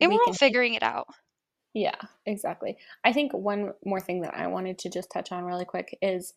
And 0.00 0.10
we 0.10 0.16
we're 0.16 0.24
all 0.26 0.32
figuring 0.32 0.74
it 0.74 0.82
out. 0.82 1.08
Yeah, 1.74 1.96
exactly. 2.26 2.78
I 3.04 3.12
think 3.12 3.32
one 3.32 3.72
more 3.84 4.00
thing 4.00 4.22
that 4.22 4.34
I 4.34 4.46
wanted 4.46 4.78
to 4.78 4.90
just 4.90 5.10
touch 5.10 5.30
on 5.30 5.44
really 5.44 5.64
quick 5.64 5.96
is 6.00 6.32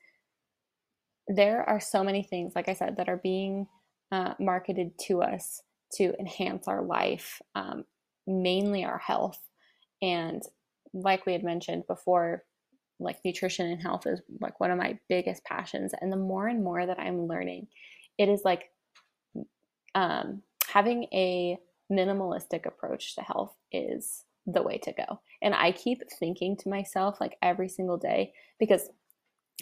there 1.28 1.68
are 1.68 1.80
so 1.80 2.04
many 2.04 2.24
things, 2.24 2.54
like 2.56 2.68
I 2.68 2.74
said, 2.74 2.97
that 2.97 3.10
are 3.10 3.18
being 3.18 3.68
uh, 4.12 4.34
marketed 4.39 4.99
to 5.08 5.22
us 5.22 5.62
to 5.97 6.13
enhance 6.19 6.67
our 6.67 6.81
life, 6.81 7.41
um, 7.55 7.85
mainly 8.27 8.83
our 8.83 8.97
health. 8.97 9.39
And 10.01 10.41
like 10.93 11.25
we 11.25 11.33
had 11.33 11.43
mentioned 11.43 11.87
before, 11.87 12.43
like 12.99 13.17
nutrition 13.25 13.67
and 13.67 13.81
health 13.81 14.05
is 14.05 14.21
like 14.39 14.59
one 14.59 14.71
of 14.71 14.77
my 14.77 14.97
biggest 15.09 15.43
passions. 15.43 15.93
And 15.99 16.11
the 16.11 16.17
more 16.17 16.47
and 16.47 16.63
more 16.63 16.85
that 16.85 16.99
I'm 16.99 17.27
learning, 17.27 17.67
it 18.17 18.29
is 18.29 18.41
like 18.45 18.71
um, 19.95 20.41
having 20.67 21.05
a 21.11 21.57
minimalistic 21.91 22.65
approach 22.65 23.15
to 23.15 23.21
health 23.21 23.53
is 23.71 24.23
the 24.45 24.61
way 24.61 24.77
to 24.79 24.93
go. 24.93 25.19
And 25.41 25.53
I 25.53 25.71
keep 25.71 26.01
thinking 26.19 26.57
to 26.57 26.69
myself 26.69 27.19
like 27.19 27.37
every 27.41 27.69
single 27.69 27.97
day 27.97 28.33
because 28.59 28.89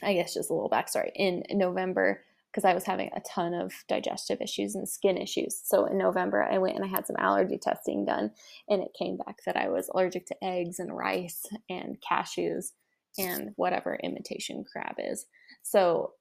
I 0.03 0.13
guess 0.13 0.33
just 0.33 0.49
a 0.49 0.53
little 0.53 0.69
backstory. 0.69 1.11
In 1.15 1.43
November, 1.51 2.23
because 2.51 2.65
I 2.65 2.73
was 2.73 2.83
having 2.83 3.09
a 3.15 3.21
ton 3.21 3.53
of 3.53 3.71
digestive 3.87 4.41
issues 4.41 4.75
and 4.75 4.87
skin 4.87 5.17
issues. 5.17 5.59
So 5.63 5.85
in 5.85 5.97
November, 5.97 6.43
I 6.43 6.57
went 6.57 6.75
and 6.75 6.83
I 6.83 6.87
had 6.87 7.07
some 7.07 7.15
allergy 7.17 7.57
testing 7.57 8.05
done, 8.05 8.31
and 8.67 8.81
it 8.81 8.95
came 8.97 9.17
back 9.17 9.37
that 9.45 9.55
I 9.55 9.69
was 9.69 9.89
allergic 9.89 10.25
to 10.27 10.43
eggs 10.43 10.79
and 10.79 10.95
rice 10.95 11.45
and 11.69 11.97
cashews 12.01 12.71
and 13.17 13.51
whatever 13.55 13.99
imitation 14.03 14.63
crab 14.69 14.95
is. 14.97 15.25
So, 15.63 16.13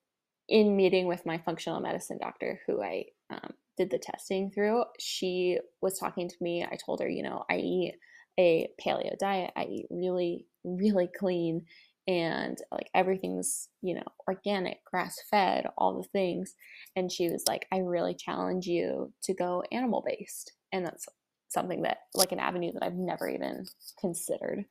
in 0.49 0.76
meeting 0.76 1.07
with 1.07 1.24
my 1.24 1.39
functional 1.39 1.81
medicine 1.81 2.18
doctor, 2.20 2.61
who 2.66 2.83
I 2.83 3.05
um, 3.31 3.53
did 3.78 3.91
the 3.91 3.99
testing 3.99 4.51
through, 4.51 4.83
she 4.99 5.61
was 5.81 5.97
talking 5.97 6.28
to 6.28 6.35
me. 6.41 6.64
I 6.64 6.76
told 6.85 7.01
her, 7.01 7.09
you 7.09 7.22
know, 7.22 7.45
I 7.49 7.59
eat 7.59 7.95
a 8.39 8.68
paleo 8.85 9.16
diet, 9.18 9.53
I 9.55 9.64
eat 9.64 9.87
really, 9.91 10.47
really 10.64 11.09
clean 11.18 11.66
and 12.09 12.59
like 12.72 12.88
everything's 12.94 13.68
you 13.82 13.94
know 13.94 14.05
organic 14.26 14.84
grass 14.84 15.18
fed 15.30 15.66
all 15.76 16.01
the 16.01 16.09
things 16.09 16.55
and 16.96 17.12
she 17.12 17.28
was 17.28 17.44
like 17.46 17.66
i 17.72 17.78
really 17.78 18.14
challenge 18.14 18.66
you 18.66 19.12
to 19.22 19.34
go 19.34 19.62
animal 19.70 20.03
based 20.07 20.53
and 20.72 20.84
that's 20.84 21.07
something 21.48 21.82
that 21.82 21.98
like 22.14 22.32
an 22.32 22.38
avenue 22.38 22.72
that 22.72 22.82
i've 22.84 22.94
never 22.94 23.28
even 23.28 23.66
considered. 24.01 24.64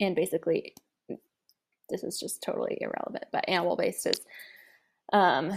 And 0.00 0.14
basically 0.14 0.74
this 1.88 2.02
is 2.02 2.18
just 2.18 2.42
totally 2.42 2.78
irrelevant 2.80 3.24
but 3.32 3.48
animal 3.48 3.76
based 3.76 4.06
is 4.06 4.20
um 5.12 5.52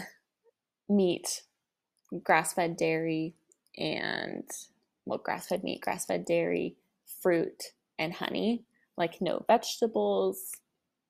meat 0.88 1.42
grass 2.24 2.54
fed 2.54 2.78
dairy 2.78 3.36
and 3.78 4.50
well 5.06 5.18
grass 5.18 5.48
fed 5.48 5.64
meat 5.64 5.82
grass 5.82 6.06
fed 6.06 6.26
dairy 6.26 6.76
fruit 7.22 7.64
and 7.98 8.14
honey 8.14 8.64
like 8.98 9.22
no 9.22 9.44
vegetables 9.48 10.52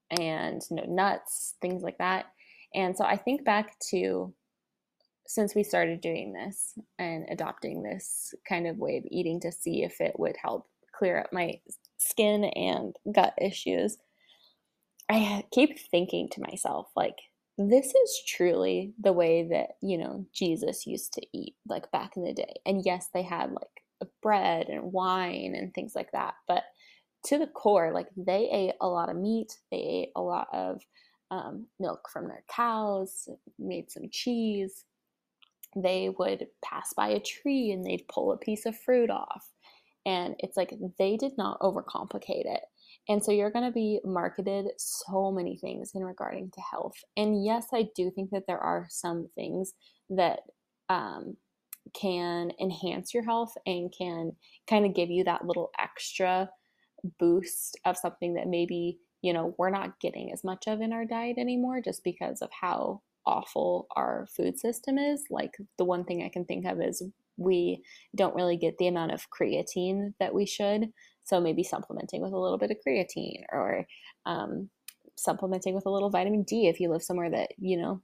and 0.10 0.62
no 0.72 0.84
nuts, 0.88 1.56
things 1.62 1.84
like 1.84 1.98
that. 1.98 2.26
And 2.74 2.96
so 2.96 3.04
I 3.06 3.18
think 3.18 3.44
back 3.44 3.78
to 3.92 4.34
since 5.28 5.56
we 5.56 5.64
started 5.64 6.02
doing 6.02 6.34
this 6.34 6.78
and 7.00 7.26
adopting 7.30 7.82
this 7.82 8.34
kind 8.48 8.68
of 8.68 8.78
way 8.78 8.98
of 8.98 9.06
eating 9.10 9.40
to 9.42 9.52
see 9.52 9.84
if 9.84 10.00
it 10.00 10.20
would 10.20 10.36
help 10.42 10.68
clear 10.94 11.20
up 11.20 11.34
my 11.34 11.60
skin 11.98 12.44
and 12.44 12.96
gut 13.12 13.34
issues, 13.42 13.98
I 15.10 15.44
keep 15.52 15.80
thinking 15.80 16.30
to 16.30 16.42
myself, 16.42 16.90
like, 16.96 17.18
this 17.58 17.88
is 17.88 18.22
truly 18.28 18.94
the 19.00 19.14
way 19.14 19.48
that, 19.50 19.78
you 19.82 19.98
know, 19.98 20.26
Jesus 20.34 20.86
used 20.86 21.14
to 21.14 21.22
eat, 21.34 21.56
like 21.68 21.90
back 21.92 22.18
in 22.18 22.24
the 22.24 22.34
day. 22.34 22.60
And 22.66 22.84
yes, 22.86 23.10
they 23.14 23.24
had 23.24 23.52
like 23.52 24.10
bread 24.22 24.68
and 24.68 24.92
wine 24.92 25.56
and 25.56 25.74
things 25.74 25.96
like 25.96 26.12
that. 26.12 26.34
But 26.48 26.64
to 27.26 27.38
the 27.38 27.48
core, 27.48 27.92
like 27.94 28.08
they 28.16 28.50
ate 28.52 28.76
a 28.82 28.88
lot 28.88 29.10
of 29.10 29.18
meat, 29.18 29.58
they 29.72 29.78
ate 29.78 30.10
a 30.16 30.22
lot 30.22 30.48
of 30.54 30.82
um, 31.32 31.68
milk 31.80 32.08
from 32.12 32.28
their 32.28 32.44
cows, 32.50 33.28
made 33.58 33.92
some 33.92 34.10
cheese. 34.12 34.86
They 35.76 36.10
would 36.18 36.48
pass 36.64 36.94
by 36.96 37.10
a 37.10 37.20
tree 37.20 37.72
and 37.72 37.84
they'd 37.84 38.08
pull 38.08 38.32
a 38.32 38.38
piece 38.38 38.66
of 38.66 38.78
fruit 38.78 39.10
off. 39.10 39.50
And 40.06 40.36
it's 40.40 40.56
like 40.56 40.74
they 41.00 41.18
did 41.18 41.34
not 41.38 41.60
overcomplicate 41.62 42.46
it. 42.46 42.62
And 43.10 43.24
so 43.24 43.32
you're 43.32 43.52
going 43.52 43.66
to 43.66 43.72
be 43.72 44.00
marketed 44.04 44.68
so 44.78 45.32
many 45.32 45.58
things 45.58 45.92
in 45.96 46.04
regarding 46.04 46.52
to 46.52 46.62
health. 46.62 46.96
And 47.18 47.44
yes, 47.44 47.68
I 47.74 47.88
do 47.96 48.12
think 48.12 48.30
that 48.32 48.44
there 48.48 48.60
are 48.60 48.88
some 48.90 49.30
things 49.36 49.74
that 50.10 50.42
um, 50.90 51.36
can 52.00 52.52
enhance 52.60 53.14
your 53.14 53.24
health 53.24 53.54
and 53.66 53.94
can 53.96 54.32
kind 54.70 54.86
of 54.86 54.94
give 54.94 55.10
you 55.10 55.24
that 55.24 55.46
little 55.46 55.72
extra 55.80 56.50
boost 57.20 57.78
of 57.86 57.98
something 57.98 58.34
that 58.36 58.48
maybe, 58.48 59.00
you 59.22 59.34
know, 59.34 59.56
we're 59.58 59.70
not 59.70 60.00
getting 60.00 60.32
as 60.32 60.44
much 60.44 60.68
of 60.68 60.82
in 60.82 60.94
our 60.94 61.06
diet 61.06 61.38
anymore 61.38 61.82
just 61.82 62.04
because 62.04 62.42
of 62.42 62.50
how 62.62 63.02
awful 63.26 63.88
our 63.96 64.28
food 64.36 64.60
system 64.60 64.98
is. 64.98 65.24
Like 65.30 65.52
the 65.78 65.86
one 65.86 66.06
thing 66.06 66.24
I 66.24 66.30
can 66.30 66.46
think 66.46 66.66
of 66.66 66.80
is 66.82 67.04
we 67.38 67.84
don't 68.16 68.36
really 68.36 68.58
get 68.58 68.78
the 68.78 68.88
amount 68.88 69.12
of 69.12 69.28
creatine 69.30 70.14
that 70.20 70.34
we 70.34 70.46
should. 70.46 70.92
So 71.24 71.42
maybe 71.42 71.64
supplementing 71.64 72.22
with 72.22 72.34
a 72.34 72.40
little 72.40 72.58
bit 72.58 72.72
of 72.72 72.78
creatine 72.88 73.44
or 73.52 73.86
um, 74.26 74.70
supplementing 75.16 75.74
with 75.74 75.86
a 75.86 75.92
little 75.92 76.12
vitamin 76.12 76.44
D 76.44 76.68
if 76.68 76.80
you 76.80 76.90
live 76.92 77.04
somewhere 77.04 77.32
that, 77.32 77.50
you 77.58 77.78
know, 77.78 78.02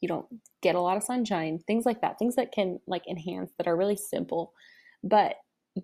you 0.00 0.08
don't 0.08 0.26
get 0.60 0.74
a 0.74 0.80
lot 0.80 0.96
of 0.96 1.02
sunshine, 1.02 1.60
things 1.66 1.86
like 1.86 2.00
that, 2.00 2.18
things 2.18 2.36
that 2.36 2.52
can 2.52 2.78
like 2.86 3.06
enhance 3.08 3.52
that 3.56 3.68
are 3.68 3.76
really 3.76 3.96
simple. 3.96 4.52
But 5.02 5.36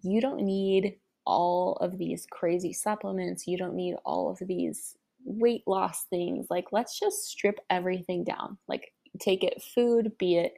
you 0.03 0.21
don't 0.21 0.43
need 0.43 0.97
all 1.27 1.75
of 1.81 1.99
these 1.99 2.27
crazy 2.31 2.73
supplements. 2.73 3.47
You 3.47 3.57
don't 3.57 3.75
need 3.75 3.97
all 4.05 4.31
of 4.31 4.39
these 4.47 4.97
weight 5.25 5.63
loss 5.67 6.05
things. 6.05 6.47
Like, 6.51 6.67
let's 6.73 6.99
just 6.99 7.27
strip 7.29 7.61
everything 7.69 8.25
down. 8.25 8.59
Like, 8.69 8.93
take 9.19 9.45
it 9.45 9.63
food, 9.75 10.13
be 10.19 10.37
it, 10.37 10.55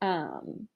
um, 0.00 0.68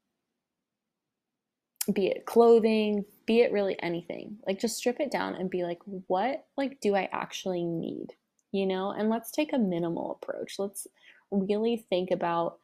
be 1.93 2.07
it 2.07 2.27
clothing, 2.27 3.05
be 3.27 3.41
it 3.41 3.53
really 3.53 3.81
anything. 3.83 4.39
Like, 4.47 4.61
just 4.61 4.77
strip 4.77 5.01
it 5.01 5.11
down 5.11 5.35
and 5.35 5.51
be 5.51 5.65
like, 5.65 5.79
what, 6.07 6.45
like, 6.57 6.81
do 6.81 6.95
I 6.95 7.09
actually 7.13 7.65
need? 7.65 8.09
You 8.53 8.67
know, 8.67 8.91
and 8.91 9.09
let's 9.09 9.31
take 9.31 9.53
a 9.53 9.59
minimal 9.59 10.19
approach. 10.23 10.57
Let's 10.59 10.87
really 11.31 11.87
think 11.89 12.11
about 12.11 12.59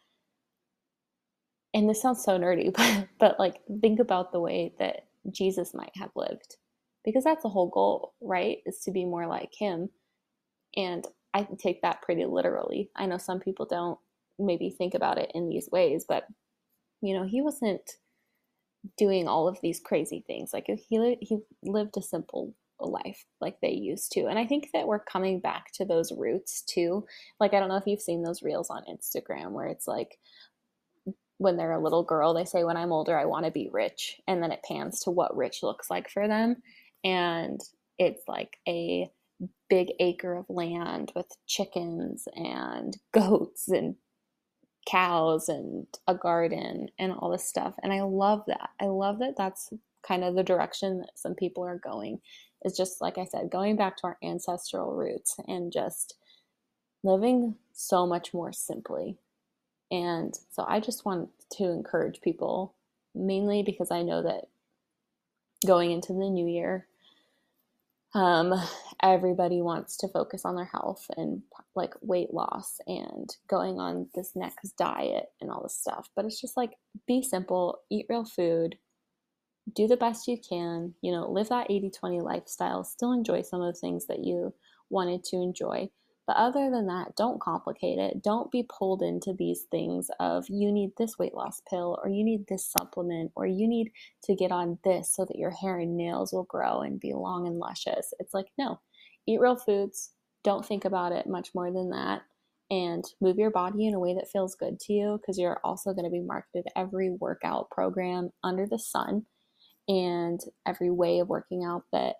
and 1.75 1.89
this 1.89 2.01
sounds 2.01 2.23
so 2.25 2.39
nerdy, 2.39 2.73
but 2.75 3.09
but 3.19 3.39
like 3.39 3.61
think 3.81 4.01
about 4.01 4.33
the 4.33 4.41
way 4.41 4.75
that 4.79 5.08
Jesus 5.31 5.75
might 5.75 5.93
have 5.95 6.11
lived. 6.17 6.57
Because 7.05 7.25
that's 7.25 7.43
the 7.43 7.49
whole 7.49 7.69
goal, 7.69 8.15
right? 8.21 8.59
Is 8.67 8.81
to 8.81 8.91
be 8.91 9.05
more 9.05 9.27
like 9.27 9.53
him. 9.59 9.89
And 10.77 11.07
I 11.33 11.47
take 11.59 11.83
that 11.83 12.03
pretty 12.03 12.25
literally. 12.25 12.91
I 12.97 13.07
know 13.07 13.19
some 13.19 13.41
people 13.41 13.67
don't 13.67 13.99
maybe 14.39 14.71
think 14.71 14.95
about 14.95 15.19
it 15.19 15.31
in 15.35 15.49
these 15.49 15.69
ways, 15.71 16.05
but 16.09 16.25
you 17.01 17.15
know, 17.15 17.25
he 17.25 17.41
wasn't 17.41 17.93
doing 18.97 19.29
all 19.29 19.49
of 19.49 19.59
these 19.63 19.81
crazy 19.81 20.25
things. 20.27 20.51
Like 20.53 20.67
he 20.67 21.17
he 21.21 21.39
lived 21.63 21.97
a 21.97 22.03
simple 22.03 22.55
life 22.81 23.25
like 23.41 23.57
they 23.61 23.73
used 23.73 24.13
to. 24.13 24.27
And 24.27 24.39
I 24.39 24.47
think 24.47 24.69
that 24.73 24.87
we're 24.87 25.01
coming 25.01 25.41
back 25.41 25.73
to 25.75 25.85
those 25.85 26.13
roots 26.13 26.63
too. 26.63 27.05
Like 27.41 27.55
I 27.55 27.61
don't 27.61 27.69
know 27.69 27.77
if 27.77 27.87
you've 27.87 28.01
seen 28.01 28.23
those 28.23 28.43
reels 28.43 28.71
on 28.71 28.85
Instagram 28.89 29.51
where 29.51 29.67
it's 29.67 29.89
like 29.89 30.19
when 31.39 31.57
they're 31.57 31.73
a 31.73 31.83
little 31.83 32.03
girl, 32.05 32.35
they 32.35 32.45
say 32.45 32.65
when 32.65 32.77
I'm 32.77 32.93
older 32.93 33.19
I 33.19 33.25
want 33.25 33.47
to 33.47 33.51
be 33.53 33.71
rich 33.73 34.21
and 34.29 34.43
then 34.43 34.53
it 34.53 34.65
pans 34.67 35.01
to 35.01 35.11
what 35.11 35.37
rich 35.37 35.63
looks 35.63 35.91
like 35.91 36.11
for 36.11 36.29
them 36.29 36.57
and 37.05 37.61
it's 37.99 38.23
like 38.29 38.59
a 38.69 39.11
big 39.69 39.93
acre 40.01 40.37
of 40.37 40.47
land 40.49 41.13
with 41.15 41.27
chickens 41.47 42.27
and 42.35 42.97
goats 43.13 43.69
and 43.69 43.97
cows 44.89 45.49
and 45.49 45.87
a 46.07 46.15
garden 46.15 46.89
and 46.99 47.13
all 47.13 47.31
this 47.31 47.49
stuff. 47.49 47.75
And 47.83 47.93
I 47.93 48.03
love 48.03 48.45
that. 48.47 48.71
I 48.81 48.87
love 48.87 49.19
that 49.21 49.37
that's 49.37 49.71
kind 50.07 50.25
of 50.25 50.35
the 50.35 50.43
direction 50.43 51.01
that 51.01 51.19
some 51.19 51.35
people 51.35 51.65
are 51.65 51.79
going. 51.79 52.21
Is 52.65 52.77
just 52.77 53.01
like 53.01 53.19
I 53.19 53.25
said, 53.25 53.51
going 53.51 53.77
back 53.77 53.97
to 53.99 54.05
our 54.09 54.19
ancestral 54.23 54.95
roots 54.95 55.37
and 55.47 55.73
just 55.73 56.17
living 57.05 57.55
so 57.73 58.07
much 58.07 58.35
more 58.35 58.53
simply. 58.53 59.17
And 59.91 60.35
so 60.51 60.65
I 60.69 60.81
just 60.81 61.05
want 61.05 61.31
to 61.53 61.65
encourage 61.65 62.21
people, 62.21 62.75
mainly 63.15 63.63
because 63.63 63.91
I 63.91 64.03
know 64.03 64.23
that 64.23 64.45
going 65.67 65.93
into 65.93 66.13
the 66.13 66.31
new 66.31 66.47
year, 66.47 66.87
um, 68.15 68.55
everybody 69.03 69.61
wants 69.61 69.97
to 69.99 70.09
focus 70.09 70.45
on 70.45 70.57
their 70.57 70.65
health 70.65 71.07
and 71.17 71.43
like 71.75 71.95
weight 72.01 72.33
loss 72.33 72.81
and 72.87 73.29
going 73.49 73.79
on 73.79 74.09
this 74.15 74.33
next 74.35 74.77
diet 74.77 75.27
and 75.41 75.51
all 75.51 75.63
this 75.63 75.77
stuff. 75.77 76.09
But 76.17 76.25
it's 76.25 76.41
just 76.41 76.57
like 76.57 76.73
be 77.07 77.23
simple, 77.23 77.81
eat 77.91 78.07
real 78.09 78.25
food, 78.25 78.77
do 79.75 79.87
the 79.87 79.97
best 79.97 80.29
you 80.29 80.39
can, 80.39 80.95
you 81.03 81.13
know, 81.13 81.31
live 81.31 81.51
that 81.51 81.71
80 81.71 81.91
20 81.91 82.21
lifestyle, 82.21 82.85
still 82.85 83.13
enjoy 83.13 83.43
some 83.43 83.61
of 83.61 83.75
the 83.75 83.79
things 83.79 84.07
that 84.07 84.25
you 84.25 84.55
wanted 84.91 85.23
to 85.25 85.37
enjoy, 85.37 85.91
but 86.29 86.37
other 86.37 86.71
than 86.71 86.87
that, 86.89 87.17
don't 87.17 87.41
complicate 87.41 87.99
it. 87.99 88.23
Don't 88.23 88.53
be 88.53 88.69
pulled 88.69 89.01
into 89.01 89.33
these 89.33 89.63
things 89.71 90.11
of 90.21 90.45
you 90.51 90.71
need 90.71 90.91
this 90.99 91.19
weight 91.19 91.33
loss 91.33 91.63
pill 91.71 91.99
or 92.05 92.11
you 92.11 92.23
need 92.23 92.47
this 92.47 92.67
supplement 92.67 93.33
or 93.35 93.47
you 93.47 93.67
need 93.67 93.93
to 94.25 94.35
get 94.37 94.53
on 94.53 94.79
this 94.85 95.11
so 95.11 95.25
that 95.25 95.39
your 95.39 95.51
hair 95.51 95.79
and 95.79 95.97
nails 95.97 96.35
will 96.35 96.45
grow 96.45 96.83
and 96.83 97.01
be 97.01 97.15
long 97.15 97.47
and 97.47 97.57
luscious. 97.57 98.13
It's 98.21 98.35
like, 98.35 98.49
no, 98.59 98.79
eat 99.27 99.41
real 99.41 99.57
foods. 99.57 100.11
Don't 100.45 100.67
think 100.67 100.85
about 100.85 101.13
it 101.13 101.27
much 101.27 101.55
more 101.55 101.73
than 101.73 101.89
that. 101.91 102.21
And 102.71 103.07
move 103.23 103.39
your 103.39 103.51
body 103.51 103.87
in 103.87 103.95
a 103.95 103.99
way 103.99 104.13
that 104.13 104.31
feels 104.31 104.55
good 104.55 104.79
to 104.81 104.93
you 104.93 105.19
because 105.19 105.39
you're 105.39 105.63
also 105.65 105.95
going 105.95 106.05
to 106.05 106.11
be 106.11 106.21
marketed 106.21 106.67
every 106.77 107.09
workout 107.09 107.71
program 107.71 108.33
under 108.45 108.67
the 108.67 108.79
sun 108.79 109.25
and 109.89 110.41
every 110.67 110.91
way 110.91 111.21
of 111.21 111.31
working 111.31 111.65
out 111.65 111.85
that 111.91 112.17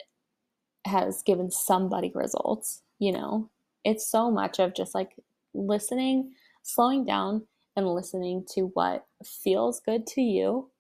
has 0.87 1.23
given 1.23 1.51
somebody 1.51 2.11
results, 2.15 2.81
you 2.99 3.13
know, 3.13 3.51
it's 3.85 4.07
so 4.07 4.31
much 4.31 4.59
of 4.59 4.75
just 4.75 4.95
like 4.95 5.17
listening, 5.55 6.33
slowing 6.63 7.05
down, 7.05 7.47
and 7.77 7.87
listening 7.87 8.45
to 8.55 8.71
what 8.75 9.07
feels 9.25 9.81
good 9.81 10.07
to 10.09 10.21
you. 10.21 10.71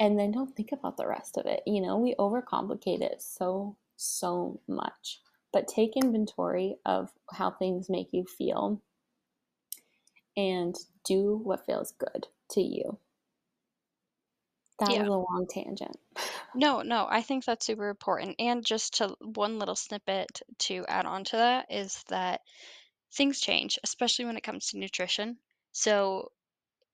And 0.00 0.18
then 0.18 0.32
don't 0.32 0.54
think 0.54 0.70
about 0.72 0.96
the 0.96 1.06
rest 1.06 1.36
of 1.36 1.46
it. 1.46 1.62
You 1.66 1.80
know, 1.80 1.98
we 1.98 2.14
overcomplicate 2.18 3.00
it 3.00 3.20
so, 3.20 3.76
so 3.96 4.60
much. 4.68 5.20
But 5.52 5.68
take 5.68 5.96
inventory 5.96 6.76
of 6.84 7.10
how 7.32 7.50
things 7.50 7.88
make 7.88 8.08
you 8.12 8.24
feel 8.24 8.82
and 10.36 10.76
do 11.04 11.40
what 11.42 11.66
feels 11.66 11.92
good 11.98 12.26
to 12.50 12.60
you. 12.60 12.98
That 14.78 14.92
yeah. 14.92 15.00
was 15.00 15.08
a 15.08 15.12
long 15.12 15.46
tangent. 15.48 15.96
No, 16.58 16.82
no, 16.82 17.06
I 17.08 17.22
think 17.22 17.46
that's 17.46 17.64
super 17.64 17.88
important. 17.88 18.36
And 18.38 18.62
just 18.62 18.98
to 18.98 19.16
one 19.22 19.58
little 19.58 19.74
snippet 19.76 20.42
to 20.66 20.84
add 20.86 21.06
on 21.06 21.24
to 21.24 21.36
that 21.38 21.72
is 21.72 22.02
that 22.08 22.42
things 23.12 23.40
change, 23.40 23.78
especially 23.84 24.26
when 24.26 24.36
it 24.36 24.42
comes 24.44 24.68
to 24.70 24.78
nutrition. 24.78 25.38
So, 25.72 26.32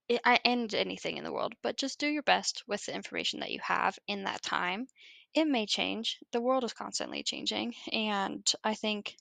it, 0.08 0.20
I 0.24 0.40
end 0.44 0.74
anything 0.74 1.18
in 1.18 1.24
the 1.24 1.32
world, 1.32 1.54
but 1.62 1.76
just 1.78 2.00
do 2.00 2.08
your 2.08 2.22
best 2.24 2.64
with 2.68 2.86
the 2.86 2.94
information 2.94 3.40
that 3.40 3.52
you 3.52 3.60
have 3.62 3.98
in 4.08 4.24
that 4.24 4.42
time. 4.42 4.88
It 5.34 5.46
may 5.46 5.66
change. 5.66 6.18
The 6.32 6.42
world 6.42 6.64
is 6.64 6.72
constantly 6.74 7.22
changing, 7.22 7.74
and 7.92 8.50
I 8.64 8.74
think 8.74 9.16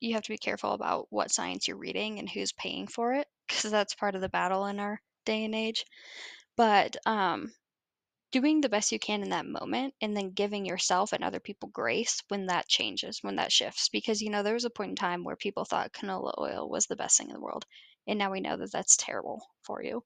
you 0.00 0.14
have 0.14 0.24
to 0.24 0.30
be 0.32 0.38
careful 0.38 0.72
about 0.72 1.06
what 1.10 1.32
science 1.32 1.68
you're 1.68 1.76
reading 1.76 2.18
and 2.18 2.28
who's 2.28 2.52
paying 2.52 2.86
for 2.86 3.14
it, 3.14 3.28
because 3.46 3.70
that's 3.70 3.94
part 3.94 4.14
of 4.14 4.20
the 4.20 4.28
battle 4.28 4.66
in 4.66 4.80
our 4.80 5.00
day 5.24 5.44
and 5.44 5.54
age. 5.54 5.84
But 6.56 6.96
um, 7.06 7.52
doing 8.30 8.60
the 8.60 8.68
best 8.68 8.92
you 8.92 8.98
can 8.98 9.22
in 9.22 9.30
that 9.30 9.46
moment 9.46 9.94
and 10.00 10.16
then 10.16 10.30
giving 10.32 10.66
yourself 10.66 11.12
and 11.12 11.24
other 11.24 11.40
people 11.40 11.68
grace 11.70 12.22
when 12.28 12.46
that 12.46 12.68
changes, 12.68 13.22
when 13.22 13.36
that 13.36 13.52
shifts. 13.52 13.88
Because, 13.88 14.20
you 14.20 14.30
know, 14.30 14.42
there 14.42 14.54
was 14.54 14.66
a 14.66 14.70
point 14.70 14.90
in 14.90 14.96
time 14.96 15.24
where 15.24 15.36
people 15.36 15.64
thought 15.64 15.92
canola 15.92 16.32
oil 16.38 16.68
was 16.68 16.86
the 16.86 16.96
best 16.96 17.16
thing 17.16 17.28
in 17.28 17.34
the 17.34 17.40
world. 17.40 17.64
And 18.06 18.18
now 18.18 18.30
we 18.30 18.40
know 18.40 18.56
that 18.56 18.72
that's 18.72 18.96
terrible 18.96 19.46
for 19.62 19.82
you. 19.82 20.04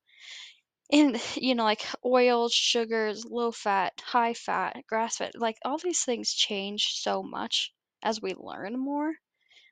And, 0.92 1.20
you 1.36 1.54
know, 1.54 1.64
like 1.64 1.84
oils, 2.04 2.52
sugars, 2.52 3.24
low 3.24 3.50
fat, 3.50 3.92
high 4.04 4.34
fat, 4.34 4.76
grass 4.88 5.16
fat, 5.16 5.32
like 5.34 5.56
all 5.64 5.78
these 5.78 6.04
things 6.04 6.32
change 6.32 6.94
so 6.94 7.22
much 7.22 7.72
as 8.02 8.22
we 8.22 8.34
learn 8.34 8.78
more. 8.78 9.12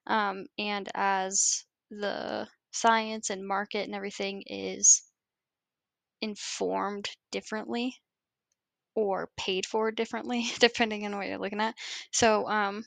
Um, 0.07 0.47
and 0.59 0.89
as 0.95 1.65
the 1.91 2.49
science 2.73 3.31
and 3.31 3.47
market 3.47 3.85
and 3.85 3.95
everything 3.95 4.43
is 4.47 5.03
informed 6.21 7.09
differently 7.31 7.97
or 9.01 9.31
paid 9.37 9.67
for 9.67 9.91
differently, 9.91 10.47
depending 10.59 11.07
on 11.07 11.17
what 11.17 11.27
you're 11.27 11.39
looking 11.39 11.61
at. 11.61 11.75
So, 12.13 12.49
um, 12.49 12.85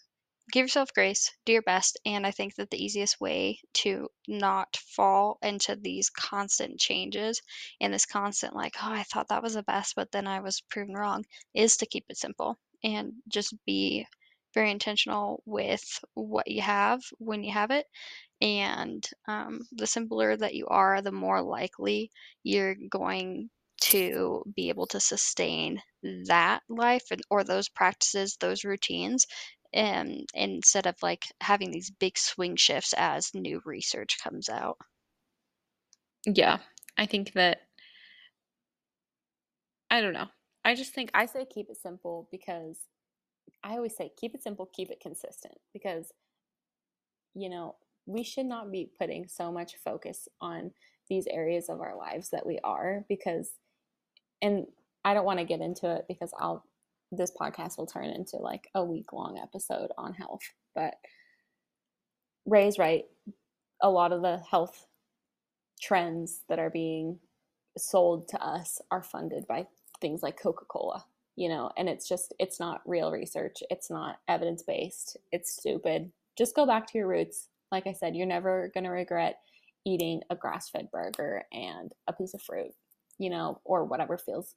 give 0.52 0.64
yourself 0.66 0.94
grace, 0.94 1.32
do 1.46 1.54
your 1.54 1.62
best, 1.62 1.98
and 2.06 2.28
I 2.28 2.32
think 2.32 2.56
that 2.56 2.70
the 2.70 2.84
easiest 2.84 3.20
way 3.22 3.60
to 3.76 4.10
not 4.28 4.76
fall 4.96 5.38
into 5.42 5.76
these 5.76 6.10
constant 6.10 6.80
changes 6.80 7.42
and 7.80 7.94
this 7.94 8.06
constant, 8.06 8.56
like, 8.56 8.76
oh, 8.82 8.92
I 8.92 9.04
thought 9.04 9.30
that 9.30 9.44
was 9.44 9.54
the 9.54 9.64
best, 9.64 9.96
but 9.96 10.12
then 10.12 10.28
I 10.28 10.42
was 10.42 10.62
proven 10.70 10.96
wrong, 10.96 11.26
is 11.54 11.78
to 11.78 11.86
keep 11.86 12.06
it 12.10 12.18
simple 12.18 12.58
and 12.84 13.14
just 13.30 13.56
be 13.66 14.06
very 14.54 14.70
intentional 14.70 15.42
with 15.46 15.84
what 16.14 16.48
you 16.50 16.62
have 16.62 17.02
when 17.18 17.44
you 17.44 17.52
have 17.52 17.72
it. 17.72 17.88
And 18.42 19.08
um, 19.28 19.62
the 19.72 19.88
simpler 19.88 20.36
that 20.36 20.54
you 20.54 20.68
are, 20.68 21.02
the 21.02 21.12
more 21.12 21.42
likely 21.42 22.12
you're 22.44 22.76
going 22.76 23.50
to 23.84 24.44
be 24.56 24.70
able 24.70 24.88
to 24.88 25.00
sustain 25.00 25.82
that 26.28 26.62
life 26.70 27.04
and, 27.12 27.22
or 27.30 27.44
those 27.44 27.68
practices, 27.68 28.38
those 28.40 28.64
routines, 28.64 29.26
and 29.74 30.12
um, 30.12 30.26
instead 30.34 30.88
of 30.88 30.96
like 31.02 31.26
having 31.42 31.72
these 31.72 31.92
big 31.92 32.18
swing 32.18 32.56
shifts 32.56 32.94
as 32.96 33.32
new 33.34 33.62
research 33.66 34.18
comes 34.24 34.48
out. 34.48 34.78
Yeah, 36.26 36.60
I 36.98 37.08
think 37.08 37.34
that 37.34 37.62
I 39.92 40.00
don't 40.02 40.14
know. 40.14 40.28
I 40.64 40.76
just 40.76 40.94
think 40.94 41.10
I 41.14 41.26
say 41.26 41.46
keep 41.46 41.70
it 41.70 41.78
simple 41.82 42.30
because 42.32 42.78
I 43.64 43.74
always 43.74 43.98
say 43.98 44.12
keep 44.18 44.34
it 44.34 44.44
simple, 44.44 44.70
keep 44.74 44.92
it 44.92 45.02
consistent 45.02 45.56
because 45.74 46.14
you 47.36 47.50
know, 47.50 47.76
we 48.06 48.24
should 48.24 48.46
not 48.46 48.72
be 48.72 48.92
putting 49.00 49.28
so 49.28 49.52
much 49.52 49.76
focus 49.84 50.28
on 50.40 50.72
these 51.10 51.26
areas 51.28 51.68
of 51.68 51.82
our 51.82 51.98
lives 51.98 52.30
that 52.30 52.46
we 52.46 52.60
are 52.64 53.04
because 53.10 53.52
and 54.44 54.68
I 55.04 55.16
don't 55.16 55.26
want 55.26 55.40
to 55.40 55.46
get 55.46 55.62
into 55.62 55.92
it 55.92 56.06
because 56.08 56.32
I'll 56.40 56.64
this 57.12 57.32
podcast 57.32 57.78
will 57.78 57.86
turn 57.86 58.06
into 58.06 58.38
like 58.38 58.70
a 58.76 58.84
week 58.84 59.14
long 59.14 59.40
episode 59.42 59.92
on 59.98 60.14
health. 60.14 60.42
But 60.76 60.96
Ray's 62.46 62.78
right. 62.78 63.06
A 63.82 63.90
lot 63.90 64.12
of 64.12 64.22
the 64.22 64.38
health 64.50 64.88
trends 65.82 66.42
that 66.50 66.60
are 66.60 66.70
being 66.70 67.20
sold 67.78 68.28
to 68.30 68.44
us 68.44 68.82
are 68.92 69.04
funded 69.04 69.46
by 69.48 69.68
things 70.02 70.24
like 70.24 70.42
Coca-Cola, 70.42 71.06
you 71.36 71.50
know, 71.50 71.72
and 71.78 71.88
it's 71.88 72.08
just 72.08 72.34
it's 72.40 72.60
not 72.60 72.82
real 72.86 73.12
research. 73.12 73.58
It's 73.70 73.90
not 73.90 74.20
evidence-based. 74.28 75.18
It's 75.32 75.54
stupid. 75.54 76.12
Just 76.38 76.56
go 76.56 76.66
back 76.66 76.88
to 76.88 76.98
your 76.98 77.08
roots. 77.08 77.50
Like 77.72 77.88
I 77.88 77.94
said, 77.94 78.16
you're 78.16 78.26
never 78.26 78.72
going 78.74 78.86
to 78.86 78.90
regret 78.90 79.40
eating 79.86 80.22
a 80.30 80.36
grass-fed 80.36 80.90
burger 80.92 81.44
and 81.52 81.92
a 82.08 82.14
piece 82.14 82.34
of 82.34 82.42
fruit, 82.42 82.72
you 83.24 83.30
know, 83.30 83.62
or 83.64 83.86
whatever 83.86 84.18
feels 84.18 84.56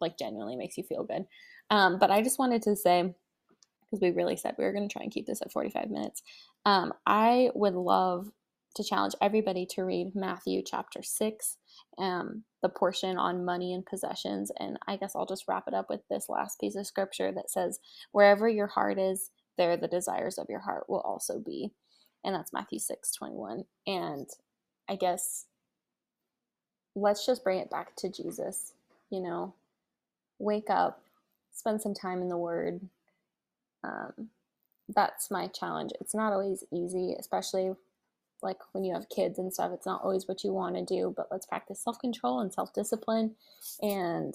like 0.00 0.18
genuinely 0.18 0.56
makes 0.56 0.78
you 0.78 0.84
feel 0.84 1.04
good. 1.04 1.26
Um, 1.68 1.98
but 1.98 2.10
I 2.10 2.22
just 2.22 2.38
wanted 2.38 2.62
to 2.62 2.74
say, 2.74 3.14
because 3.82 4.00
we 4.00 4.10
really 4.10 4.36
said 4.36 4.54
we 4.56 4.64
were 4.64 4.72
going 4.72 4.88
to 4.88 4.92
try 4.92 5.02
and 5.02 5.12
keep 5.12 5.26
this 5.26 5.42
at 5.42 5.52
45 5.52 5.90
minutes, 5.90 6.22
um, 6.64 6.94
I 7.06 7.50
would 7.54 7.74
love 7.74 8.30
to 8.76 8.84
challenge 8.84 9.14
everybody 9.20 9.66
to 9.66 9.82
read 9.82 10.14
Matthew 10.14 10.62
chapter 10.64 11.02
6, 11.02 11.56
um, 11.98 12.44
the 12.62 12.68
portion 12.68 13.18
on 13.18 13.44
money 13.44 13.74
and 13.74 13.84
possessions. 13.84 14.50
And 14.58 14.78
I 14.86 14.96
guess 14.96 15.12
I'll 15.14 15.26
just 15.26 15.44
wrap 15.46 15.64
it 15.66 15.74
up 15.74 15.90
with 15.90 16.00
this 16.08 16.28
last 16.28 16.58
piece 16.58 16.76
of 16.76 16.86
scripture 16.86 17.32
that 17.32 17.50
says, 17.50 17.80
Wherever 18.12 18.48
your 18.48 18.68
heart 18.68 18.98
is, 18.98 19.30
there 19.58 19.76
the 19.76 19.88
desires 19.88 20.38
of 20.38 20.46
your 20.48 20.60
heart 20.60 20.88
will 20.88 21.00
also 21.00 21.38
be. 21.38 21.72
And 22.24 22.34
that's 22.34 22.52
Matthew 22.52 22.78
6 22.78 23.12
21. 23.12 23.64
And 23.86 24.28
I 24.88 24.96
guess 24.96 25.46
let's 27.00 27.26
just 27.26 27.44
bring 27.44 27.58
it 27.58 27.70
back 27.70 27.96
to 27.96 28.10
Jesus, 28.10 28.72
you 29.10 29.20
know, 29.20 29.54
wake 30.38 30.70
up, 30.70 31.02
spend 31.52 31.80
some 31.80 31.94
time 31.94 32.22
in 32.22 32.28
the 32.28 32.36
Word. 32.36 32.80
Um, 33.82 34.28
that's 34.88 35.30
my 35.30 35.46
challenge. 35.48 35.92
It's 36.00 36.14
not 36.14 36.32
always 36.32 36.64
easy, 36.72 37.14
especially 37.18 37.72
like 38.42 38.58
when 38.72 38.84
you 38.84 38.94
have 38.94 39.08
kids 39.08 39.38
and 39.38 39.52
stuff. 39.52 39.72
It's 39.72 39.86
not 39.86 40.02
always 40.02 40.26
what 40.28 40.44
you 40.44 40.52
want 40.52 40.76
to 40.76 40.84
do, 40.84 41.12
but 41.16 41.28
let's 41.30 41.46
practice 41.46 41.80
self 41.80 41.98
control 41.98 42.40
and 42.40 42.52
self 42.52 42.72
discipline 42.72 43.34
and, 43.80 44.34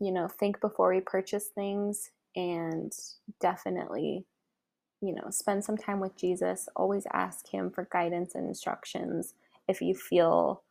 you 0.00 0.12
know, 0.12 0.28
think 0.28 0.60
before 0.60 0.92
we 0.94 1.00
purchase 1.00 1.46
things 1.48 2.10
and 2.34 2.92
definitely, 3.40 4.24
you 5.00 5.14
know, 5.14 5.30
spend 5.30 5.64
some 5.64 5.76
time 5.76 6.00
with 6.00 6.16
Jesus. 6.16 6.68
Always 6.76 7.06
ask 7.12 7.48
Him 7.48 7.70
for 7.70 7.88
guidance 7.90 8.34
and 8.34 8.46
instructions 8.46 9.34
if 9.68 9.80
you 9.80 9.94
feel 9.94 10.62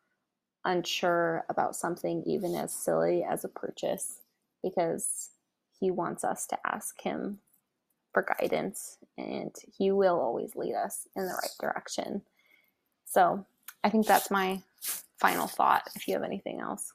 unsure 0.66 1.46
about 1.50 1.76
something, 1.76 2.24
even 2.26 2.56
as 2.56 2.74
silly 2.74 3.24
as 3.24 3.44
a 3.44 3.50
purchase 3.50 4.20
because 4.64 5.30
he 5.80 5.92
wants 5.92 6.24
us 6.24 6.48
to 6.48 6.58
ask 6.66 7.00
him 7.02 7.40
for 8.14 8.26
guidance 8.40 8.98
and 9.18 9.54
he 9.78 9.92
will 9.92 10.20
always 10.20 10.56
lead 10.56 10.74
us 10.74 11.08
in 11.16 11.24
the 11.26 11.34
right 11.34 11.52
direction. 11.60 12.22
So 13.06 13.46
I 13.84 13.90
think 13.90 14.08
that's 14.08 14.32
my 14.32 14.62
final 15.20 15.48
thought. 15.48 15.84
If 15.96 16.08
you 16.08 16.16
have 16.16 16.24
anything 16.24 16.60
else. 16.60 16.92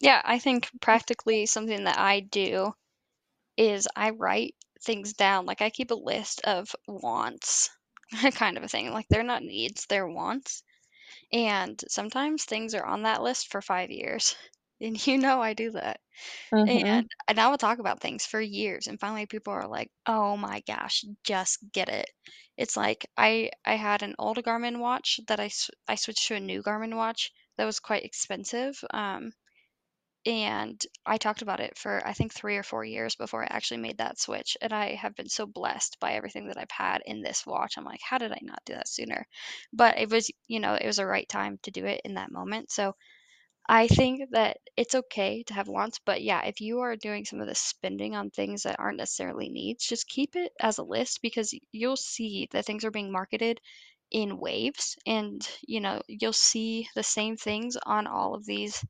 Yeah, 0.00 0.20
I 0.24 0.38
think 0.38 0.68
practically 0.80 1.46
something 1.46 1.84
that 1.84 1.98
I 1.98 2.20
do 2.20 2.74
is 3.56 3.88
I 3.94 4.10
write 4.10 4.54
things 4.82 5.12
down. 5.12 5.46
Like 5.46 5.62
I 5.62 5.70
keep 5.70 5.90
a 5.90 5.94
list 5.94 6.42
of 6.44 6.74
wants, 6.86 7.70
kind 8.34 8.56
of 8.56 8.64
a 8.64 8.68
thing. 8.68 8.92
Like 8.92 9.06
they're 9.08 9.22
not 9.22 9.42
needs, 9.42 9.86
they're 9.88 10.08
wants. 10.08 10.62
And 11.34 11.82
sometimes 11.88 12.46
things 12.46 12.74
are 12.74 12.86
on 12.86 13.02
that 13.02 13.22
list 13.22 13.48
for 13.48 13.60
five 13.60 13.90
years. 13.90 14.36
And 14.80 15.06
you 15.06 15.18
know 15.18 15.40
I 15.42 15.54
do 15.54 15.70
that. 15.72 16.00
Mm-hmm. 16.52 16.84
And 16.86 17.08
and 17.28 17.38
I 17.38 17.48
will 17.48 17.58
talk 17.58 17.78
about 17.78 18.00
things 18.00 18.26
for 18.26 18.40
years, 18.40 18.86
and 18.88 19.00
finally 19.00 19.26
people 19.26 19.52
are 19.52 19.68
like, 19.68 19.90
"Oh 20.06 20.36
my 20.36 20.62
gosh, 20.66 21.04
just 21.24 21.58
get 21.72 21.88
it." 21.88 22.10
It's 22.56 22.76
like 22.76 23.06
I 23.16 23.50
I 23.64 23.76
had 23.76 24.02
an 24.02 24.14
old 24.18 24.38
Garmin 24.38 24.78
watch 24.80 25.20
that 25.28 25.40
I 25.40 25.50
I 25.88 25.96
switched 25.96 26.28
to 26.28 26.34
a 26.36 26.40
new 26.40 26.62
Garmin 26.62 26.96
watch 26.96 27.32
that 27.56 27.64
was 27.66 27.80
quite 27.80 28.04
expensive. 28.04 28.82
Um, 28.92 29.32
and 30.26 30.80
I 31.04 31.18
talked 31.18 31.42
about 31.42 31.60
it 31.60 31.76
for 31.76 32.06
I 32.06 32.12
think 32.14 32.32
three 32.32 32.56
or 32.56 32.62
four 32.62 32.84
years 32.84 33.14
before 33.16 33.42
I 33.42 33.48
actually 33.50 33.80
made 33.80 33.98
that 33.98 34.18
switch. 34.18 34.56
And 34.62 34.72
I 34.72 34.94
have 34.94 35.14
been 35.14 35.28
so 35.28 35.46
blessed 35.46 35.98
by 36.00 36.12
everything 36.12 36.48
that 36.48 36.58
I've 36.58 36.70
had 36.70 37.02
in 37.06 37.22
this 37.22 37.46
watch. 37.46 37.76
I'm 37.76 37.84
like, 37.84 38.00
how 38.02 38.18
did 38.18 38.32
I 38.32 38.38
not 38.42 38.64
do 38.64 38.74
that 38.74 38.88
sooner? 38.88 39.26
But 39.72 39.98
it 39.98 40.10
was, 40.10 40.30
you 40.48 40.60
know, 40.60 40.74
it 40.74 40.86
was 40.86 40.96
the 40.96 41.06
right 41.06 41.28
time 41.28 41.58
to 41.64 41.70
do 41.70 41.84
it 41.86 42.00
in 42.04 42.14
that 42.14 42.32
moment. 42.32 42.70
So 42.70 42.94
I 43.68 43.88
think 43.88 44.30
that 44.30 44.58
it's 44.76 44.94
okay 44.94 45.42
to 45.44 45.54
have 45.54 45.68
wants, 45.68 46.00
but 46.04 46.22
yeah, 46.22 46.42
if 46.44 46.60
you 46.60 46.80
are 46.80 46.96
doing 46.96 47.24
some 47.26 47.40
of 47.40 47.46
the 47.46 47.54
spending 47.54 48.14
on 48.14 48.30
things 48.30 48.62
that 48.64 48.78
aren't 48.78 48.98
necessarily 48.98 49.48
needs, 49.50 49.86
just 49.86 50.08
keep 50.08 50.36
it 50.36 50.52
as 50.60 50.78
a 50.78 50.82
list 50.82 51.20
because 51.22 51.54
you'll 51.72 51.96
see 51.96 52.48
that 52.52 52.66
things 52.66 52.84
are 52.84 52.90
being 52.90 53.12
marketed 53.12 53.60
in 54.10 54.38
waves 54.38 54.96
and 55.06 55.48
you 55.66 55.80
know 55.80 56.00
you'll 56.06 56.32
see 56.32 56.86
the 56.94 57.02
same 57.02 57.36
things 57.36 57.76
on 57.84 58.06
all 58.06 58.34
of 58.34 58.44
these 58.44 58.84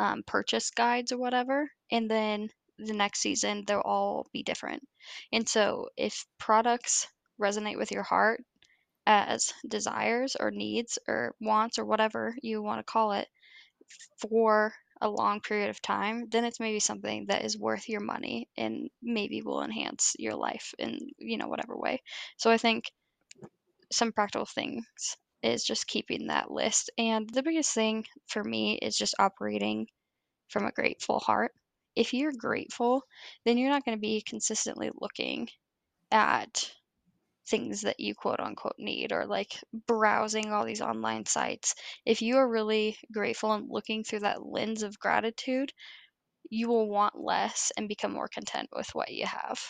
um, 0.00 0.22
purchase 0.26 0.70
guides 0.70 1.12
or 1.12 1.18
whatever 1.18 1.70
and 1.92 2.10
then 2.10 2.48
the 2.78 2.94
next 2.94 3.20
season 3.20 3.64
they'll 3.66 3.80
all 3.80 4.26
be 4.32 4.42
different 4.42 4.82
and 5.32 5.46
so 5.46 5.88
if 5.96 6.24
products 6.38 7.06
resonate 7.40 7.76
with 7.76 7.92
your 7.92 8.02
heart 8.02 8.42
as 9.06 9.52
desires 9.68 10.36
or 10.40 10.50
needs 10.50 10.98
or 11.06 11.34
wants 11.40 11.78
or 11.78 11.84
whatever 11.84 12.34
you 12.42 12.62
want 12.62 12.78
to 12.78 12.90
call 12.90 13.12
it 13.12 13.28
for 14.18 14.72
a 15.00 15.08
long 15.08 15.40
period 15.40 15.70
of 15.70 15.80
time, 15.80 16.26
then 16.30 16.44
it's 16.44 16.60
maybe 16.60 16.80
something 16.80 17.26
that 17.28 17.44
is 17.44 17.58
worth 17.58 17.88
your 17.88 18.00
money 18.00 18.48
and 18.56 18.90
maybe 19.02 19.42
will 19.42 19.62
enhance 19.62 20.14
your 20.18 20.34
life 20.34 20.74
in, 20.78 20.98
you 21.18 21.38
know, 21.38 21.48
whatever 21.48 21.76
way. 21.76 22.02
So 22.36 22.50
I 22.50 22.58
think 22.58 22.84
some 23.90 24.12
practical 24.12 24.46
things 24.46 24.84
is 25.42 25.64
just 25.64 25.86
keeping 25.86 26.26
that 26.26 26.50
list. 26.50 26.90
And 26.98 27.28
the 27.30 27.42
biggest 27.42 27.72
thing 27.72 28.06
for 28.26 28.42
me 28.42 28.78
is 28.80 28.96
just 28.96 29.14
operating 29.18 29.86
from 30.48 30.66
a 30.66 30.72
grateful 30.72 31.20
heart. 31.20 31.52
If 31.96 32.14
you're 32.14 32.32
grateful, 32.36 33.02
then 33.44 33.58
you're 33.58 33.70
not 33.70 33.84
going 33.84 33.96
to 33.96 34.00
be 34.00 34.22
consistently 34.26 34.90
looking 34.94 35.48
at 36.10 36.70
things 37.48 37.82
that 37.82 37.98
you 37.98 38.14
quote 38.14 38.40
unquote 38.40 38.76
need 38.78 39.12
or 39.12 39.26
like 39.26 39.58
browsing 39.86 40.52
all 40.52 40.64
these 40.64 40.80
online 40.80 41.26
sites. 41.26 41.74
If 42.06 42.22
you 42.22 42.36
are 42.36 42.48
really 42.48 42.96
grateful 43.12 43.52
and 43.52 43.68
looking 43.68 44.04
through 44.04 44.20
that 44.20 44.46
lens 44.46 44.82
of 44.82 44.98
gratitude, 44.98 45.72
you 46.50 46.68
will 46.68 46.88
want 46.88 47.14
less 47.18 47.72
and 47.76 47.88
become 47.88 48.12
more 48.12 48.28
content 48.28 48.68
with 48.74 48.88
what 48.94 49.10
you 49.12 49.26
have. 49.26 49.60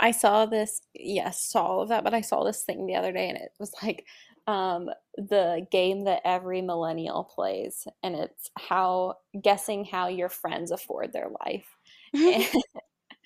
I 0.00 0.12
saw 0.12 0.46
this, 0.46 0.80
yes, 0.94 1.42
saw 1.44 1.64
all 1.64 1.82
of 1.82 1.88
that, 1.90 2.04
but 2.04 2.14
I 2.14 2.22
saw 2.22 2.44
this 2.44 2.62
thing 2.64 2.86
the 2.86 2.96
other 2.96 3.12
day 3.12 3.28
and 3.28 3.38
it 3.38 3.52
was 3.60 3.72
like 3.82 4.06
um, 4.46 4.90
the 5.16 5.66
game 5.70 6.04
that 6.04 6.22
every 6.24 6.62
millennial 6.62 7.24
plays, 7.24 7.86
and 8.02 8.16
it's 8.16 8.50
how 8.58 9.16
guessing 9.42 9.84
how 9.84 10.08
your 10.08 10.28
friends 10.30 10.70
afford 10.72 11.12
their 11.12 11.28
life. 11.46 11.66
and, 12.14 12.44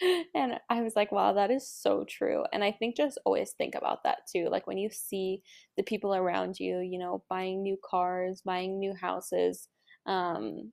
and 0.35 0.59
I 0.69 0.83
was 0.83 0.97
like, 0.97 1.13
wow, 1.13 1.33
that 1.35 1.51
is 1.51 1.69
so 1.69 2.05
true. 2.09 2.45
And 2.53 2.65
I 2.65 2.73
think 2.73 2.97
just 2.97 3.19
always 3.25 3.53
think 3.53 3.75
about 3.75 4.03
that 4.05 4.19
too. 4.31 4.49
Like 4.51 4.67
when 4.67 4.79
you 4.79 4.91
see 4.91 5.43
the 5.77 5.83
people 5.83 6.15
around 6.15 6.59
you, 6.59 6.79
you 6.81 6.99
know, 6.99 7.23
buying 7.31 7.63
new 7.63 7.79
cars, 7.89 8.43
buying 8.45 8.79
new 8.79 8.95
houses, 8.95 9.69
um, 10.07 10.73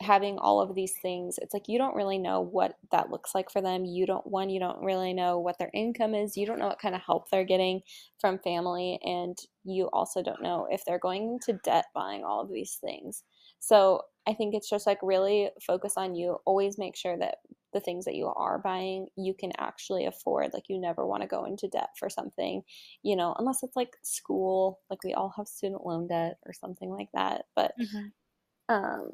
having 0.00 0.38
all 0.38 0.60
of 0.60 0.74
these 0.74 0.94
things, 1.02 1.38
it's 1.40 1.52
like 1.52 1.68
you 1.68 1.78
don't 1.78 1.94
really 1.94 2.18
know 2.18 2.40
what 2.40 2.76
that 2.90 3.10
looks 3.10 3.34
like 3.34 3.50
for 3.50 3.60
them. 3.60 3.84
You 3.84 4.06
don't, 4.06 4.26
one, 4.26 4.48
you 4.48 4.58
don't 4.58 4.82
really 4.82 5.12
know 5.12 5.38
what 5.38 5.58
their 5.58 5.70
income 5.74 6.14
is. 6.14 6.36
You 6.36 6.46
don't 6.46 6.58
know 6.58 6.68
what 6.68 6.80
kind 6.80 6.94
of 6.94 7.02
help 7.02 7.28
they're 7.28 7.44
getting 7.44 7.82
from 8.18 8.38
family. 8.38 8.98
And 9.02 9.38
you 9.64 9.90
also 9.92 10.22
don't 10.22 10.42
know 10.42 10.66
if 10.70 10.84
they're 10.84 10.98
going 10.98 11.24
into 11.34 11.60
debt 11.64 11.86
buying 11.94 12.24
all 12.24 12.40
of 12.40 12.50
these 12.50 12.78
things. 12.80 13.24
So 13.58 14.02
I 14.26 14.32
think 14.32 14.54
it's 14.54 14.70
just 14.70 14.86
like 14.86 14.98
really 15.02 15.50
focus 15.60 15.94
on 15.96 16.14
you. 16.14 16.38
Always 16.46 16.78
make 16.78 16.96
sure 16.96 17.18
that 17.18 17.38
the 17.72 17.80
things 17.80 18.04
that 18.04 18.16
you 18.16 18.26
are 18.26 18.58
buying 18.58 19.06
you 19.16 19.32
can 19.32 19.52
actually 19.58 20.06
afford 20.06 20.52
like 20.52 20.64
you 20.68 20.76
never 20.76 21.06
want 21.06 21.22
to 21.22 21.28
go 21.28 21.44
into 21.44 21.68
debt 21.68 21.90
for 21.96 22.10
something 22.10 22.62
you 23.04 23.14
know 23.14 23.32
unless 23.38 23.62
it's 23.62 23.76
like 23.76 23.96
school 24.02 24.80
like 24.90 25.02
we 25.04 25.14
all 25.14 25.32
have 25.36 25.46
student 25.46 25.86
loan 25.86 26.08
debt 26.08 26.36
or 26.46 26.52
something 26.52 26.90
like 26.90 27.08
that 27.14 27.44
but 27.54 27.72
mm-hmm. 27.80 28.74
um 28.74 29.10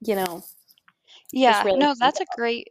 you 0.00 0.14
know 0.14 0.42
yeah 1.32 1.62
really 1.64 1.78
no 1.78 1.94
that's 1.98 2.20
a 2.20 2.26
great 2.36 2.68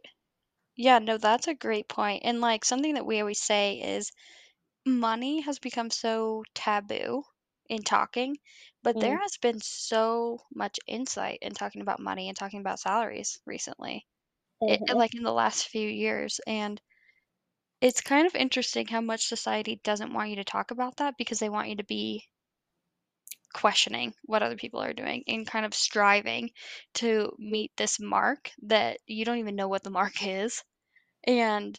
yeah 0.76 0.98
no 0.98 1.18
that's 1.18 1.48
a 1.48 1.54
great 1.54 1.88
point. 1.88 2.22
and 2.24 2.40
like 2.40 2.64
something 2.64 2.94
that 2.94 3.06
we 3.06 3.20
always 3.20 3.40
say 3.40 3.80
is 3.80 4.12
money 4.86 5.40
has 5.40 5.58
become 5.58 5.90
so 5.90 6.44
taboo 6.54 7.22
in 7.68 7.82
talking 7.82 8.36
but 8.82 8.96
mm. 8.96 9.00
there 9.00 9.18
has 9.18 9.36
been 9.38 9.60
so 9.60 10.38
much 10.54 10.78
insight 10.86 11.38
in 11.42 11.52
talking 11.52 11.82
about 11.82 12.00
money 12.00 12.28
and 12.28 12.36
talking 12.36 12.60
about 12.60 12.78
salaries 12.80 13.40
recently 13.46 14.06
it, 14.60 14.80
like 14.96 15.14
in 15.14 15.22
the 15.22 15.32
last 15.32 15.68
few 15.68 15.88
years 15.88 16.40
and 16.46 16.80
It's 17.80 18.00
kind 18.00 18.26
of 18.26 18.34
interesting 18.34 18.86
how 18.86 19.00
much 19.00 19.26
society 19.26 19.80
doesn't 19.82 20.12
want 20.12 20.30
you 20.30 20.36
to 20.36 20.44
talk 20.44 20.70
about 20.70 20.96
that 20.96 21.16
because 21.18 21.38
they 21.38 21.48
want 21.48 21.68
you 21.68 21.76
to 21.76 21.84
be 21.84 22.28
questioning 23.54 24.14
what 24.24 24.42
other 24.42 24.56
people 24.56 24.80
are 24.82 24.92
doing 24.92 25.24
and 25.28 25.46
kind 25.46 25.66
of 25.66 25.74
striving 25.74 26.50
to 26.94 27.34
meet 27.38 27.72
this 27.76 28.00
mark 28.00 28.52
that 28.62 28.98
you 29.06 29.24
don't 29.24 29.38
even 29.38 29.56
know 29.56 29.68
what 29.68 29.82
the 29.82 29.90
mark 29.90 30.22
is. 30.26 30.62
And 31.26 31.78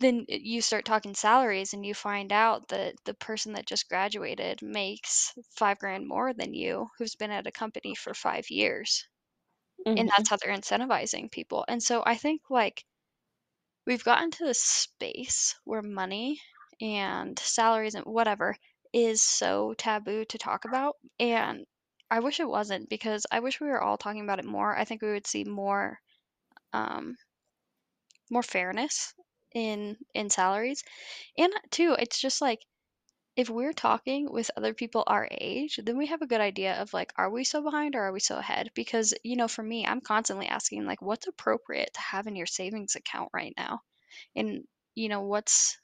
then 0.00 0.24
you 0.28 0.62
start 0.62 0.84
talking 0.86 1.14
salaries 1.14 1.74
and 1.74 1.84
you 1.86 1.94
find 1.94 2.32
out 2.32 2.68
that 2.68 2.96
the 3.04 3.14
person 3.14 3.52
that 3.54 3.66
just 3.66 3.88
graduated 3.88 4.62
makes 4.62 5.34
five 5.56 5.78
grand 5.78 6.06
more 6.08 6.32
than 6.34 6.54
you 6.54 6.88
who's 6.98 7.14
been 7.16 7.30
at 7.30 7.46
a 7.46 7.52
company 7.52 7.94
for 7.94 8.14
five 8.14 8.50
years. 8.50 9.06
And 9.96 10.08
hmm 10.08 10.16
that's 10.16 10.30
how 10.30 10.36
they're 10.38 10.56
incentivizing 10.56 11.30
people. 11.32 11.64
And 11.68 11.82
so 11.82 12.02
I 12.06 12.16
think 12.16 12.42
like 12.50 12.84
we've 13.86 14.04
gotten 14.04 14.30
to 14.30 14.44
this 14.44 14.60
space 14.62 15.54
where 15.64 15.82
money 15.82 16.40
and 16.80 17.38
salaries 17.38 17.94
and 17.94 18.04
whatever 18.04 18.54
is 18.96 19.22
so 19.22 19.74
taboo 19.74 20.24
to 20.26 20.38
talk 20.38 20.64
about. 20.64 20.96
And 21.20 21.66
I 22.10 22.20
wish 22.20 22.40
it 22.40 22.48
wasn't 22.48 22.88
because 22.90 23.26
I 23.30 23.40
wish 23.40 23.60
we 23.60 23.68
were 23.68 23.82
all 23.82 23.98
talking 23.98 24.22
about 24.22 24.40
it 24.40 24.46
more. 24.46 24.76
I 24.76 24.86
think 24.86 25.02
we 25.02 25.12
would 25.12 25.28
see 25.28 25.44
more 25.44 26.00
um 26.72 27.16
more 28.30 28.42
fairness 28.42 29.14
in 29.54 29.96
in 30.14 30.30
salaries. 30.30 30.82
And 31.38 31.52
too, 31.70 31.96
it's 31.98 32.20
just 32.20 32.40
like 32.42 32.60
if 33.36 33.50
we're 33.50 33.72
talking 33.74 34.30
with 34.32 34.50
other 34.56 34.74
people 34.74 35.04
our 35.06 35.28
age, 35.30 35.80
then 35.84 35.98
we 35.98 36.06
have 36.08 36.22
a 36.22 36.26
good 36.28 36.40
idea 36.42 36.80
of 36.80 36.92
like, 36.94 37.12
are 37.16 37.30
we 37.30 37.44
so 37.44 37.62
behind 37.62 37.96
or 37.96 38.02
are 38.02 38.12
we 38.12 38.20
so 38.20 38.38
ahead? 38.38 38.70
Because, 38.74 39.14
you 39.24 39.36
know, 39.36 39.48
for 39.48 39.62
me, 39.62 39.86
I'm 39.86 40.00
constantly 40.02 40.46
asking 40.48 40.86
like 40.86 41.02
what's 41.02 41.28
appropriate 41.28 41.92
to 41.94 42.00
have 42.00 42.26
in 42.28 42.36
your 42.36 42.46
savings 42.46 42.96
account 42.96 43.30
right 43.34 43.54
now? 43.56 43.80
And, 44.36 44.64
you 44.94 45.08
know, 45.10 45.22
what's 45.22 45.78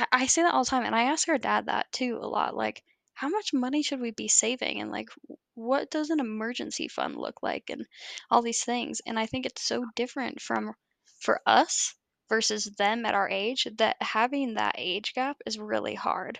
I, 0.00 0.06
I 0.12 0.26
say 0.26 0.42
that 0.42 0.54
all 0.54 0.64
the 0.64 0.70
time 0.70 0.84
and 0.84 0.94
I 0.96 1.04
ask 1.04 1.28
our 1.28 1.38
dad 1.38 1.66
that 1.66 1.92
too 1.92 2.18
a 2.20 2.26
lot. 2.26 2.54
Like, 2.56 2.84
how 3.14 3.28
much 3.28 3.52
money 3.52 3.82
should 3.82 4.00
we 4.00 4.10
be 4.10 4.28
saving? 4.28 4.80
And 4.80 4.90
like 4.90 5.10
what 5.54 5.90
does 5.90 6.10
an 6.10 6.20
emergency 6.20 6.88
fund 6.88 7.16
look 7.16 7.42
like 7.42 7.68
and 7.70 7.86
all 8.30 8.42
these 8.42 8.64
things. 8.64 9.00
And 9.06 9.18
I 9.18 9.26
think 9.26 9.46
it's 9.46 9.62
so 9.62 9.84
different 9.94 10.40
from 10.40 10.74
for 11.20 11.40
us 11.46 11.94
versus 12.28 12.64
them 12.78 13.04
at 13.04 13.14
our 13.14 13.28
age 13.28 13.66
that 13.76 13.96
having 14.00 14.54
that 14.54 14.76
age 14.78 15.12
gap 15.14 15.36
is 15.46 15.58
really 15.58 15.94
hard. 15.94 16.38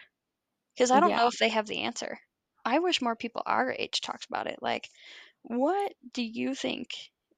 Because 0.74 0.90
I 0.90 1.00
don't 1.00 1.14
Yeah, 1.14 1.16
know 1.16 1.28
if 1.28 1.38
they 1.38 1.50
have 1.50 1.66
the 1.66 1.82
answer. 1.82 2.18
I 2.64 2.80
wish 2.80 3.00
more 3.02 3.16
people 3.16 3.42
our 3.46 3.72
age 3.72 4.00
talked 4.00 4.26
about 4.26 4.48
it. 4.48 4.60
Like, 4.62 4.88
what 5.42 5.94
do 6.12 6.22
you 6.22 6.54
think 6.54 6.90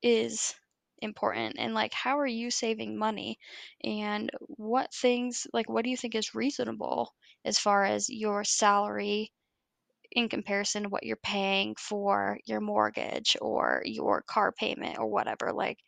is 0.02 0.54
important? 1.02 1.56
And 1.58 1.74
like, 1.74 1.92
how 1.94 2.18
are 2.20 2.26
you 2.26 2.50
saving 2.50 2.96
money? 2.98 3.38
And 3.84 4.30
what 4.40 4.94
things, 4.94 5.46
like, 5.52 5.68
what 5.68 5.84
do 5.84 5.90
you 5.90 5.96
think 5.96 6.14
is 6.14 6.34
reasonable 6.34 7.14
as 7.44 7.58
far 7.58 7.84
as 7.84 8.08
your 8.10 8.44
salary 8.44 9.32
in 10.12 10.28
comparison 10.28 10.84
to 10.84 10.88
what 10.90 11.04
you're 11.04 11.16
paying 11.16 11.74
for 11.76 12.38
your 12.46 12.60
mortgage 12.60 13.36
or 13.42 13.82
your 13.86 14.22
car 14.22 14.52
payment 14.52 14.98
or 14.98 15.08
whatever? 15.08 15.52
Like, 15.52 15.78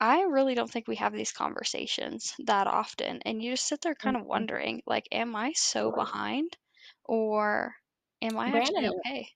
I 0.00 0.22
really 0.22 0.54
don't 0.54 0.70
think 0.70 0.86
we 0.86 0.94
have 0.96 1.12
these 1.12 1.32
conversations 1.32 2.34
that 2.46 2.68
often, 2.68 3.22
and 3.24 3.42
you 3.42 3.52
just 3.54 3.66
sit 3.66 3.80
there 3.80 3.96
kind 3.96 4.16
of 4.16 4.24
Mhm. 4.24 4.24
wondering, 4.24 4.82
like, 4.86 5.08
am 5.10 5.34
I 5.34 5.52
so 5.54 5.90
behind 5.92 6.56
or 7.04 7.74
am 8.22 8.38
I 8.38 8.50
actually 8.52 8.88
okay? 8.88 9.30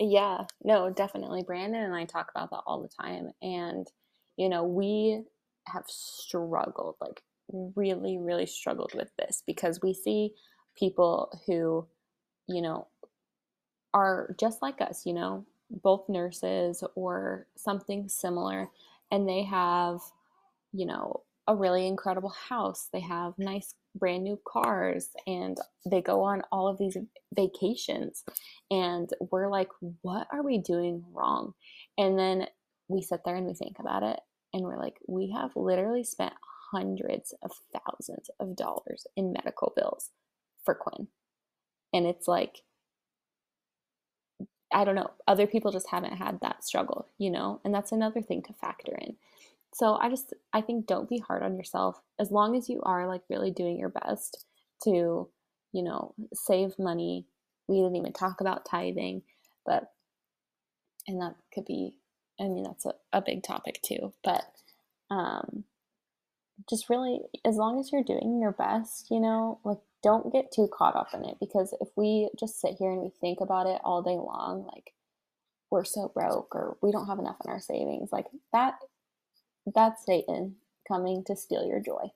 Yeah, 0.00 0.46
no, 0.64 0.90
definitely. 0.90 1.42
Brandon 1.44 1.82
and 1.82 1.94
I 1.94 2.04
talk 2.06 2.30
about 2.30 2.50
that 2.50 2.62
all 2.66 2.82
the 2.82 2.88
time. 2.88 3.30
And, 3.42 3.86
you 4.36 4.48
know, 4.48 4.64
we 4.64 5.22
have 5.66 5.84
struggled, 5.86 6.96
like, 7.00 7.22
really, 7.76 8.18
really 8.18 8.46
struggled 8.46 8.92
with 8.94 9.10
this 9.18 9.42
because 9.46 9.80
we 9.82 9.94
see 9.94 10.32
people 10.76 11.38
who, 11.46 11.86
you 12.48 12.62
know, 12.62 12.86
are 13.94 14.34
just 14.40 14.62
like 14.62 14.80
us, 14.80 15.04
you 15.04 15.12
know, 15.12 15.44
both 15.70 16.08
nurses 16.08 16.82
or 16.94 17.46
something 17.56 18.08
similar. 18.08 18.68
And 19.10 19.28
they 19.28 19.42
have, 19.42 20.00
you 20.72 20.86
know, 20.86 21.22
a 21.46 21.54
really 21.54 21.86
incredible 21.86 22.30
house. 22.48 22.88
They 22.92 23.00
have 23.00 23.34
nice 23.38 23.74
brand 23.94 24.24
new 24.24 24.38
cars 24.46 25.10
and 25.26 25.58
they 25.84 26.00
go 26.00 26.22
on 26.22 26.42
all 26.50 26.68
of 26.68 26.78
these 26.78 26.96
vacations. 27.34 28.24
And 28.70 29.10
we're 29.30 29.48
like, 29.48 29.68
what 30.02 30.28
are 30.32 30.42
we 30.42 30.58
doing 30.58 31.04
wrong? 31.12 31.52
And 31.98 32.18
then 32.18 32.46
we 32.92 33.02
sit 33.02 33.20
there 33.24 33.36
and 33.36 33.46
we 33.46 33.54
think 33.54 33.78
about 33.78 34.02
it 34.02 34.20
and 34.52 34.64
we're 34.64 34.78
like, 34.78 34.98
we 35.08 35.30
have 35.30 35.52
literally 35.56 36.04
spent 36.04 36.34
hundreds 36.72 37.34
of 37.42 37.52
thousands 37.72 38.30
of 38.40 38.56
dollars 38.56 39.06
in 39.16 39.32
medical 39.32 39.72
bills 39.76 40.10
for 40.64 40.74
Quinn. 40.74 41.08
And 41.92 42.06
it's 42.06 42.28
like, 42.28 42.62
I 44.72 44.84
don't 44.84 44.94
know, 44.94 45.10
other 45.26 45.46
people 45.46 45.70
just 45.70 45.90
haven't 45.90 46.16
had 46.16 46.40
that 46.40 46.64
struggle, 46.64 47.08
you 47.18 47.30
know? 47.30 47.60
And 47.64 47.74
that's 47.74 47.92
another 47.92 48.22
thing 48.22 48.42
to 48.42 48.54
factor 48.54 48.96
in. 49.00 49.16
So 49.74 49.96
I 50.00 50.08
just 50.10 50.34
I 50.52 50.60
think 50.60 50.86
don't 50.86 51.08
be 51.08 51.18
hard 51.18 51.42
on 51.42 51.56
yourself 51.56 52.00
as 52.18 52.30
long 52.30 52.56
as 52.56 52.68
you 52.68 52.82
are 52.82 53.06
like 53.06 53.22
really 53.30 53.50
doing 53.50 53.78
your 53.78 53.88
best 53.88 54.44
to, 54.84 55.28
you 55.72 55.82
know, 55.82 56.14
save 56.34 56.78
money. 56.78 57.26
We 57.68 57.76
didn't 57.76 57.96
even 57.96 58.12
talk 58.12 58.40
about 58.40 58.66
tithing, 58.66 59.22
but 59.64 59.92
and 61.06 61.20
that 61.22 61.36
could 61.54 61.64
be 61.64 61.96
I 62.42 62.48
mean 62.48 62.64
that's 62.64 62.86
a, 62.86 62.94
a 63.12 63.22
big 63.22 63.44
topic 63.44 63.80
too. 63.82 64.12
But 64.24 64.44
um 65.10 65.64
just 66.68 66.90
really 66.90 67.20
as 67.44 67.56
long 67.56 67.80
as 67.80 67.92
you're 67.92 68.04
doing 68.04 68.40
your 68.40 68.52
best, 68.52 69.08
you 69.10 69.20
know, 69.20 69.60
like 69.64 69.78
don't 70.02 70.32
get 70.32 70.52
too 70.52 70.68
caught 70.72 70.96
up 70.96 71.14
in 71.14 71.24
it 71.24 71.36
because 71.40 71.74
if 71.80 71.88
we 71.96 72.30
just 72.38 72.60
sit 72.60 72.76
here 72.78 72.90
and 72.90 73.02
we 73.02 73.10
think 73.20 73.40
about 73.40 73.66
it 73.68 73.80
all 73.84 74.02
day 74.02 74.16
long, 74.16 74.66
like 74.66 74.92
we're 75.70 75.84
so 75.84 76.10
broke 76.14 76.54
or 76.54 76.76
we 76.82 76.92
don't 76.92 77.06
have 77.08 77.20
enough 77.20 77.38
in 77.44 77.50
our 77.50 77.60
savings, 77.60 78.10
like 78.12 78.26
that 78.52 78.74
that's 79.74 80.04
Satan 80.04 80.56
coming 80.88 81.24
to 81.26 81.36
steal 81.36 81.66
your 81.66 81.80
joy. 81.80 82.10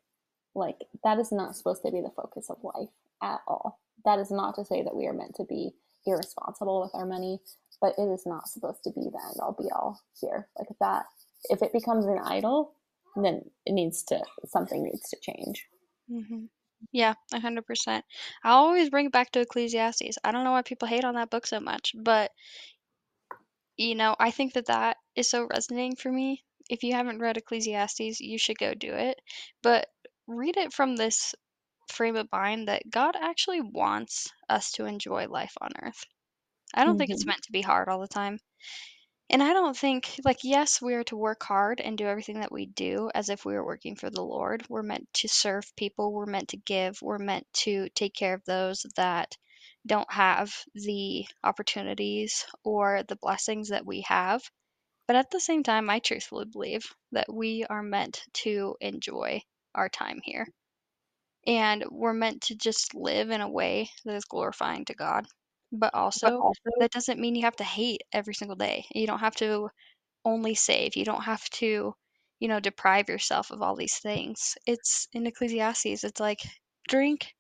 Like, 0.54 0.86
that 1.04 1.18
is 1.18 1.32
not 1.32 1.56
supposed 1.56 1.82
to 1.84 1.92
be 1.92 2.00
the 2.00 2.10
focus 2.16 2.50
of 2.50 2.58
life 2.64 2.90
at 3.22 3.40
all. 3.46 3.80
That 4.04 4.18
is 4.18 4.30
not 4.30 4.54
to 4.56 4.64
say 4.64 4.82
that 4.82 4.96
we 4.96 5.06
are 5.06 5.12
meant 5.12 5.34
to 5.36 5.44
be 5.44 5.74
irresponsible 6.06 6.80
with 6.80 6.94
our 6.94 7.06
money, 7.06 7.40
but 7.80 7.94
it 7.98 8.08
is 8.08 8.24
not 8.26 8.48
supposed 8.48 8.82
to 8.84 8.90
be 8.90 9.02
the 9.02 9.20
end 9.26 9.36
all 9.40 9.56
be 9.58 9.70
all 9.70 10.00
here. 10.20 10.48
Like, 10.58 10.68
that, 10.80 11.06
if 11.50 11.62
it 11.62 11.72
becomes 11.72 12.06
an 12.06 12.18
idol, 12.18 12.72
then 13.16 13.50
it 13.64 13.72
needs 13.72 14.02
to, 14.04 14.20
something 14.46 14.82
needs 14.84 15.08
to 15.10 15.16
change. 15.20 15.66
hmm 16.08 16.46
Yeah, 16.92 17.14
100%. 17.32 18.02
I 18.44 18.50
always 18.50 18.90
bring 18.90 19.06
it 19.06 19.12
back 19.12 19.30
to 19.32 19.40
Ecclesiastes. 19.40 20.18
I 20.24 20.32
don't 20.32 20.44
know 20.44 20.52
why 20.52 20.62
people 20.62 20.88
hate 20.88 21.04
on 21.04 21.14
that 21.14 21.30
book 21.30 21.46
so 21.46 21.60
much, 21.60 21.94
but 21.94 22.30
you 23.76 23.94
know, 23.94 24.16
I 24.18 24.30
think 24.30 24.54
that 24.54 24.66
that 24.66 24.96
is 25.14 25.28
so 25.28 25.46
resonating 25.46 25.96
for 25.96 26.10
me. 26.10 26.42
If 26.68 26.82
you 26.82 26.94
haven't 26.94 27.20
read 27.20 27.36
Ecclesiastes, 27.36 28.20
you 28.20 28.38
should 28.38 28.58
go 28.58 28.74
do 28.74 28.92
it. 28.92 29.20
But 29.62 29.86
read 30.26 30.56
it 30.56 30.72
from 30.72 30.96
this 30.96 31.34
frame 31.88 32.16
of 32.16 32.28
mind 32.32 32.68
that 32.68 32.90
God 32.90 33.16
actually 33.16 33.60
wants 33.60 34.28
us 34.48 34.72
to 34.72 34.86
enjoy 34.86 35.28
life 35.28 35.54
on 35.60 35.70
earth. 35.80 36.04
I 36.74 36.84
don't 36.84 36.96
think 36.96 37.10
it's 37.10 37.24
Mm-hmm. 37.24 37.28
meant 37.28 37.42
to 37.44 37.52
be 37.52 37.62
hard 37.62 37.88
all 37.88 38.00
the 38.00 38.08
time. 38.08 38.38
And 39.30 39.40
I 39.42 39.52
don't 39.52 39.76
think, 39.76 40.18
like, 40.24 40.42
yes, 40.42 40.82
we 40.82 40.94
are 40.94 41.04
to 41.04 41.16
work 41.16 41.42
hard 41.44 41.80
and 41.80 41.96
do 41.96 42.06
everything 42.06 42.40
that 42.40 42.50
we 42.50 42.66
do 42.66 43.08
as 43.14 43.28
if 43.28 43.44
we 43.44 43.54
were 43.54 43.64
working 43.64 43.94
for 43.94 44.10
the 44.10 44.22
Lord. 44.24 44.64
We're 44.68 44.82
meant 44.82 45.08
to 45.14 45.28
serve 45.28 45.74
people, 45.76 46.12
we're 46.12 46.26
meant 46.26 46.48
to 46.48 46.56
give, 46.56 47.00
we're 47.02 47.18
meant 47.18 47.46
to 47.64 47.88
take 47.90 48.14
care 48.14 48.34
of 48.34 48.44
those 48.46 48.84
that 48.96 49.36
don't 49.86 50.10
have 50.12 50.52
the 50.74 51.26
opportunities 51.44 52.44
or 52.64 53.04
the 53.04 53.14
blessings 53.16 53.68
that 53.68 53.86
we 53.86 54.00
have. 54.08 54.42
But 55.08 55.16
at 55.16 55.30
the 55.30 55.40
same 55.40 55.62
time, 55.62 55.90
I 55.90 56.00
truthfully 56.00 56.46
believe 56.46 56.86
that 57.12 57.32
we 57.32 57.64
are 57.64 57.82
meant 57.82 58.22
to 58.44 58.76
enjoy 58.80 59.42
our 59.74 59.88
time 59.88 60.20
here. 60.22 60.46
And 61.46 61.84
we're 61.90 62.12
meant 62.12 62.42
to 62.42 62.54
just 62.54 62.94
live 62.94 63.30
in 63.30 63.40
a 63.40 63.48
way 63.50 63.90
that 64.04 64.14
is 64.14 64.24
glorifying 64.26 64.84
to 64.84 64.94
God. 64.94 65.26
But 65.72 65.94
But 66.20 66.34
also, 66.34 66.40
also, 66.40 66.60
that 66.80 66.90
doesn't 66.92 67.20
mean 67.20 67.34
you 67.36 67.42
have 67.44 67.56
to 67.56 67.64
hate 67.64 68.02
every 68.12 68.34
single 68.34 68.56
day. 68.56 68.86
You 68.94 69.06
don't 69.06 69.20
have 69.20 69.36
to 69.36 69.70
only 70.24 70.54
save. 70.56 70.96
You 70.96 71.04
don't 71.04 71.22
have 71.24 71.48
to, 71.62 71.94
you 72.40 72.48
know, 72.48 72.60
deprive 72.60 73.08
yourself 73.10 73.50
of 73.52 73.62
all 73.62 73.76
these 73.76 73.98
things. 73.98 74.56
It's 74.66 75.08
in 75.12 75.26
Ecclesiastes, 75.26 76.04
it's 76.04 76.20
like 76.20 76.42
drink 76.88 77.34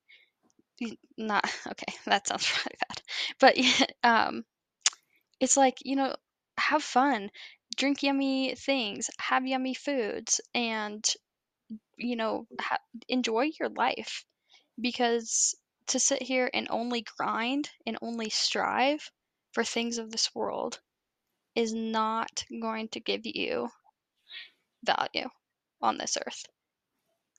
not 1.16 1.44
okay, 1.68 1.92
that 2.06 2.26
sounds 2.26 2.50
really 2.58 2.76
bad. 2.88 3.02
But 3.40 4.08
um 4.08 4.44
it's 5.40 5.56
like, 5.56 5.78
you 5.84 5.96
know, 5.96 6.14
have 6.58 6.82
fun, 6.82 7.30
drink 7.76 8.02
yummy 8.02 8.54
things, 8.56 9.10
have 9.20 9.46
yummy 9.46 9.74
foods 9.74 10.40
and, 10.54 11.04
you 11.98 12.16
know, 12.16 12.46
ha- 12.60 12.78
enjoy 13.08 13.50
your 13.60 13.70
life 13.70 14.24
because 14.80 15.54
to 15.88 16.00
sit 16.00 16.22
here 16.22 16.50
and 16.52 16.66
only 16.70 17.02
grind 17.02 17.70
and 17.86 17.98
only 18.02 18.30
strive 18.30 19.10
for 19.52 19.64
things 19.64 19.98
of 19.98 20.10
this 20.10 20.34
world 20.34 20.80
is 21.54 21.72
not 21.72 22.44
going 22.60 22.88
to 22.88 23.00
give 23.00 23.22
you 23.24 23.68
value 24.84 25.28
on 25.80 25.98
this 25.98 26.16
earth. 26.26 26.44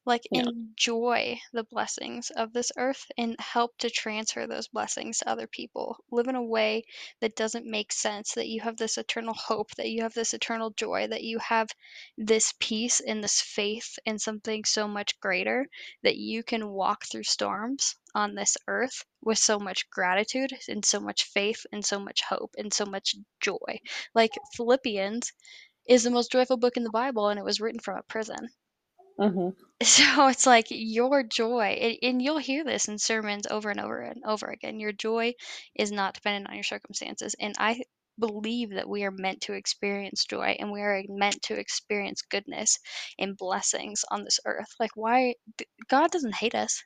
Like, 0.07 0.25
Yeah. 0.31 0.41
enjoy 0.41 1.39
the 1.53 1.65
blessings 1.65 2.31
of 2.31 2.53
this 2.53 2.71
earth 2.77 3.05
and 3.17 3.35
help 3.39 3.77
to 3.79 3.89
transfer 3.91 4.47
those 4.47 4.69
blessings 4.69 5.19
to 5.19 5.29
other 5.29 5.47
people. 5.47 5.97
Live 6.11 6.29
in 6.29 6.35
a 6.35 6.43
way 6.43 6.85
that 7.19 7.35
doesn't 7.35 7.65
make 7.67 7.91
sense, 7.91 8.33
that 8.35 8.47
you 8.47 8.61
have 8.61 8.77
this 8.77 8.97
eternal 8.97 9.35
hope, 9.35 9.75
that 9.75 9.89
you 9.89 10.03
have 10.03 10.13
this 10.15 10.33
eternal 10.33 10.71
joy, 10.71 11.07
that 11.07 11.23
you 11.23 11.39
have 11.39 11.69
this 12.17 12.53
peace 12.59 13.01
and 13.01 13.23
this 13.23 13.41
faith 13.41 13.99
in 14.05 14.17
something 14.17 14.65
so 14.65 14.87
much 14.87 15.19
greater 15.19 15.67
that 16.03 16.15
you 16.17 16.41
can 16.43 16.69
walk 16.69 17.05
through 17.05 17.23
storms 17.23 17.95
on 18.15 18.33
this 18.33 18.57
earth 18.67 19.05
with 19.21 19.37
so 19.37 19.59
much 19.59 19.89
gratitude 19.89 20.53
and 20.69 20.85
so 20.85 21.01
much 21.01 21.25
faith 21.25 21.65
and 21.73 21.85
so 21.85 21.99
much 21.99 22.21
hope 22.23 22.55
and 22.57 22.73
so 22.73 22.85
much 22.85 23.15
joy. 23.41 23.79
Like 24.15 24.31
Philippians 24.55 25.33
is 25.87 26.03
the 26.03 26.11
most 26.11 26.31
joyful 26.31 26.57
book 26.57 26.77
in 26.77 26.83
the 26.83 26.91
Bible 26.91 27.29
and 27.29 27.39
it 27.39 27.45
was 27.45 27.59
written 27.61 27.81
from 27.81 27.97
a 27.97 28.03
prison. 28.03 28.49
Hmm 29.17 29.49
So 29.83 30.27
it's 30.27 30.45
like 30.47 30.67
your 30.69 31.23
joy, 31.23 31.97
and, 32.01 32.21
you'll 32.21 32.37
hear 32.39 32.63
this 32.63 32.87
in 32.87 32.97
sermons 32.99 33.45
over 33.47 33.69
and 33.69 33.79
over 33.79 34.01
and 34.01 34.23
over 34.25 34.47
again. 34.47 34.79
Your 34.79 34.91
joy 34.91 35.33
is 35.75 35.91
not 35.91 36.15
dependent 36.15 36.47
on 36.49 36.55
your 36.55 36.63
circumstances. 36.63 37.35
And 37.39 37.53
I 37.59 37.81
believe 38.19 38.71
that 38.71 38.89
we 38.89 39.03
are 39.03 39.11
meant 39.11 39.41
to 39.41 39.53
experience 39.53 40.25
joy 40.25 40.55
and 40.59 40.71
we 40.71 40.81
are 40.81 41.03
meant 41.09 41.41
to 41.43 41.59
experience 41.59 42.23
goodness 42.23 42.79
and 43.19 43.37
blessings 43.37 44.03
on 44.11 44.23
this 44.23 44.39
earth. 44.45 44.69
Like, 44.79 44.91
why? 44.95 45.35
God 45.89 46.11
doesn't 46.11 46.35
hate 46.35 46.55
us, 46.55 46.83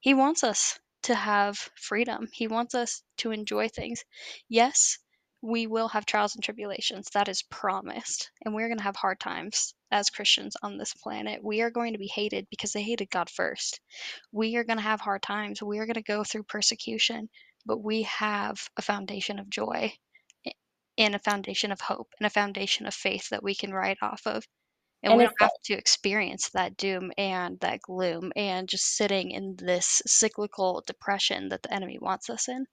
He 0.00 0.14
wants 0.14 0.44
us 0.44 0.78
to 1.04 1.14
have 1.14 1.56
freedom, 1.80 2.28
He 2.32 2.46
wants 2.48 2.74
us 2.74 3.02
to 3.18 3.30
enjoy 3.30 3.68
things. 3.68 4.04
Yes, 4.48 4.98
we 5.44 5.66
will 5.66 5.88
have 5.88 6.06
trials 6.06 6.34
and 6.34 6.42
tribulations. 6.42 7.08
That 7.12 7.28
is 7.28 7.42
promised. 7.42 8.30
And 8.44 8.54
we're 8.54 8.68
going 8.68 8.78
to 8.78 8.84
have 8.84 8.96
hard 8.96 9.20
times 9.20 9.74
as 9.90 10.08
Christians 10.08 10.56
on 10.62 10.78
this 10.78 10.94
planet. 10.94 11.44
We 11.44 11.60
are 11.60 11.70
going 11.70 11.92
to 11.92 11.98
be 11.98 12.06
hated 12.06 12.46
because 12.50 12.72
they 12.72 12.82
hated 12.82 13.10
God 13.10 13.28
first. 13.28 13.80
We 14.32 14.56
are 14.56 14.64
going 14.64 14.78
to 14.78 14.82
have 14.84 15.02
hard 15.02 15.22
times. 15.22 15.62
We 15.62 15.78
are 15.80 15.86
going 15.86 15.94
to 15.94 16.02
go 16.02 16.24
through 16.24 16.44
persecution, 16.44 17.28
but 17.66 17.78
we 17.78 18.02
have 18.04 18.56
a 18.78 18.82
foundation 18.82 19.38
of 19.38 19.50
joy 19.50 19.92
and 20.96 21.14
a 21.14 21.18
foundation 21.18 21.72
of 21.72 21.80
hope 21.80 22.08
and 22.18 22.26
a 22.26 22.30
foundation 22.30 22.86
of 22.86 22.94
faith 22.94 23.28
that 23.30 23.42
we 23.42 23.54
can 23.54 23.72
write 23.72 23.98
off 24.00 24.22
of. 24.26 24.44
And 25.02 25.12
And 25.12 25.18
we 25.18 25.24
don't 25.24 25.36
have 25.40 25.50
to 25.64 25.74
experience 25.74 26.50
that 26.54 26.78
doom 26.78 27.12
and 27.18 27.60
that 27.60 27.82
gloom 27.82 28.32
and 28.34 28.68
just 28.68 28.96
sitting 28.96 29.30
in 29.30 29.56
this 29.58 30.02
cyclical 30.06 30.82
depression 30.86 31.50
that 31.50 31.62
the 31.62 31.74
enemy 31.74 31.98
wants 32.00 32.30
us 32.30 32.48
in. 32.48 32.66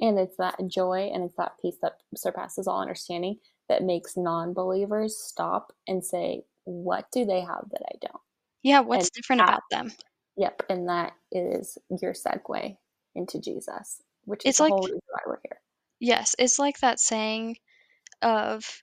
And 0.00 0.18
it's 0.18 0.36
that 0.36 0.56
joy 0.68 1.10
and 1.12 1.24
it's 1.24 1.36
that 1.36 1.52
peace 1.60 1.76
that 1.82 1.98
surpasses 2.16 2.66
all 2.66 2.80
understanding 2.80 3.36
that 3.68 3.82
makes 3.82 4.16
non-believers 4.16 5.16
stop 5.16 5.72
and 5.88 6.04
say 6.04 6.42
what 6.64 7.06
do 7.12 7.24
they 7.24 7.40
have 7.40 7.64
that 7.70 7.82
i 7.86 7.96
don't 8.00 8.22
Yeah, 8.62 8.80
and 8.80 8.86
what's 8.88 9.10
different 9.10 9.40
that 9.40 9.48
about 9.48 9.62
them? 9.70 9.92
yep 10.36 10.62
and 10.68 10.88
that 10.88 11.12
is 11.32 11.78
your 12.02 12.12
segue 12.12 12.76
into 13.14 13.40
jesus 13.40 14.02
which 14.24 14.44
is 14.46 14.50
It's 14.50 14.58
the 14.58 14.64
like 14.64 14.74
whole 14.74 14.82
reason 14.84 15.00
why 15.10 15.20
we're 15.26 15.40
here 15.44 15.60
Yes, 16.00 16.34
it's 16.38 16.58
like 16.58 16.78
that 16.80 17.00
saying 17.00 17.56
of, 18.22 18.82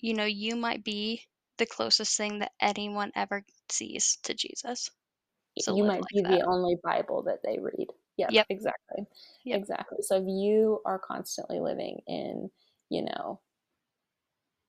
you 0.00 0.14
know, 0.14 0.24
you 0.24 0.56
might 0.56 0.84
be 0.84 1.22
the 1.58 1.66
closest 1.66 2.16
thing 2.16 2.40
that 2.40 2.52
anyone 2.60 3.12
ever 3.14 3.44
sees 3.70 4.18
to 4.24 4.34
Jesus. 4.34 4.90
So 5.58 5.76
you 5.76 5.84
might 5.84 6.00
like 6.00 6.08
be 6.08 6.22
that. 6.22 6.38
the 6.38 6.42
only 6.46 6.76
bible 6.82 7.22
that 7.24 7.40
they 7.44 7.58
read 7.58 7.88
yep 8.16 8.34
Yep. 8.34 8.48
exactly 8.48 9.06
Yep. 9.44 9.62
exactly 9.62 9.98
so 10.02 10.16
if 10.16 10.24
you 10.26 10.80
are 10.84 10.98
constantly 10.98 11.60
living 11.60 12.00
in 12.06 12.50
you 12.90 13.02
know 13.02 13.40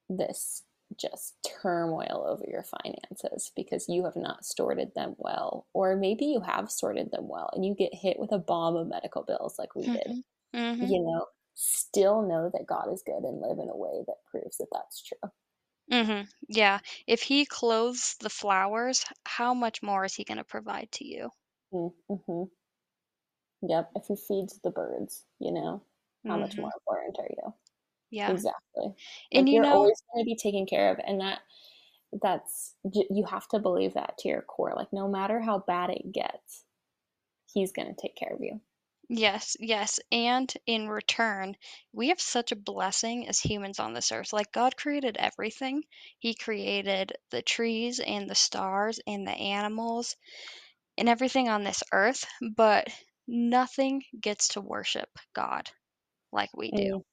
this 0.09 0.63
just 0.97 1.35
turmoil 1.61 2.25
over 2.27 2.45
your 2.47 2.63
finances 2.63 3.51
because 3.57 3.89
you 3.89 4.05
have 4.05 4.15
not 4.15 4.45
sorted 4.45 4.93
them 4.95 5.15
well 5.17 5.67
or 5.73 5.97
maybe 5.97 6.25
you 6.25 6.39
have 6.39 6.71
sorted 6.71 7.11
them 7.11 7.27
well 7.27 7.49
and 7.53 7.65
you 7.65 7.75
get 7.75 7.93
hit 7.93 8.17
with 8.17 8.31
a 8.31 8.37
bomb 8.39 8.75
of 8.77 8.87
medical 8.87 9.23
bills 9.23 9.59
like 9.59 9.75
we 9.75 9.89
did 9.89 10.07
Mhm. 10.07 10.23
Mhm. 10.53 10.91
you 10.91 11.03
know 11.03 11.25
still 11.55 12.21
know 12.23 12.49
that 12.53 12.65
god 12.67 12.91
is 12.93 13.03
good 13.05 13.23
and 13.23 13.41
live 13.41 13.59
in 13.59 13.69
a 13.69 13.77
way 13.77 14.03
that 14.07 14.17
proves 14.31 14.57
that 14.57 14.67
that's 14.73 15.03
true 15.03 15.31
Mhm. 15.91 16.29
Yeah. 16.47 16.79
If 17.07 17.23
he 17.23 17.45
clothes 17.45 18.15
the 18.21 18.29
flowers, 18.29 19.03
how 19.25 19.53
much 19.53 19.83
more 19.83 20.05
is 20.05 20.15
he 20.15 20.23
going 20.23 20.37
to 20.37 20.45
provide 20.45 20.93
to 20.93 21.05
you? 21.05 21.31
mm-hmm. 21.71 22.43
Yep 23.61 23.91
if 23.95 24.05
he 24.07 24.15
feeds 24.15 24.59
the 24.63 24.71
birds 24.71 25.25
you 25.39 25.51
know 25.51 25.83
how 26.27 26.37
much 26.37 26.55
Mhm. 26.55 26.57
more 26.57 26.71
important 26.79 27.17
are 27.19 27.29
you 27.29 27.53
Yeah. 28.09 28.33
exactly 28.33 28.95
And 29.31 29.47
like 29.47 29.51
you 29.51 29.59
you're 29.59 29.61
know, 29.61 29.71
always 29.71 30.01
going 30.13 30.23
to 30.25 30.27
be 30.29 30.35
taken 30.35 30.65
care 30.65 30.91
of 30.91 30.99
and 31.05 31.21
that 31.21 31.41
that's 32.21 32.75
you 32.83 33.25
have 33.25 33.47
to 33.49 33.59
believe 33.59 33.93
that 33.95 34.17
to 34.19 34.29
your 34.29 34.41
core 34.43 34.73
like 34.75 34.93
no 34.93 35.07
matter 35.09 35.41
how 35.41 35.59
bad 35.59 35.89
it 35.91 36.11
gets 36.13 36.65
he's 37.53 37.71
going 37.73 37.87
to 37.87 38.01
take 38.01 38.15
care 38.15 38.33
of 38.33 38.41
you 38.41 38.61
yes, 39.09 39.55
yes. 39.59 39.99
And 40.11 40.51
in 40.65 40.87
return, 40.89 41.55
we 41.93 42.09
have 42.09 42.19
such 42.21 42.51
a 42.51 42.55
blessing 42.57 43.27
as 43.27 43.39
humans 43.39 43.79
on 43.79 43.93
this 43.93 44.11
earth. 44.11 44.33
Like 44.33 44.51
God 44.51 44.75
created 44.77 45.17
everything. 45.17 45.83
He 46.19 46.33
created 46.33 47.13
the 47.31 47.41
trees 47.41 47.99
and 47.99 48.29
the 48.29 48.35
stars 48.35 48.99
and 49.07 49.25
the 49.27 49.31
animals 49.31 50.15
and 50.97 51.09
everything 51.09 51.49
on 51.49 51.63
this 51.63 51.83
earth, 51.93 52.25
but 52.55 52.87
nothing 53.27 54.03
gets 54.19 54.49
to 54.49 54.61
worship 54.61 55.09
God 55.33 55.69
like 56.31 56.49
we 56.55 56.71
do. 56.71 56.99
Mm, 56.99 57.03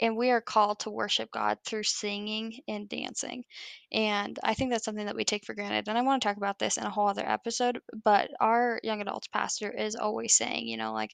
And 0.00 0.16
we 0.16 0.30
are 0.30 0.40
called 0.40 0.80
to 0.80 0.90
worship 0.90 1.30
God 1.30 1.58
through 1.64 1.84
singing 1.84 2.60
and 2.68 2.88
dancing. 2.88 3.44
And 3.92 4.38
I 4.42 4.54
think 4.54 4.70
that's 4.70 4.84
something 4.84 5.06
that 5.06 5.16
we 5.16 5.24
take 5.24 5.44
for 5.44 5.54
granted. 5.54 5.88
And 5.88 5.98
I 5.98 6.02
want 6.02 6.22
to 6.22 6.28
talk 6.28 6.36
about 6.38 6.58
this 6.58 6.76
in 6.78 6.84
a 6.84 6.90
whole 6.90 7.08
other 7.08 7.28
episode, 7.28 7.80
but 8.04 8.30
our 8.40 8.80
young 8.82 9.00
adults 9.00 9.28
pastor 9.28 9.70
is 9.70 9.96
always 9.96 10.34
saying, 10.34 10.68
you 10.68 10.76
know, 10.76 10.92
like 10.92 11.12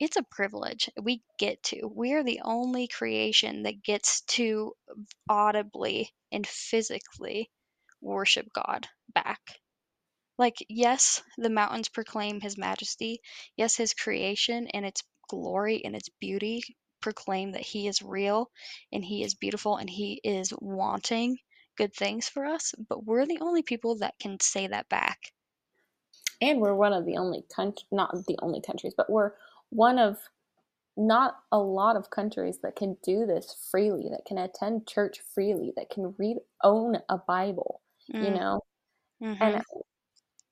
it's 0.00 0.16
a 0.16 0.22
privilege. 0.30 0.90
We 1.00 1.22
get 1.38 1.62
to. 1.64 1.86
We 1.94 2.12
are 2.14 2.24
the 2.24 2.40
only 2.44 2.88
creation 2.88 3.62
that 3.64 3.82
gets 3.82 4.22
to 4.36 4.74
audibly 5.28 6.10
and 6.32 6.46
physically 6.46 7.50
worship 8.00 8.46
God 8.52 8.86
back. 9.14 9.40
Like, 10.38 10.64
yes, 10.68 11.22
the 11.36 11.50
mountains 11.50 11.88
proclaim 11.90 12.40
his 12.40 12.56
majesty. 12.56 13.20
Yes, 13.56 13.76
his 13.76 13.92
creation 13.94 14.66
and 14.68 14.86
its 14.86 15.02
glory 15.28 15.84
and 15.84 15.94
its 15.94 16.08
beauty 16.08 16.62
proclaim 17.00 17.52
that 17.52 17.62
he 17.62 17.86
is 17.86 18.00
real 18.02 18.50
and 18.92 19.04
he 19.04 19.22
is 19.22 19.34
beautiful 19.34 19.76
and 19.76 19.90
he 19.90 20.20
is 20.24 20.54
wanting 20.58 21.38
good 21.76 21.94
things 21.94 22.28
for 22.28 22.46
us. 22.46 22.72
But 22.78 23.04
we're 23.04 23.26
the 23.26 23.40
only 23.40 23.62
people 23.62 23.96
that 23.98 24.18
can 24.18 24.40
say 24.40 24.66
that 24.68 24.88
back. 24.88 25.32
and 26.40 26.60
we're 26.60 26.74
one 26.74 26.92
of 26.92 27.04
the 27.04 27.16
only 27.16 27.42
country 27.54 27.86
not 27.90 28.12
the 28.26 28.38
only 28.42 28.60
countries 28.60 28.94
but 28.96 29.08
we're 29.10 29.32
one 29.70 29.98
of 29.98 30.28
not 30.96 31.38
a 31.52 31.58
lot 31.58 31.96
of 31.96 32.10
countries 32.10 32.60
that 32.60 32.76
can 32.76 32.96
do 33.02 33.26
this 33.26 33.54
freely 33.70 34.08
that 34.10 34.24
can 34.26 34.38
attend 34.38 34.86
church 34.88 35.20
freely 35.20 35.72
that 35.76 35.90
can 35.90 36.14
read 36.18 36.38
own 36.64 36.98
a 37.08 37.18
bible 37.18 37.82
you 38.20 38.30
Mm, 38.30 38.32
know 38.32 38.60
hmm 39.20 39.36
and 39.40 39.62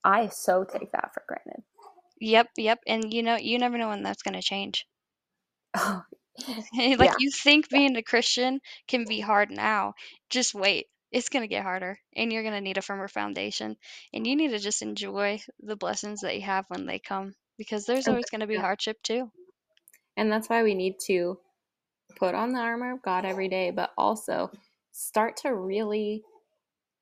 i 0.04 0.28
so 0.28 0.64
take 0.64 0.92
that 0.92 1.12
for 1.14 1.22
granted 1.26 1.62
Yep, 2.20 2.50
yep. 2.56 2.78
And 2.86 3.12
you 3.12 3.22
know, 3.22 3.36
you 3.36 3.58
never 3.58 3.76
know 3.76 3.88
when 3.88 4.02
that's 4.02 4.22
going 4.22 4.34
to 4.34 4.42
change. 4.42 4.86
oh 5.76 6.02
like, 6.98 6.98
yeah 7.00 7.14
you 7.18 7.30
think 7.30 7.68
being 7.68 7.96
a 7.96 8.02
Christian 8.02 8.60
can 8.88 9.04
be 9.04 9.20
hard 9.20 9.50
now. 9.50 9.94
Just 10.30 10.54
wait. 10.54 10.86
It's 11.12 11.28
going 11.28 11.42
to 11.42 11.48
get 11.48 11.62
harder, 11.62 11.98
and 12.16 12.32
you're 12.32 12.42
going 12.42 12.54
to 12.54 12.60
need 12.60 12.78
a 12.78 12.82
firmer 12.82 13.08
foundation. 13.08 13.76
And 14.12 14.26
you 14.26 14.34
need 14.36 14.50
to 14.50 14.58
just 14.58 14.82
enjoy 14.82 15.40
the 15.60 15.76
blessings 15.76 16.22
that 16.22 16.34
you 16.34 16.42
have 16.42 16.64
when 16.68 16.86
they 16.86 16.98
come 16.98 17.34
because 17.58 17.84
there's 17.84 18.08
always 18.08 18.30
going 18.30 18.40
to 18.40 18.46
be 18.48 18.56
hardship 18.56 18.96
too. 19.02 19.30
and 20.16 20.30
that's 20.30 20.48
why 20.48 20.62
we 20.62 20.74
need 20.74 20.96
to 21.06 21.38
put 22.16 22.34
on 22.34 22.52
the 22.52 22.58
armor 22.60 22.92
of 22.92 23.02
god 23.02 23.24
every 23.24 23.48
day 23.48 23.70
but 23.70 23.90
also 23.96 24.50
start 24.92 25.36
to 25.36 25.54
really 25.54 26.22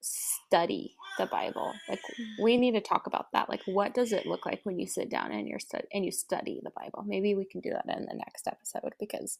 study 0.01 0.95
the 1.19 1.27
bible. 1.27 1.83
Like 1.89 2.03
we 2.37 2.57
need 2.57 2.73
to 2.73 2.81
talk 2.81 3.07
about 3.07 3.33
that. 3.33 3.49
Like 3.49 3.63
what 3.67 3.95
does 3.95 4.13
it 4.13 4.27
look 4.27 4.47
like 4.47 4.61
when 4.65 4.79
you 4.79 4.87
sit 4.87 5.11
down 5.11 5.33
and 5.33 5.49
you're 5.49 5.59
stud- 5.59 5.87
and 5.93 6.05
you 6.05 6.13
study 6.13 6.61
the 6.63 6.71
bible? 6.71 7.05
Maybe 7.07 7.35
we 7.35 7.45
can 7.45 7.61
do 7.61 7.71
that 7.71 7.87
in 7.89 8.07
the 8.07 8.15
next 8.15 8.47
episode 8.47 8.95
because 9.01 9.39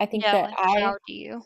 i 0.00 0.06
think 0.06 0.24
Yeah, 0.24 0.32
that 0.32 0.50
like 0.50 0.58
i 0.58 0.80
how 0.80 0.96
do 1.06 1.12
you? 1.12 1.44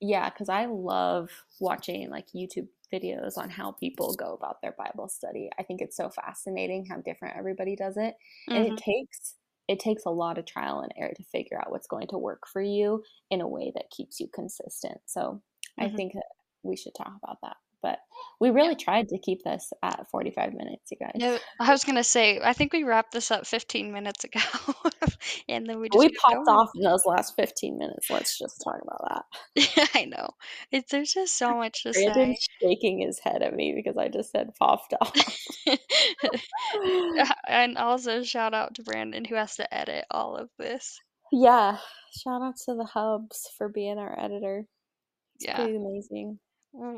yeah 0.00 0.30
because 0.30 0.48
i 0.48 0.66
love 0.66 1.44
watching 1.60 2.08
like 2.10 2.26
youtube 2.36 2.68
videos 2.92 3.36
on 3.36 3.50
how 3.50 3.72
people 3.72 4.14
go 4.14 4.32
about 4.32 4.62
their 4.62 4.72
bible 4.78 5.08
study. 5.10 5.50
I 5.58 5.62
think 5.62 5.82
it's 5.82 5.94
so 5.96 6.08
fascinating 6.08 6.86
how 6.86 6.96
different 7.02 7.36
everybody 7.36 7.76
does 7.76 7.98
it 7.98 8.16
and 8.54 8.64
hmm 8.66 8.78
it 8.78 8.78
takes 8.78 9.34
it 9.68 9.78
takes 9.78 10.06
a 10.06 10.10
lot 10.10 10.38
of 10.38 10.46
trial 10.46 10.80
and 10.80 10.90
error 10.96 11.12
to 11.14 11.22
figure 11.24 11.60
out 11.60 11.70
what's 11.70 11.86
going 11.86 12.06
to 12.08 12.16
work 12.18 12.46
for 12.48 12.62
you 12.62 13.04
in 13.30 13.42
a 13.42 13.48
way 13.48 13.70
that 13.74 13.90
keeps 13.90 14.20
you 14.20 14.28
consistent. 14.28 15.02
So 15.06 15.42
i 15.78 15.86
Mhm. 15.86 15.98
think 15.98 16.14
that 16.14 16.24
we 16.62 16.76
should 16.76 16.94
talk 16.94 17.12
about 17.22 17.38
that 17.42 17.58
But 17.82 17.98
we 18.40 18.50
really 18.50 18.74
tried 18.74 19.08
to 19.08 19.18
keep 19.18 19.44
this 19.44 19.72
at 19.82 20.06
45 20.10 20.52
minutes, 20.52 20.90
you 20.90 20.96
guys. 21.00 21.12
Yeah, 21.14 21.38
I 21.60 21.70
was 21.70 21.84
gonna 21.84 22.02
say, 22.04 22.40
I 22.42 22.52
think 22.52 22.72
we 22.72 22.82
wrapped 22.82 23.12
this 23.12 23.30
up 23.30 23.46
15 23.46 23.92
minutes 23.92 24.24
ago, 24.24 24.40
and 25.48 25.66
then 25.66 25.78
we 25.80 25.88
just 25.88 25.98
We 25.98 26.08
popped 26.16 26.44
going. 26.46 26.48
off 26.58 26.70
in 26.74 26.82
those 26.82 27.04
last 27.06 27.34
15 27.36 27.78
minutes. 27.78 28.10
Let's 28.10 28.36
just 28.38 28.60
talk 28.64 28.80
about 28.82 29.04
that. 29.56 29.68
Yeah, 29.76 29.86
I 29.94 30.04
know. 30.06 30.28
It's 30.72 30.90
there's 30.90 31.12
just 31.12 31.38
so 31.38 31.54
much 31.54 31.84
to 31.84 31.94
say. 31.94 32.06
Brandon's 32.06 32.38
say. 32.60 32.68
shaking 32.68 33.00
his 33.00 33.18
head 33.20 33.42
at 33.42 33.54
me 33.54 33.72
because 33.76 33.96
I 33.96 34.08
just 34.08 34.30
said 34.32 34.48
popped 34.58 34.94
off. 35.00 35.14
and 37.48 37.76
also 37.78 38.22
shout 38.22 38.54
out 38.54 38.74
to 38.74 38.82
Brandon 38.82 39.24
who 39.24 39.34
has 39.34 39.56
to 39.56 39.72
edit 39.74 40.04
all 40.10 40.36
of 40.36 40.48
this. 40.58 40.98
yeah. 41.32 41.78
Shout 42.24 42.40
out 42.42 42.54
to 42.64 42.74
the 42.74 42.86
hubs 42.86 43.46
for 43.58 43.68
being 43.68 43.98
our 43.98 44.18
editor. 44.18 44.64
It's 45.36 45.44
Yeah. 45.44 45.56
pretty 45.56 45.76
amazing. 45.76 46.38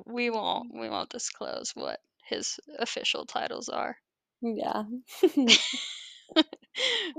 We 0.07 0.31
won't 0.31 0.75
mm. 0.75 0.81
we 0.81 0.89
won't 0.89 1.11
disclose 1.11 1.73
what 1.75 2.01
his 2.29 2.59
official 2.79 3.25
titles 3.27 3.69
are. 3.69 3.97
Yeah. 4.43 4.85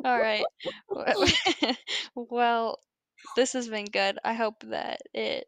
All 0.05 0.19
right. 0.19 0.43
well, 2.15 2.79
this 3.35 3.53
has 3.53 3.67
been 3.67 3.85
good. 3.85 4.17
I 4.23 4.33
hope 4.33 4.63
that 4.63 5.01
it 5.13 5.47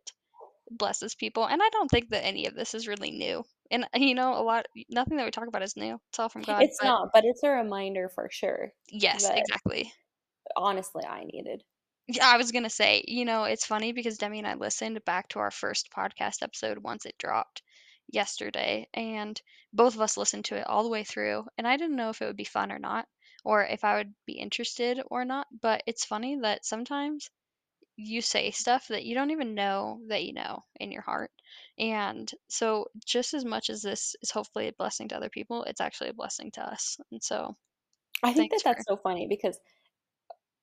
blesses 0.70 1.16
people. 1.16 1.46
And 1.46 1.62
I 1.62 1.70
don't 1.70 1.90
think 1.90 2.10
that 2.10 2.26
any 2.26 2.48
of 2.48 2.56
this 2.56 2.74
is 2.74 2.88
really 2.88 3.12
new. 3.12 3.44
And 3.72 3.86
you 3.96 4.16
know, 4.16 4.34
a 4.34 4.44
lot 4.44 4.66
nothing 4.90 5.18
that 5.18 5.26
we 5.26 5.32
talk 5.32 5.48
about 5.48 5.64
is 5.64 5.78
new. 5.78 6.00
It's 6.10 6.20
all 6.20 6.30
from 6.30 6.44
God. 6.44 6.64
it's 6.64 6.78
but 6.80 6.88
not, 6.88 7.10
but 7.14 7.26
it's 7.26 7.44
a 7.44 7.50
reminder 7.50 8.10
for 8.14 8.30
sure. 8.32 8.72
yes, 8.90 9.30
exactly. 9.30 9.92
Honestly, 10.56 11.04
I 11.06 11.24
needed. 11.24 11.64
Yeah, 12.08 12.28
I 12.28 12.38
was 12.38 12.52
gonna 12.52 12.70
say, 12.70 13.04
you 13.08 13.26
know, 13.26 13.44
it's 13.46 13.66
funny 13.66 13.92
because 13.94 14.18
Demi 14.18 14.40
and 14.40 14.48
I 14.48 14.54
listened 14.56 15.04
back 15.06 15.30
to 15.30 15.40
our 15.40 15.52
first 15.52 15.90
podcast 15.92 16.42
episode 16.42 16.78
once 16.78 17.06
it 17.06 17.18
dropped 17.18 17.62
yesterday, 18.10 18.88
and 18.94 19.42
both 19.74 19.96
of 19.96 20.02
us 20.02 20.18
listened 20.18 20.46
to 20.46 20.56
it 20.58 20.68
all 20.68 20.84
the 20.84 20.90
way 20.90 21.04
through, 21.04 21.46
and 21.58 21.68
I 21.68 21.78
didn't 21.78 21.96
know 21.98 22.10
if 22.10 22.22
it 22.22 22.26
would 22.26 22.36
be 22.38 22.44
fun 22.46 22.72
or 22.72 22.80
not, 22.80 23.08
or 23.46 23.64
if 23.66 23.84
I 23.84 23.96
would 23.98 24.14
be 24.26 24.34
interested 24.34 25.02
or 25.08 25.26
not. 25.26 25.48
But 25.62 25.84
it's 25.88 26.06
funny 26.06 26.38
that 26.42 26.66
sometimes 26.66 27.30
you 27.98 28.22
say 28.22 28.52
stuff 28.52 28.88
that 28.90 29.06
you 29.06 29.16
don't 29.16 29.32
even 29.32 29.56
know 29.56 30.02
that 30.08 30.24
you 30.24 30.34
know 30.34 30.64
in 30.80 30.92
your 30.92 31.02
heart. 31.04 31.32
And 31.78 32.32
so, 32.50 32.88
just 33.06 33.34
as 33.34 33.46
much 33.46 33.70
as 33.70 33.82
this 33.82 34.16
is 34.22 34.32
hopefully 34.32 34.68
a 34.68 34.74
blessing 34.74 35.10
to 35.10 35.18
other 35.18 35.30
people, 35.30 35.64
it's 35.64 35.82
actually 35.82 36.10
a 36.10 36.14
blessing 36.14 36.52
to 36.52 36.62
us. 36.62 36.98
And 37.12 37.24
so, 37.24 37.56
I 38.24 38.34
think 38.34 38.52
that 38.52 38.62
for- 38.62 38.70
that's 38.70 38.86
so 38.86 38.98
funny 38.98 39.28
because 39.28 39.58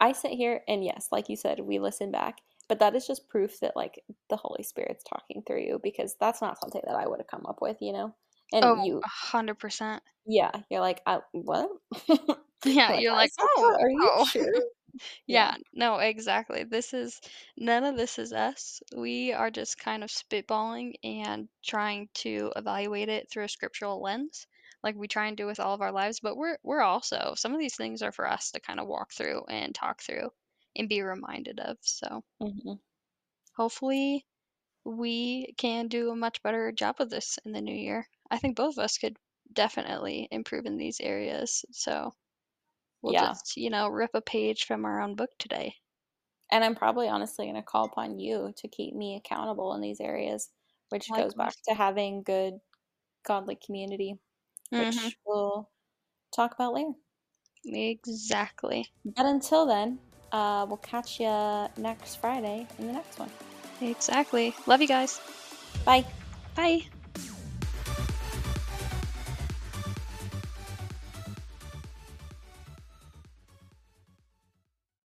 I 0.00 0.12
sit 0.12 0.32
here 0.32 0.62
and 0.68 0.84
yes, 0.84 1.08
like 1.12 1.28
you 1.28 1.36
said, 1.36 1.60
we 1.60 1.78
listen 1.78 2.10
back, 2.10 2.38
but 2.68 2.78
that 2.78 2.94
is 2.94 3.06
just 3.06 3.28
proof 3.28 3.60
that 3.60 3.76
like 3.76 4.02
the 4.28 4.36
Holy 4.36 4.62
Spirit's 4.62 5.04
talking 5.04 5.42
through 5.46 5.62
you 5.62 5.80
because 5.82 6.16
that's 6.18 6.40
not 6.40 6.58
something 6.60 6.82
that 6.86 6.96
I 6.96 7.06
would 7.06 7.20
have 7.20 7.26
come 7.26 7.46
up 7.46 7.58
with, 7.60 7.76
you 7.80 7.92
know. 7.92 8.14
And 8.52 8.64
oh, 8.64 8.84
you, 8.84 8.98
a 8.98 9.08
hundred 9.08 9.58
percent. 9.58 10.02
yeah, 10.26 10.50
you're 10.70 10.80
like, 10.80 11.02
I, 11.06 11.20
what? 11.32 11.68
Yeah, 12.64 12.98
you're 12.98 13.12
like, 13.14 13.32
oh, 13.40 13.76
are 13.80 13.88
you 13.88 14.10
oh." 14.16 14.24
sure? 14.26 14.52
Yeah, 15.26 15.54
no, 15.72 15.96
exactly. 15.98 16.64
This 16.64 16.92
is 16.92 17.20
none 17.56 17.84
of 17.84 17.96
this 17.96 18.18
is 18.18 18.32
us. 18.32 18.82
We 18.96 19.32
are 19.32 19.50
just 19.50 19.78
kind 19.78 20.02
of 20.02 20.10
spitballing 20.10 20.94
and 21.04 21.48
trying 21.64 22.08
to 22.14 22.52
evaluate 22.56 23.08
it 23.08 23.30
through 23.30 23.44
a 23.44 23.48
scriptural 23.48 24.02
lens, 24.02 24.46
like 24.84 24.96
we 24.96 25.08
try 25.08 25.26
and 25.28 25.36
do 25.36 25.46
with 25.46 25.60
all 25.60 25.74
of 25.74 25.80
our 25.82 25.92
lives. 25.92 26.20
But 26.20 26.36
we're 26.36 26.58
we're 26.62 26.82
also 26.82 27.34
some 27.36 27.52
of 27.54 27.58
these 27.60 27.76
things 27.76 28.02
are 28.02 28.12
for 28.12 28.26
us 28.28 28.52
to 28.52 28.60
kind 28.60 28.80
of 28.80 28.88
walk 28.88 29.12
through 29.12 29.44
and 29.46 29.74
talk 29.74 30.02
through 30.02 30.30
and 30.76 30.88
be 30.88 31.02
reminded 31.02 31.60
of. 31.60 31.78
So 31.82 32.24
hmm 32.40 32.80
hopefully 33.54 34.26
we 34.84 35.54
can 35.58 35.88
do 35.88 36.10
a 36.10 36.16
much 36.16 36.42
better 36.42 36.72
job 36.72 37.00
of 37.00 37.10
this 37.10 37.38
in 37.44 37.52
the 37.52 37.60
new 37.62 37.74
year. 37.74 38.08
I 38.30 38.38
think 38.38 38.56
both 38.56 38.78
of 38.78 38.84
us 38.84 38.98
could 38.98 39.18
definitely 39.52 40.28
improve 40.30 40.66
in 40.66 40.78
these 40.78 41.00
areas. 41.00 41.64
So 41.72 42.12
we'll 43.02 43.14
Yeah. 43.14 43.16
just, 43.16 43.56
you 43.56 43.70
know, 43.70 43.88
rip 43.88 44.12
a 44.14 44.22
page 44.22 44.64
from 44.66 44.84
our 44.86 45.00
own 45.02 45.16
book 45.16 45.30
today. 45.38 45.76
And 46.50 46.64
I'm 46.64 46.74
probably 46.74 47.08
honestly 47.08 47.46
going 47.46 47.56
to 47.56 47.62
call 47.62 47.84
upon 47.86 48.18
you 48.18 48.52
to 48.56 48.68
keep 48.68 48.94
me 48.94 49.16
accountable 49.16 49.72
in 49.74 49.80
these 49.80 50.00
areas, 50.00 50.50
which 50.88 51.14
goes 51.14 51.34
back 51.34 51.54
to 51.64 51.74
having 51.74 52.22
good, 52.22 52.60
godly 53.24 53.56
community, 53.56 54.20
which 54.70 54.88
Mhm. 54.96 55.14
we'll 55.24 55.68
talk 56.32 56.54
about 56.54 56.74
later. 56.74 56.92
Exactly. 57.64 58.88
But 59.04 59.26
until 59.26 59.66
then, 59.66 59.98
uh, 60.32 60.66
we'll 60.68 60.78
catch 60.78 61.20
you 61.20 61.68
next 61.76 62.16
Friday 62.16 62.66
in 62.78 62.86
the 62.86 62.92
next 62.92 63.18
one. 63.18 63.30
Exactly. 63.80 64.54
Love 64.66 64.80
you 64.80 64.88
guys. 64.88 65.20
Bye. 65.84 66.04
Bye. 66.54 66.86